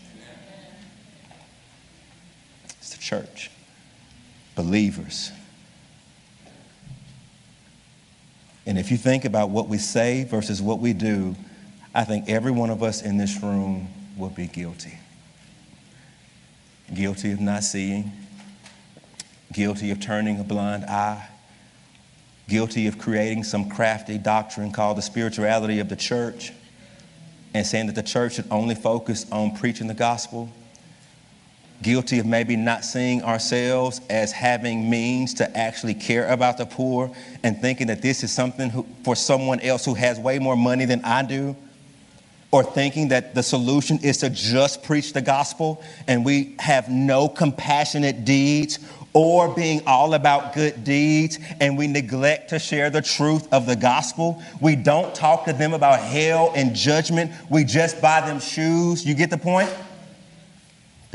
It's 2.78 2.94
the 2.94 3.02
church. 3.02 3.50
Believers. 4.56 5.30
And 8.66 8.76
if 8.76 8.90
you 8.90 8.96
think 8.96 9.24
about 9.24 9.50
what 9.50 9.68
we 9.68 9.78
say 9.78 10.24
versus 10.24 10.60
what 10.60 10.80
we 10.80 10.92
do, 10.92 11.36
I 11.94 12.02
think 12.02 12.28
every 12.28 12.50
one 12.50 12.70
of 12.70 12.82
us 12.82 13.00
in 13.00 13.16
this 13.16 13.40
room 13.40 13.88
will 14.16 14.30
be 14.30 14.48
guilty. 14.48 14.98
Guilty 16.92 17.32
of 17.32 17.40
not 17.40 17.62
seeing, 17.62 18.10
guilty 19.52 19.90
of 19.92 20.00
turning 20.00 20.40
a 20.40 20.44
blind 20.44 20.84
eye, 20.84 21.28
guilty 22.48 22.86
of 22.86 22.98
creating 22.98 23.44
some 23.44 23.68
crafty 23.68 24.18
doctrine 24.18 24.72
called 24.72 24.98
the 24.98 25.02
spirituality 25.02 25.78
of 25.78 25.88
the 25.88 25.96
church 25.96 26.52
and 27.54 27.66
saying 27.66 27.86
that 27.86 27.94
the 27.94 28.02
church 28.02 28.34
should 28.34 28.46
only 28.50 28.74
focus 28.74 29.26
on 29.32 29.56
preaching 29.56 29.86
the 29.86 29.94
gospel. 29.94 30.50
Guilty 31.82 32.18
of 32.18 32.26
maybe 32.26 32.56
not 32.56 32.84
seeing 32.84 33.22
ourselves 33.22 34.00
as 34.08 34.32
having 34.32 34.88
means 34.88 35.34
to 35.34 35.56
actually 35.56 35.94
care 35.94 36.26
about 36.28 36.56
the 36.56 36.66
poor 36.66 37.14
and 37.42 37.60
thinking 37.60 37.88
that 37.88 38.02
this 38.02 38.24
is 38.24 38.32
something 38.32 38.70
who, 38.70 38.86
for 39.04 39.14
someone 39.14 39.60
else 39.60 39.84
who 39.84 39.94
has 39.94 40.18
way 40.18 40.38
more 40.38 40.56
money 40.56 40.84
than 40.86 41.04
I 41.04 41.22
do 41.22 41.54
or 42.50 42.64
thinking 42.64 43.08
that 43.08 43.34
the 43.34 43.42
solution 43.42 43.98
is 44.02 44.18
to 44.18 44.30
just 44.30 44.82
preach 44.82 45.12
the 45.12 45.20
gospel 45.20 45.82
and 46.06 46.24
we 46.24 46.54
have 46.58 46.88
no 46.88 47.28
compassionate 47.28 48.24
deeds 48.24 48.78
or 49.12 49.54
being 49.54 49.82
all 49.86 50.14
about 50.14 50.54
good 50.54 50.84
deeds 50.84 51.38
and 51.60 51.76
we 51.76 51.86
neglect 51.86 52.50
to 52.50 52.58
share 52.58 52.90
the 52.90 53.02
truth 53.02 53.50
of 53.52 53.66
the 53.66 53.76
gospel. 53.76 54.42
We 54.60 54.76
don't 54.76 55.14
talk 55.14 55.44
to 55.46 55.52
them 55.52 55.72
about 55.72 56.00
hell 56.00 56.52
and 56.54 56.74
judgment. 56.74 57.32
We 57.50 57.64
just 57.64 58.00
buy 58.00 58.20
them 58.20 58.40
shoes. 58.40 59.04
You 59.04 59.14
get 59.14 59.30
the 59.30 59.38
point? 59.38 59.74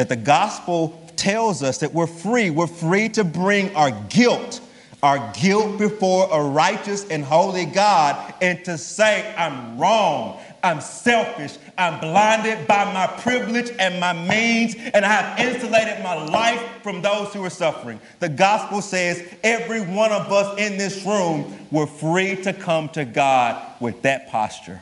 That 0.01 0.09
the 0.09 0.15
gospel 0.15 0.99
tells 1.15 1.61
us 1.61 1.77
that 1.77 1.93
we're 1.93 2.07
free. 2.07 2.49
We're 2.49 2.65
free 2.65 3.07
to 3.09 3.23
bring 3.23 3.75
our 3.75 3.91
guilt, 4.09 4.59
our 5.03 5.31
guilt 5.39 5.77
before 5.77 6.27
a 6.31 6.43
righteous 6.43 7.07
and 7.09 7.23
holy 7.23 7.67
God, 7.67 8.33
and 8.41 8.65
to 8.65 8.79
say, 8.79 9.31
I'm 9.37 9.77
wrong. 9.77 10.39
I'm 10.63 10.81
selfish. 10.81 11.59
I'm 11.77 11.99
blinded 11.99 12.67
by 12.67 12.91
my 12.91 13.05
privilege 13.21 13.69
and 13.77 13.99
my 13.99 14.13
means, 14.13 14.73
and 14.75 15.05
I 15.05 15.21
have 15.21 15.39
insulated 15.39 16.03
my 16.03 16.15
life 16.15 16.63
from 16.81 17.03
those 17.03 17.31
who 17.31 17.45
are 17.45 17.51
suffering. 17.51 17.99
The 18.17 18.29
gospel 18.29 18.81
says 18.81 19.23
every 19.43 19.81
one 19.81 20.11
of 20.11 20.31
us 20.31 20.59
in 20.59 20.79
this 20.79 21.05
room, 21.05 21.67
we're 21.69 21.85
free 21.85 22.37
to 22.37 22.53
come 22.53 22.89
to 22.89 23.05
God 23.05 23.63
with 23.79 24.01
that 24.01 24.29
posture. 24.31 24.81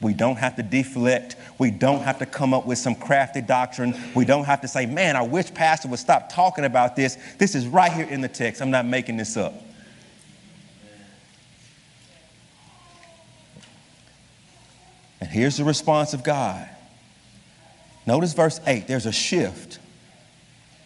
We 0.00 0.14
don't 0.14 0.36
have 0.36 0.56
to 0.56 0.62
deflect. 0.62 1.36
We 1.58 1.70
don't 1.72 2.02
have 2.02 2.20
to 2.20 2.26
come 2.26 2.54
up 2.54 2.66
with 2.66 2.78
some 2.78 2.94
crafty 2.94 3.40
doctrine. 3.40 3.94
We 4.14 4.24
don't 4.24 4.44
have 4.44 4.60
to 4.60 4.68
say, 4.68 4.86
man, 4.86 5.16
I 5.16 5.22
wish 5.22 5.52
Pastor 5.52 5.88
would 5.88 5.98
stop 5.98 6.32
talking 6.32 6.64
about 6.64 6.94
this. 6.94 7.18
This 7.38 7.54
is 7.54 7.66
right 7.66 7.92
here 7.92 8.06
in 8.06 8.20
the 8.20 8.28
text. 8.28 8.62
I'm 8.62 8.70
not 8.70 8.86
making 8.86 9.16
this 9.16 9.36
up. 9.36 9.54
And 15.20 15.28
here's 15.28 15.56
the 15.56 15.64
response 15.64 16.14
of 16.14 16.22
God. 16.22 16.68
Notice 18.06 18.34
verse 18.34 18.60
8, 18.66 18.86
there's 18.86 19.06
a 19.06 19.12
shift. 19.12 19.80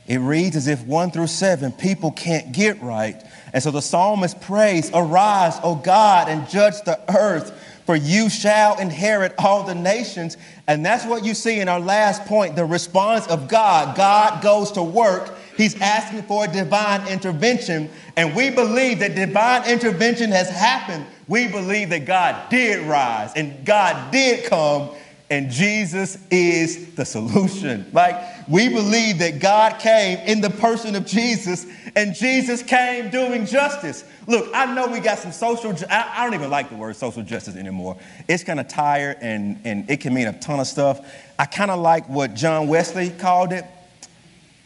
It 0.06 0.18
reads 0.18 0.56
as 0.56 0.66
if 0.66 0.84
1 0.84 1.10
through 1.10 1.28
7, 1.28 1.70
people 1.72 2.10
can't 2.10 2.52
get 2.52 2.82
right. 2.82 3.22
And 3.52 3.62
so 3.62 3.70
the 3.70 3.82
psalmist 3.82 4.40
prays, 4.40 4.90
Arise, 4.94 5.58
O 5.62 5.74
God, 5.74 6.28
and 6.28 6.48
judge 6.48 6.80
the 6.82 6.98
earth, 7.14 7.52
for 7.84 7.96
you 7.96 8.30
shall 8.30 8.78
inherit 8.78 9.34
all 9.38 9.64
the 9.64 9.74
nations. 9.74 10.36
And 10.66 10.84
that's 10.86 11.04
what 11.04 11.24
you 11.24 11.34
see 11.34 11.60
in 11.60 11.68
our 11.68 11.80
last 11.80 12.24
point 12.26 12.56
the 12.56 12.64
response 12.64 13.26
of 13.26 13.48
God. 13.48 13.96
God 13.96 14.42
goes 14.42 14.72
to 14.72 14.82
work. 14.82 15.34
He's 15.56 15.78
asking 15.80 16.22
for 16.22 16.44
a 16.44 16.48
divine 16.48 17.06
intervention. 17.08 17.90
And 18.16 18.34
we 18.34 18.50
believe 18.50 19.00
that 19.00 19.14
divine 19.14 19.68
intervention 19.68 20.30
has 20.30 20.48
happened 20.48 21.04
we 21.32 21.48
believe 21.48 21.90
that 21.90 22.04
God 22.04 22.50
did 22.50 22.86
rise 22.86 23.32
and 23.34 23.64
God 23.64 24.12
did 24.12 24.44
come 24.44 24.90
and 25.32 25.50
Jesus 25.50 26.18
is 26.30 26.94
the 26.94 27.06
solution. 27.06 27.86
Like, 27.94 28.48
we 28.50 28.68
believe 28.68 29.20
that 29.20 29.40
God 29.40 29.78
came 29.80 30.18
in 30.18 30.42
the 30.42 30.50
person 30.50 30.94
of 30.94 31.06
Jesus 31.06 31.64
and 31.96 32.14
Jesus 32.14 32.62
came 32.62 33.08
doing 33.08 33.46
justice. 33.46 34.04
Look, 34.26 34.50
I 34.54 34.66
know 34.74 34.88
we 34.88 35.00
got 35.00 35.20
some 35.20 35.32
social, 35.32 35.72
ju- 35.72 35.86
I, 35.88 36.12
I 36.18 36.24
don't 36.24 36.34
even 36.34 36.50
like 36.50 36.68
the 36.68 36.76
word 36.76 36.96
social 36.96 37.22
justice 37.22 37.56
anymore. 37.56 37.96
It's 38.28 38.44
kind 38.44 38.60
of 38.60 38.68
tired 38.68 39.16
and, 39.22 39.58
and 39.64 39.88
it 39.88 40.02
can 40.02 40.12
mean 40.12 40.26
a 40.26 40.38
ton 40.38 40.60
of 40.60 40.66
stuff. 40.66 41.00
I 41.38 41.46
kind 41.46 41.70
of 41.70 41.80
like 41.80 42.10
what 42.10 42.34
John 42.34 42.68
Wesley 42.68 43.08
called 43.08 43.54
it. 43.54 43.64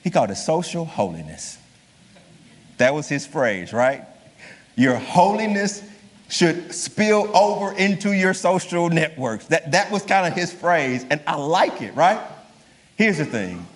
He 0.02 0.10
called 0.10 0.32
it 0.32 0.36
social 0.36 0.84
holiness. 0.84 1.58
That 2.78 2.92
was 2.92 3.08
his 3.08 3.24
phrase, 3.24 3.72
right? 3.72 4.02
Your 4.74 4.96
holiness 4.96 5.80
should 6.28 6.74
spill 6.74 7.34
over 7.36 7.72
into 7.76 8.12
your 8.12 8.34
social 8.34 8.90
networks. 8.90 9.46
That, 9.46 9.72
that 9.72 9.90
was 9.90 10.02
kind 10.02 10.26
of 10.26 10.34
his 10.34 10.52
phrase, 10.52 11.04
and 11.08 11.20
I 11.26 11.36
like 11.36 11.82
it, 11.82 11.94
right? 11.94 12.20
Here's 12.96 13.18
the 13.18 13.24
thing 13.24 13.66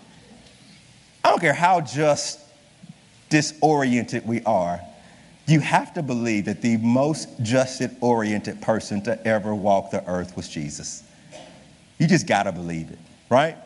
I 1.25 1.31
don't 1.31 1.41
care 1.41 1.53
how 1.53 1.81
just 1.81 2.41
disoriented 3.29 4.27
we 4.27 4.43
are, 4.43 4.81
you 5.47 5.61
have 5.61 5.95
to 5.95 6.03
believe 6.03 6.47
that 6.47 6.63
the 6.63 6.77
most 6.79 7.29
justice 7.43 7.93
oriented 8.01 8.61
person 8.61 9.03
to 9.03 9.27
ever 9.27 9.55
walk 9.55 9.91
the 9.91 10.07
earth 10.09 10.37
was 10.37 10.49
Jesus. 10.49 11.03
You 11.99 12.07
just 12.07 12.27
got 12.27 12.45
to 12.45 12.53
believe 12.53 12.91
it, 12.91 12.99
right? 13.29 13.57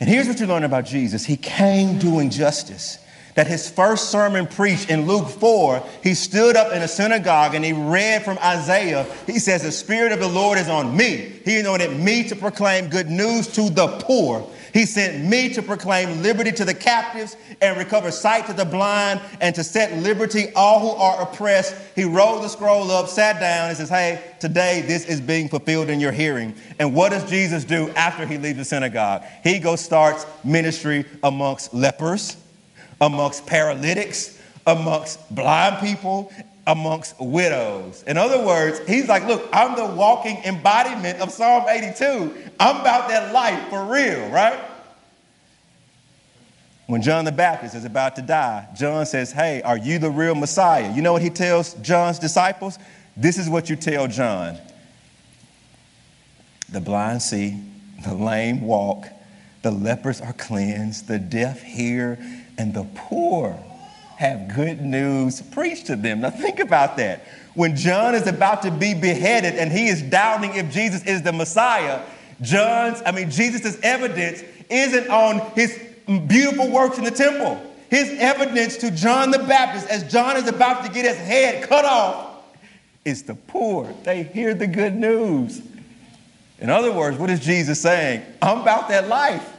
And 0.00 0.08
here's 0.08 0.28
what 0.28 0.40
you 0.40 0.46
learn 0.46 0.64
about 0.64 0.84
Jesus 0.84 1.24
He 1.24 1.36
came 1.36 1.98
doing 1.98 2.30
justice 2.30 2.98
that 3.36 3.46
his 3.46 3.70
first 3.70 4.10
sermon 4.10 4.46
preached 4.46 4.90
in 4.90 5.06
Luke 5.06 5.28
4, 5.28 5.86
he 6.02 6.14
stood 6.14 6.56
up 6.56 6.72
in 6.72 6.82
a 6.82 6.88
synagogue 6.88 7.54
and 7.54 7.64
he 7.64 7.72
read 7.72 8.24
from 8.24 8.38
Isaiah. 8.38 9.06
He 9.26 9.38
says, 9.38 9.62
The 9.62 9.70
Spirit 9.70 10.12
of 10.12 10.20
the 10.20 10.28
Lord 10.28 10.58
is 10.58 10.68
on 10.68 10.96
me. 10.96 11.34
He 11.44 11.60
anointed 11.60 12.00
me 12.00 12.26
to 12.28 12.34
proclaim 12.34 12.88
good 12.88 13.08
news 13.08 13.46
to 13.48 13.70
the 13.70 13.88
poor. 14.00 14.50
He 14.72 14.84
sent 14.84 15.24
me 15.24 15.50
to 15.50 15.62
proclaim 15.62 16.22
liberty 16.22 16.50
to 16.52 16.64
the 16.64 16.74
captives 16.74 17.36
and 17.60 17.78
recover 17.78 18.10
sight 18.10 18.46
to 18.46 18.52
the 18.52 18.64
blind 18.64 19.20
and 19.40 19.54
to 19.54 19.64
set 19.64 19.92
liberty 20.02 20.52
all 20.54 20.80
who 20.80 21.00
are 21.00 21.22
oppressed. 21.22 21.74
He 21.94 22.04
rolled 22.04 22.42
the 22.42 22.48
scroll 22.48 22.90
up, 22.90 23.08
sat 23.08 23.38
down, 23.38 23.68
and 23.68 23.76
says, 23.76 23.90
Hey, 23.90 24.22
today 24.40 24.82
this 24.86 25.06
is 25.06 25.20
being 25.20 25.48
fulfilled 25.48 25.90
in 25.90 26.00
your 26.00 26.12
hearing. 26.12 26.54
And 26.78 26.94
what 26.94 27.10
does 27.10 27.28
Jesus 27.28 27.64
do 27.64 27.90
after 27.90 28.26
he 28.26 28.38
leaves 28.38 28.58
the 28.58 28.64
synagogue? 28.64 29.24
He 29.44 29.58
goes 29.58 29.80
starts 29.80 30.26
ministry 30.42 31.04
amongst 31.22 31.74
lepers 31.74 32.36
amongst 33.00 33.46
paralytics, 33.46 34.40
amongst 34.66 35.34
blind 35.34 35.78
people, 35.86 36.32
amongst 36.66 37.20
widows. 37.20 38.02
In 38.06 38.16
other 38.16 38.44
words, 38.44 38.80
he's 38.88 39.08
like, 39.08 39.26
Look, 39.26 39.48
I'm 39.52 39.76
the 39.76 39.86
walking 39.86 40.36
embodiment 40.44 41.20
of 41.20 41.30
Psalm 41.30 41.64
82. 41.68 42.34
I'm 42.58 42.80
about 42.80 43.08
that 43.08 43.32
life 43.32 43.68
for 43.68 43.84
real, 43.84 44.28
right? 44.30 44.58
When 46.86 47.02
John 47.02 47.24
the 47.24 47.32
Baptist 47.32 47.74
is 47.74 47.84
about 47.84 48.16
to 48.16 48.22
die, 48.22 48.68
John 48.76 49.06
says, 49.06 49.32
Hey, 49.32 49.62
are 49.62 49.76
you 49.76 49.98
the 49.98 50.10
real 50.10 50.34
Messiah? 50.34 50.92
You 50.94 51.02
know 51.02 51.12
what 51.12 51.22
he 51.22 51.30
tells 51.30 51.74
John's 51.74 52.18
disciples? 52.18 52.78
This 53.16 53.38
is 53.38 53.48
what 53.48 53.70
you 53.70 53.76
tell 53.76 54.08
John 54.08 54.58
the 56.68 56.80
blind 56.80 57.22
see, 57.22 57.60
the 58.04 58.14
lame 58.14 58.60
walk, 58.60 59.06
the 59.62 59.70
lepers 59.70 60.20
are 60.20 60.32
cleansed, 60.32 61.06
the 61.06 61.18
deaf 61.18 61.62
hear, 61.62 62.18
and 62.58 62.74
the 62.74 62.84
poor 62.94 63.58
have 64.16 64.54
good 64.54 64.80
news 64.80 65.42
preached 65.42 65.86
to 65.86 65.96
them. 65.96 66.20
Now, 66.20 66.30
think 66.30 66.58
about 66.58 66.96
that. 66.96 67.24
When 67.54 67.76
John 67.76 68.14
is 68.14 68.26
about 68.26 68.62
to 68.62 68.70
be 68.70 68.94
beheaded 68.94 69.54
and 69.54 69.70
he 69.70 69.88
is 69.88 70.02
doubting 70.02 70.54
if 70.54 70.70
Jesus 70.72 71.04
is 71.04 71.22
the 71.22 71.32
Messiah, 71.32 72.02
John's, 72.40 73.02
I 73.04 73.12
mean, 73.12 73.30
Jesus' 73.30 73.78
evidence 73.82 74.42
isn't 74.70 75.08
on 75.08 75.40
his 75.52 75.78
beautiful 76.06 76.70
works 76.70 76.98
in 76.98 77.04
the 77.04 77.10
temple. 77.10 77.60
His 77.90 78.10
evidence 78.18 78.76
to 78.78 78.90
John 78.90 79.30
the 79.30 79.38
Baptist, 79.38 79.88
as 79.88 80.10
John 80.10 80.36
is 80.36 80.48
about 80.48 80.84
to 80.84 80.90
get 80.90 81.04
his 81.04 81.16
head 81.16 81.68
cut 81.68 81.84
off, 81.84 82.42
is 83.04 83.22
the 83.22 83.34
poor. 83.34 83.94
They 84.02 84.24
hear 84.24 84.54
the 84.54 84.66
good 84.66 84.94
news. 84.94 85.62
In 86.58 86.70
other 86.70 86.90
words, 86.90 87.16
what 87.18 87.30
is 87.30 87.40
Jesus 87.40 87.80
saying? 87.80 88.22
I'm 88.42 88.62
about 88.62 88.88
that 88.88 89.08
life. 89.08 89.55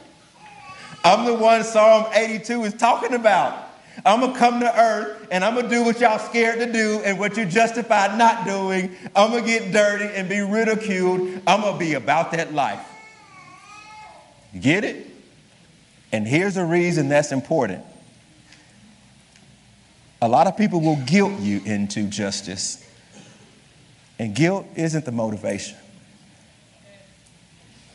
I'm 1.04 1.26
the 1.26 1.34
one 1.34 1.64
Psalm 1.64 2.06
82 2.12 2.64
is 2.64 2.74
talking 2.74 3.14
about. 3.14 3.66
I'm 4.04 4.20
gonna 4.20 4.38
come 4.38 4.60
to 4.60 4.80
earth 4.80 5.26
and 5.30 5.44
I'm 5.44 5.54
gonna 5.54 5.68
do 5.68 5.84
what 5.84 6.00
y'all 6.00 6.18
scared 6.18 6.60
to 6.60 6.72
do 6.72 7.00
and 7.04 7.18
what 7.18 7.36
you 7.36 7.44
justified 7.44 8.16
not 8.16 8.44
doing. 8.44 8.94
I'm 9.14 9.32
gonna 9.32 9.46
get 9.46 9.72
dirty 9.72 10.04
and 10.14 10.28
be 10.28 10.40
ridiculed. 10.40 11.20
I'm 11.46 11.62
gonna 11.62 11.78
be 11.78 11.94
about 11.94 12.32
that 12.32 12.54
life. 12.54 12.80
Get 14.58 14.84
it? 14.84 15.06
And 16.12 16.26
here's 16.26 16.56
a 16.56 16.64
reason 16.64 17.08
that's 17.08 17.32
important. 17.32 17.84
A 20.22 20.28
lot 20.28 20.46
of 20.46 20.56
people 20.56 20.80
will 20.80 21.00
guilt 21.06 21.38
you 21.40 21.60
into 21.64 22.04
justice, 22.04 22.84
and 24.18 24.34
guilt 24.34 24.66
isn't 24.74 25.04
the 25.04 25.12
motivation. 25.12 25.76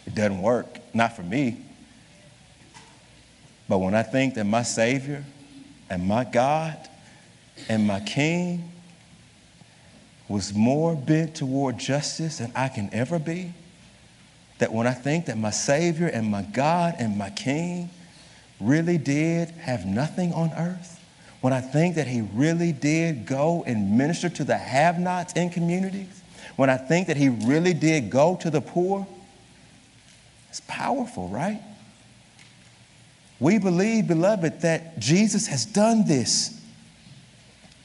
It 0.05 0.15
doesn't 0.15 0.41
work, 0.41 0.79
not 0.93 1.15
for 1.15 1.23
me. 1.23 1.57
But 3.67 3.79
when 3.79 3.95
I 3.95 4.03
think 4.03 4.35
that 4.35 4.45
my 4.45 4.63
Savior 4.63 5.23
and 5.89 6.05
my 6.05 6.23
God 6.23 6.77
and 7.69 7.87
my 7.87 7.99
King 8.01 8.71
was 10.27 10.53
more 10.53 10.95
bent 10.95 11.35
toward 11.35 11.77
justice 11.77 12.37
than 12.37 12.51
I 12.55 12.67
can 12.67 12.89
ever 12.93 13.19
be, 13.19 13.53
that 14.59 14.71
when 14.71 14.87
I 14.87 14.93
think 14.93 15.25
that 15.25 15.37
my 15.37 15.49
Savior 15.49 16.07
and 16.07 16.29
my 16.29 16.41
God 16.41 16.95
and 16.99 17.17
my 17.17 17.29
King 17.29 17.89
really 18.59 18.97
did 18.97 19.49
have 19.51 19.85
nothing 19.85 20.33
on 20.33 20.51
earth, 20.53 20.99
when 21.41 21.51
I 21.53 21.59
think 21.59 21.95
that 21.95 22.07
He 22.07 22.21
really 22.21 22.71
did 22.71 23.25
go 23.25 23.63
and 23.65 23.97
minister 23.97 24.29
to 24.29 24.43
the 24.43 24.57
have 24.57 24.99
nots 24.99 25.33
in 25.33 25.49
communities, 25.49 26.21
when 26.55 26.69
I 26.69 26.77
think 26.77 27.07
that 27.07 27.17
He 27.17 27.29
really 27.29 27.73
did 27.73 28.09
go 28.09 28.37
to 28.37 28.49
the 28.49 28.61
poor, 28.61 29.05
it's 30.49 30.61
powerful, 30.61 31.27
right? 31.27 31.61
We 33.43 33.57
believe, 33.57 34.07
beloved, 34.07 34.61
that 34.61 34.99
Jesus 34.99 35.47
has 35.47 35.65
done 35.65 36.05
this. 36.05 36.61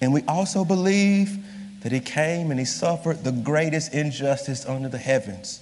And 0.01 0.13
we 0.13 0.23
also 0.29 0.65
believe 0.65 1.37
that 1.83 1.91
he 1.91 1.99
came 1.99 2.53
and 2.53 2.61
he 2.61 2.65
suffered 2.65 3.25
the 3.25 3.33
greatest 3.33 3.93
injustice 3.93 4.65
under 4.65 4.89
the 4.89 4.99
heavens. 4.99 5.61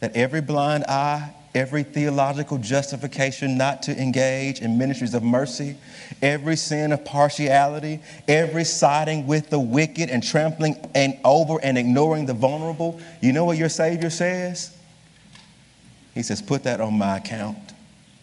That 0.00 0.16
every 0.16 0.40
blind 0.40 0.86
eye, 0.88 1.32
every 1.54 1.84
theological 1.84 2.58
justification 2.58 3.56
not 3.56 3.84
to 3.84 3.96
engage 3.96 4.60
in 4.60 4.76
ministries 4.76 5.14
of 5.14 5.22
mercy, 5.22 5.76
every 6.20 6.56
sin 6.56 6.90
of 6.90 7.04
partiality, 7.04 8.00
every 8.26 8.64
siding 8.64 9.24
with 9.28 9.50
the 9.50 9.60
wicked 9.60 10.10
and 10.10 10.20
trampling 10.20 10.74
and 10.96 11.16
over 11.24 11.60
and 11.62 11.78
ignoring 11.78 12.26
the 12.26 12.34
vulnerable. 12.34 13.00
You 13.20 13.34
know 13.34 13.44
what 13.44 13.56
your 13.56 13.68
Savior 13.68 14.10
says? 14.10 14.76
He 16.12 16.24
says, 16.24 16.42
Put 16.42 16.64
that 16.64 16.80
on 16.80 16.98
my 16.98 17.18
account. 17.18 17.69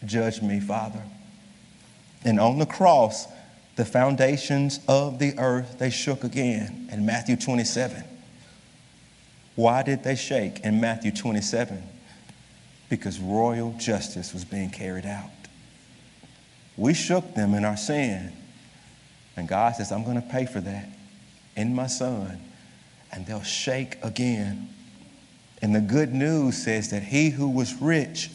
Judge 0.04 0.42
me, 0.42 0.60
Father. 0.60 1.02
And 2.24 2.38
on 2.40 2.58
the 2.58 2.66
cross, 2.66 3.26
the 3.76 3.84
foundations 3.84 4.80
of 4.88 5.18
the 5.18 5.38
earth, 5.38 5.78
they 5.78 5.90
shook 5.90 6.24
again 6.24 6.88
in 6.92 7.06
Matthew 7.06 7.36
27. 7.36 8.04
Why 9.54 9.82
did 9.82 10.04
they 10.04 10.14
shake 10.14 10.60
in 10.60 10.80
Matthew 10.80 11.10
27? 11.10 11.82
Because 12.88 13.18
royal 13.18 13.74
justice 13.78 14.32
was 14.32 14.44
being 14.44 14.70
carried 14.70 15.06
out. 15.06 15.30
We 16.76 16.94
shook 16.94 17.34
them 17.34 17.54
in 17.54 17.64
our 17.64 17.76
sin. 17.76 18.32
And 19.36 19.48
God 19.48 19.76
says, 19.76 19.92
I'm 19.92 20.04
going 20.04 20.20
to 20.20 20.28
pay 20.28 20.46
for 20.46 20.60
that 20.60 20.88
in 21.56 21.74
my 21.74 21.86
son. 21.88 22.40
And 23.12 23.26
they'll 23.26 23.42
shake 23.42 23.98
again. 24.02 24.68
And 25.60 25.74
the 25.74 25.80
good 25.80 26.14
news 26.14 26.56
says 26.56 26.90
that 26.90 27.02
he 27.02 27.30
who 27.30 27.48
was 27.48 27.74
rich 27.80 28.30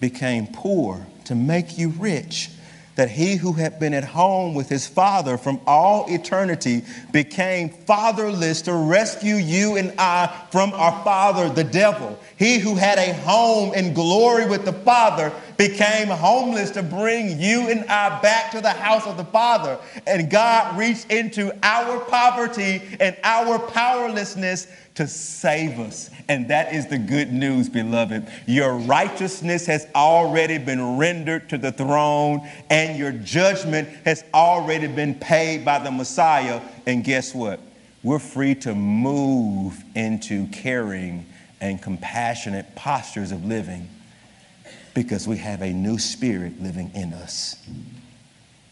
became 0.00 0.46
poor 0.46 1.06
to 1.24 1.34
make 1.34 1.78
you 1.78 1.88
rich, 1.90 2.50
that 2.96 3.10
he 3.10 3.36
who 3.36 3.54
had 3.54 3.80
been 3.80 3.92
at 3.92 4.04
home 4.04 4.54
with 4.54 4.68
his 4.68 4.86
father 4.86 5.36
from 5.36 5.60
all 5.66 6.06
eternity 6.08 6.82
became 7.10 7.68
fatherless 7.68 8.62
to 8.62 8.72
rescue 8.72 9.34
you 9.34 9.76
and 9.76 9.92
I 9.98 10.32
from 10.52 10.72
our 10.74 11.02
father, 11.02 11.48
the 11.48 11.64
devil. 11.64 12.18
He 12.36 12.58
who 12.58 12.76
had 12.76 12.98
a 12.98 13.12
home 13.14 13.74
in 13.74 13.94
glory 13.94 14.46
with 14.46 14.64
the 14.64 14.72
father 14.72 15.32
became 15.56 16.08
homeless 16.08 16.70
to 16.72 16.82
bring 16.82 17.40
you 17.40 17.68
and 17.68 17.84
I 17.86 18.20
back 18.20 18.52
to 18.52 18.60
the 18.60 18.70
house 18.70 19.06
of 19.06 19.16
the 19.16 19.24
father. 19.24 19.78
And 20.06 20.30
God 20.30 20.78
reached 20.78 21.10
into 21.10 21.52
our 21.64 21.98
poverty 22.00 22.82
and 23.00 23.16
our 23.24 23.58
powerlessness 23.58 24.68
to 24.94 25.08
save 25.08 25.80
us. 25.80 26.10
And 26.28 26.48
that 26.48 26.72
is 26.72 26.86
the 26.86 26.98
good 26.98 27.32
news, 27.32 27.68
beloved. 27.68 28.26
Your 28.46 28.76
righteousness 28.76 29.66
has 29.66 29.86
already 29.94 30.58
been 30.58 30.96
rendered 30.96 31.48
to 31.50 31.58
the 31.58 31.72
throne, 31.72 32.48
and 32.70 32.98
your 32.98 33.12
judgment 33.12 33.88
has 34.04 34.24
already 34.32 34.86
been 34.86 35.14
paid 35.16 35.64
by 35.64 35.80
the 35.80 35.90
Messiah. 35.90 36.60
And 36.86 37.02
guess 37.02 37.34
what? 37.34 37.60
We're 38.02 38.18
free 38.18 38.54
to 38.56 38.74
move 38.74 39.82
into 39.94 40.46
caring 40.48 41.26
and 41.60 41.80
compassionate 41.80 42.74
postures 42.76 43.32
of 43.32 43.44
living 43.44 43.88
because 44.94 45.26
we 45.26 45.38
have 45.38 45.62
a 45.62 45.72
new 45.72 45.98
spirit 45.98 46.62
living 46.62 46.90
in 46.94 47.12
us 47.14 47.56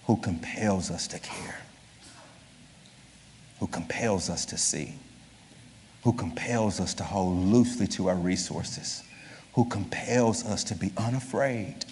who 0.07 0.16
compels 0.16 0.91
us 0.91 1.09
to 1.09 1.18
care, 1.18 1.61
who 3.59 3.66
compels 3.66 4.31
us 4.31 4.45
to 4.47 4.59
see 4.59 4.95
who 6.03 6.12
compels 6.12 6.80
us 6.80 6.94
to 6.94 7.05
hold 7.05 7.36
loosely 7.36 7.86
to 7.86 8.09
our 8.09 8.16
resources, 8.16 9.03
who 9.55 9.64
compels 9.66 10.44
us 10.44 10.64
to 10.64 10.74
be 10.74 10.90
unafraid. 10.96 11.84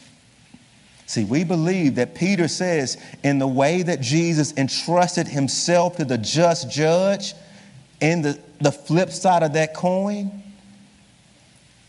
See, 1.06 1.24
we 1.24 1.42
believe 1.42 1.96
that 1.96 2.14
Peter 2.14 2.46
says, 2.46 2.96
in 3.24 3.38
the 3.38 3.46
way 3.46 3.82
that 3.82 4.00
Jesus 4.00 4.56
entrusted 4.56 5.26
himself 5.26 5.96
to 5.96 6.04
the 6.04 6.18
just 6.18 6.70
judge, 6.70 7.34
in 8.00 8.22
the, 8.22 8.38
the 8.61 8.72
flip 8.72 9.11
side 9.11 9.42
of 9.42 9.52
that 9.54 9.74
coin 9.74 10.42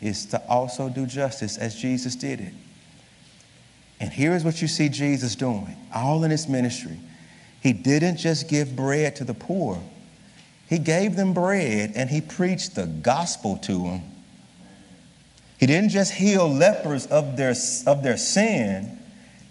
is 0.01 0.25
to 0.27 0.41
also 0.47 0.89
do 0.89 1.05
justice 1.05 1.57
as 1.57 1.75
Jesus 1.75 2.15
did 2.15 2.41
it. 2.41 2.53
And 3.99 4.11
here's 4.11 4.43
what 4.43 4.61
you 4.61 4.67
see 4.67 4.89
Jesus 4.89 5.35
doing 5.35 5.75
all 5.93 6.23
in 6.23 6.31
his 6.31 6.47
ministry. 6.47 6.97
He 7.61 7.73
didn't 7.73 8.17
just 8.17 8.49
give 8.49 8.75
bread 8.75 9.15
to 9.17 9.23
the 9.23 9.35
poor, 9.35 9.79
he 10.71 10.79
gave 10.79 11.17
them 11.17 11.33
bread 11.33 11.91
and 11.95 12.09
he 12.09 12.21
preached 12.21 12.75
the 12.75 12.85
gospel 12.85 13.57
to 13.57 13.83
them. 13.83 14.01
He 15.59 15.65
didn't 15.65 15.89
just 15.89 16.13
heal 16.13 16.47
lepers 16.47 17.05
of 17.07 17.35
their, 17.35 17.53
of 17.85 18.03
their 18.03 18.15
sin, 18.15 18.97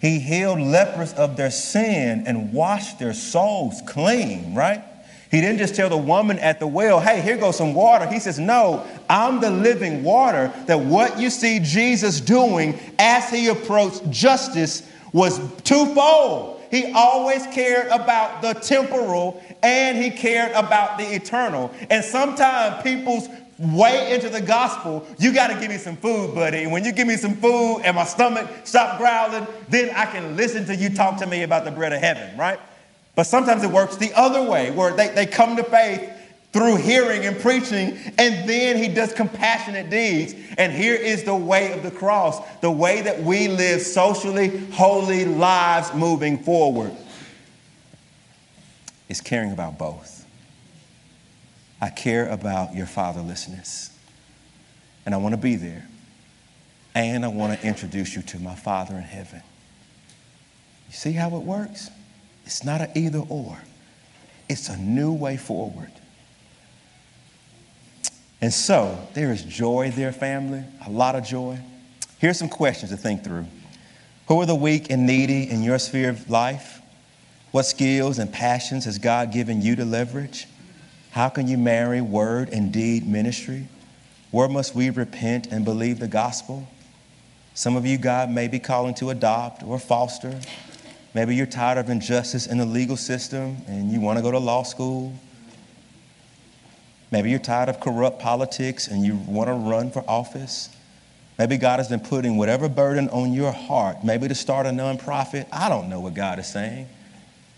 he 0.01 0.19
healed 0.19 0.59
lepers 0.59 1.13
of 1.13 1.37
their 1.37 1.51
sin 1.51 2.23
and 2.25 2.51
washed 2.51 2.97
their 2.97 3.13
souls 3.13 3.83
clean, 3.87 4.55
right? 4.55 4.83
He 5.29 5.41
didn't 5.41 5.59
just 5.59 5.75
tell 5.75 5.89
the 5.89 5.95
woman 5.95 6.39
at 6.39 6.59
the 6.59 6.65
well, 6.65 6.99
hey, 6.99 7.21
here 7.21 7.37
goes 7.37 7.55
some 7.55 7.75
water. 7.75 8.07
He 8.07 8.19
says, 8.19 8.39
no, 8.39 8.83
I'm 9.07 9.39
the 9.39 9.51
living 9.51 10.03
water. 10.03 10.51
That 10.65 10.79
what 10.79 11.19
you 11.19 11.29
see 11.29 11.59
Jesus 11.59 12.19
doing 12.19 12.79
as 12.97 13.29
he 13.29 13.49
approached 13.49 14.09
justice 14.09 14.89
was 15.13 15.39
twofold. 15.61 16.50
He 16.71 16.91
always 16.93 17.45
cared 17.47 17.87
about 17.87 18.41
the 18.41 18.53
temporal 18.53 19.43
and 19.61 19.97
he 19.97 20.09
cared 20.09 20.53
about 20.53 20.97
the 20.97 21.03
eternal. 21.03 21.69
And 21.89 22.03
sometimes 22.03 22.81
people's 22.81 23.27
way 23.59 24.13
into 24.13 24.29
the 24.29 24.41
gospel, 24.41 25.05
you 25.19 25.33
got 25.33 25.47
to 25.47 25.59
give 25.59 25.69
me 25.69 25.77
some 25.77 25.97
food, 25.97 26.33
buddy. 26.33 26.63
And 26.63 26.71
when 26.71 26.83
you 26.83 26.93
give 26.93 27.07
me 27.07 27.17
some 27.17 27.35
food 27.35 27.81
and 27.83 27.95
my 27.95 28.05
stomach 28.05 28.49
stop 28.63 28.97
growling, 28.97 29.45
then 29.69 29.93
I 29.95 30.05
can 30.05 30.35
listen 30.35 30.65
to 30.65 30.75
you 30.75 30.89
talk 30.89 31.17
to 31.19 31.27
me 31.27 31.43
about 31.43 31.65
the 31.65 31.71
bread 31.71 31.93
of 31.93 31.99
heaven, 31.99 32.35
right? 32.37 32.59
But 33.15 33.23
sometimes 33.23 33.63
it 33.63 33.69
works 33.69 33.97
the 33.97 34.13
other 34.15 34.41
way, 34.49 34.71
where 34.71 34.93
they, 34.93 35.09
they 35.09 35.25
come 35.25 35.57
to 35.57 35.63
faith 35.63 36.09
through 36.51 36.75
hearing 36.75 37.25
and 37.25 37.39
preaching, 37.39 37.97
and 38.17 38.49
then 38.49 38.77
he 38.77 38.89
does 38.89 39.13
compassionate 39.13 39.89
deeds. 39.89 40.35
And 40.57 40.71
here 40.71 40.95
is 40.95 41.23
the 41.23 41.35
way 41.35 41.71
of 41.71 41.83
the 41.83 41.91
cross 41.91 42.39
the 42.59 42.71
way 42.71 43.01
that 43.01 43.21
we 43.21 43.47
live 43.47 43.81
socially 43.81 44.57
holy 44.71 45.25
lives 45.25 45.93
moving 45.93 46.37
forward 46.37 46.91
is 49.07 49.21
caring 49.21 49.51
about 49.51 49.77
both. 49.77 50.25
I 51.81 51.89
care 51.89 52.29
about 52.29 52.75
your 52.75 52.85
fatherlessness, 52.85 53.91
and 55.05 55.15
I 55.15 55.17
want 55.17 55.33
to 55.33 55.41
be 55.41 55.55
there. 55.55 55.87
And 56.93 57.23
I 57.23 57.29
want 57.29 57.57
to 57.57 57.65
introduce 57.65 58.15
you 58.17 58.21
to 58.23 58.39
my 58.39 58.53
Father 58.53 58.95
in 58.95 59.03
heaven. 59.03 59.41
You 60.89 60.93
see 60.93 61.13
how 61.13 61.35
it 61.37 61.43
works? 61.43 61.89
It's 62.45 62.65
not 62.65 62.81
an 62.81 62.91
either 62.95 63.19
or, 63.29 63.57
it's 64.49 64.67
a 64.67 64.77
new 64.77 65.13
way 65.13 65.37
forward. 65.37 65.91
And 68.41 68.51
so 68.51 69.07
there 69.13 69.31
is 69.31 69.43
joy 69.43 69.91
there, 69.95 70.11
family, 70.11 70.63
a 70.85 70.89
lot 70.89 71.15
of 71.15 71.23
joy. 71.23 71.59
Here's 72.17 72.39
some 72.39 72.49
questions 72.49 72.91
to 72.91 72.97
think 72.97 73.23
through. 73.23 73.45
Who 74.27 74.41
are 74.41 74.45
the 74.45 74.55
weak 74.55 74.89
and 74.89 75.05
needy 75.05 75.49
in 75.49 75.61
your 75.61 75.77
sphere 75.77 76.09
of 76.09 76.29
life? 76.29 76.81
What 77.51 77.63
skills 77.63 78.17
and 78.17 78.31
passions 78.31 78.85
has 78.85 78.97
God 78.97 79.31
given 79.31 79.61
you 79.61 79.75
to 79.75 79.85
leverage? 79.85 80.47
How 81.11 81.29
can 81.29 81.47
you 81.47 81.57
marry 81.57 82.01
word 82.01 82.49
and 82.49 82.71
deed 82.71 83.07
ministry? 83.07 83.67
Where 84.31 84.47
must 84.47 84.73
we 84.73 84.89
repent 84.89 85.47
and 85.47 85.65
believe 85.65 85.99
the 85.99 86.07
gospel? 86.07 86.67
Some 87.53 87.75
of 87.75 87.85
you, 87.85 87.97
God 87.97 88.29
may 88.29 88.47
be 88.47 88.59
calling 88.59 88.93
to 88.95 89.09
adopt 89.09 89.61
or 89.61 89.77
foster. 89.77 90.39
Maybe 91.13 91.35
you're 91.35 91.45
tired 91.45 91.77
of 91.77 91.89
injustice 91.89 92.47
in 92.47 92.57
the 92.57 92.65
legal 92.65 92.95
system 92.95 93.57
and 93.67 93.91
you 93.91 93.99
want 93.99 94.17
to 94.17 94.23
go 94.23 94.31
to 94.31 94.39
law 94.39 94.63
school. 94.63 95.13
Maybe 97.11 97.29
you're 97.29 97.39
tired 97.39 97.67
of 97.67 97.81
corrupt 97.81 98.19
politics 98.19 98.87
and 98.87 99.05
you 99.05 99.15
want 99.27 99.49
to 99.49 99.53
run 99.53 99.91
for 99.91 100.03
office. 100.07 100.69
Maybe 101.37 101.57
God 101.57 101.79
has 101.79 101.89
been 101.89 101.99
putting 101.99 102.37
whatever 102.37 102.69
burden 102.69 103.09
on 103.09 103.33
your 103.33 103.51
heart, 103.51 104.03
maybe 104.03 104.27
to 104.27 104.35
start 104.35 104.65
a 104.65 104.69
nonprofit. 104.69 105.47
I 105.51 105.67
don't 105.67 105.89
know 105.89 105.99
what 105.99 106.13
God 106.13 106.39
is 106.39 106.47
saying, 106.47 106.87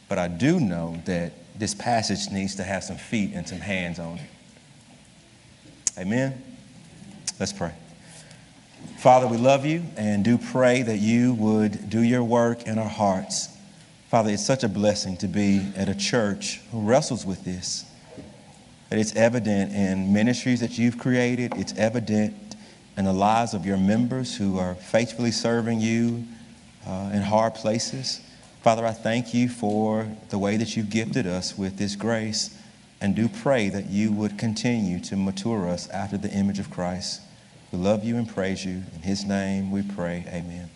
but 0.09 0.17
I 0.17 0.27
do 0.27 0.59
know 0.59 0.99
that 1.05 1.33
this 1.59 1.75
passage 1.75 2.31
needs 2.31 2.55
to 2.55 2.63
have 2.63 2.83
some 2.83 2.97
feet 2.97 3.31
and 3.33 3.47
some 3.47 3.59
hands 3.59 3.99
on 3.99 4.17
it. 4.17 4.29
Amen. 5.99 6.41
Let's 7.39 7.53
pray. 7.53 7.73
Father, 8.97 9.27
we 9.27 9.37
love 9.37 9.65
you 9.65 9.83
and 9.97 10.23
do 10.23 10.37
pray 10.37 10.81
that 10.81 10.97
you 10.97 11.33
would 11.35 11.89
do 11.89 12.01
your 12.01 12.23
work 12.23 12.63
in 12.63 12.79
our 12.79 12.89
hearts. 12.89 13.49
Father, 14.09 14.31
it's 14.31 14.45
such 14.45 14.63
a 14.63 14.69
blessing 14.69 15.17
to 15.17 15.27
be 15.27 15.67
at 15.75 15.89
a 15.89 15.95
church 15.95 16.61
who 16.71 16.81
wrestles 16.81 17.25
with 17.25 17.43
this. 17.43 17.85
That 18.93 18.99
it's 18.99 19.15
evident 19.15 19.73
in 19.73 20.13
ministries 20.13 20.59
that 20.59 20.77
you've 20.77 20.99
created, 20.99 21.57
it's 21.57 21.73
evident 21.79 22.35
in 22.95 23.05
the 23.05 23.11
lives 23.11 23.55
of 23.55 23.65
your 23.65 23.75
members 23.75 24.37
who 24.37 24.59
are 24.59 24.75
faithfully 24.75 25.31
serving 25.31 25.81
you 25.81 26.25
uh, 26.85 27.09
in 27.11 27.23
hard 27.23 27.55
places. 27.55 28.21
Father, 28.61 28.85
I 28.85 28.91
thank 28.91 29.33
you 29.33 29.49
for 29.49 30.07
the 30.29 30.37
way 30.37 30.57
that 30.57 30.77
you've 30.77 30.91
gifted 30.91 31.25
us 31.25 31.57
with 31.57 31.77
this 31.77 31.95
grace 31.95 32.55
and 33.01 33.15
do 33.15 33.27
pray 33.27 33.69
that 33.69 33.89
you 33.89 34.11
would 34.11 34.37
continue 34.37 34.99
to 35.05 35.15
mature 35.15 35.67
us 35.67 35.89
after 35.89 36.15
the 36.15 36.29
image 36.29 36.59
of 36.59 36.69
Christ. 36.69 37.21
We 37.71 37.79
love 37.79 38.03
you 38.03 38.17
and 38.17 38.29
praise 38.29 38.63
you. 38.63 38.83
In 38.93 39.01
his 39.01 39.25
name 39.25 39.71
we 39.71 39.81
pray. 39.81 40.23
Amen. 40.27 40.69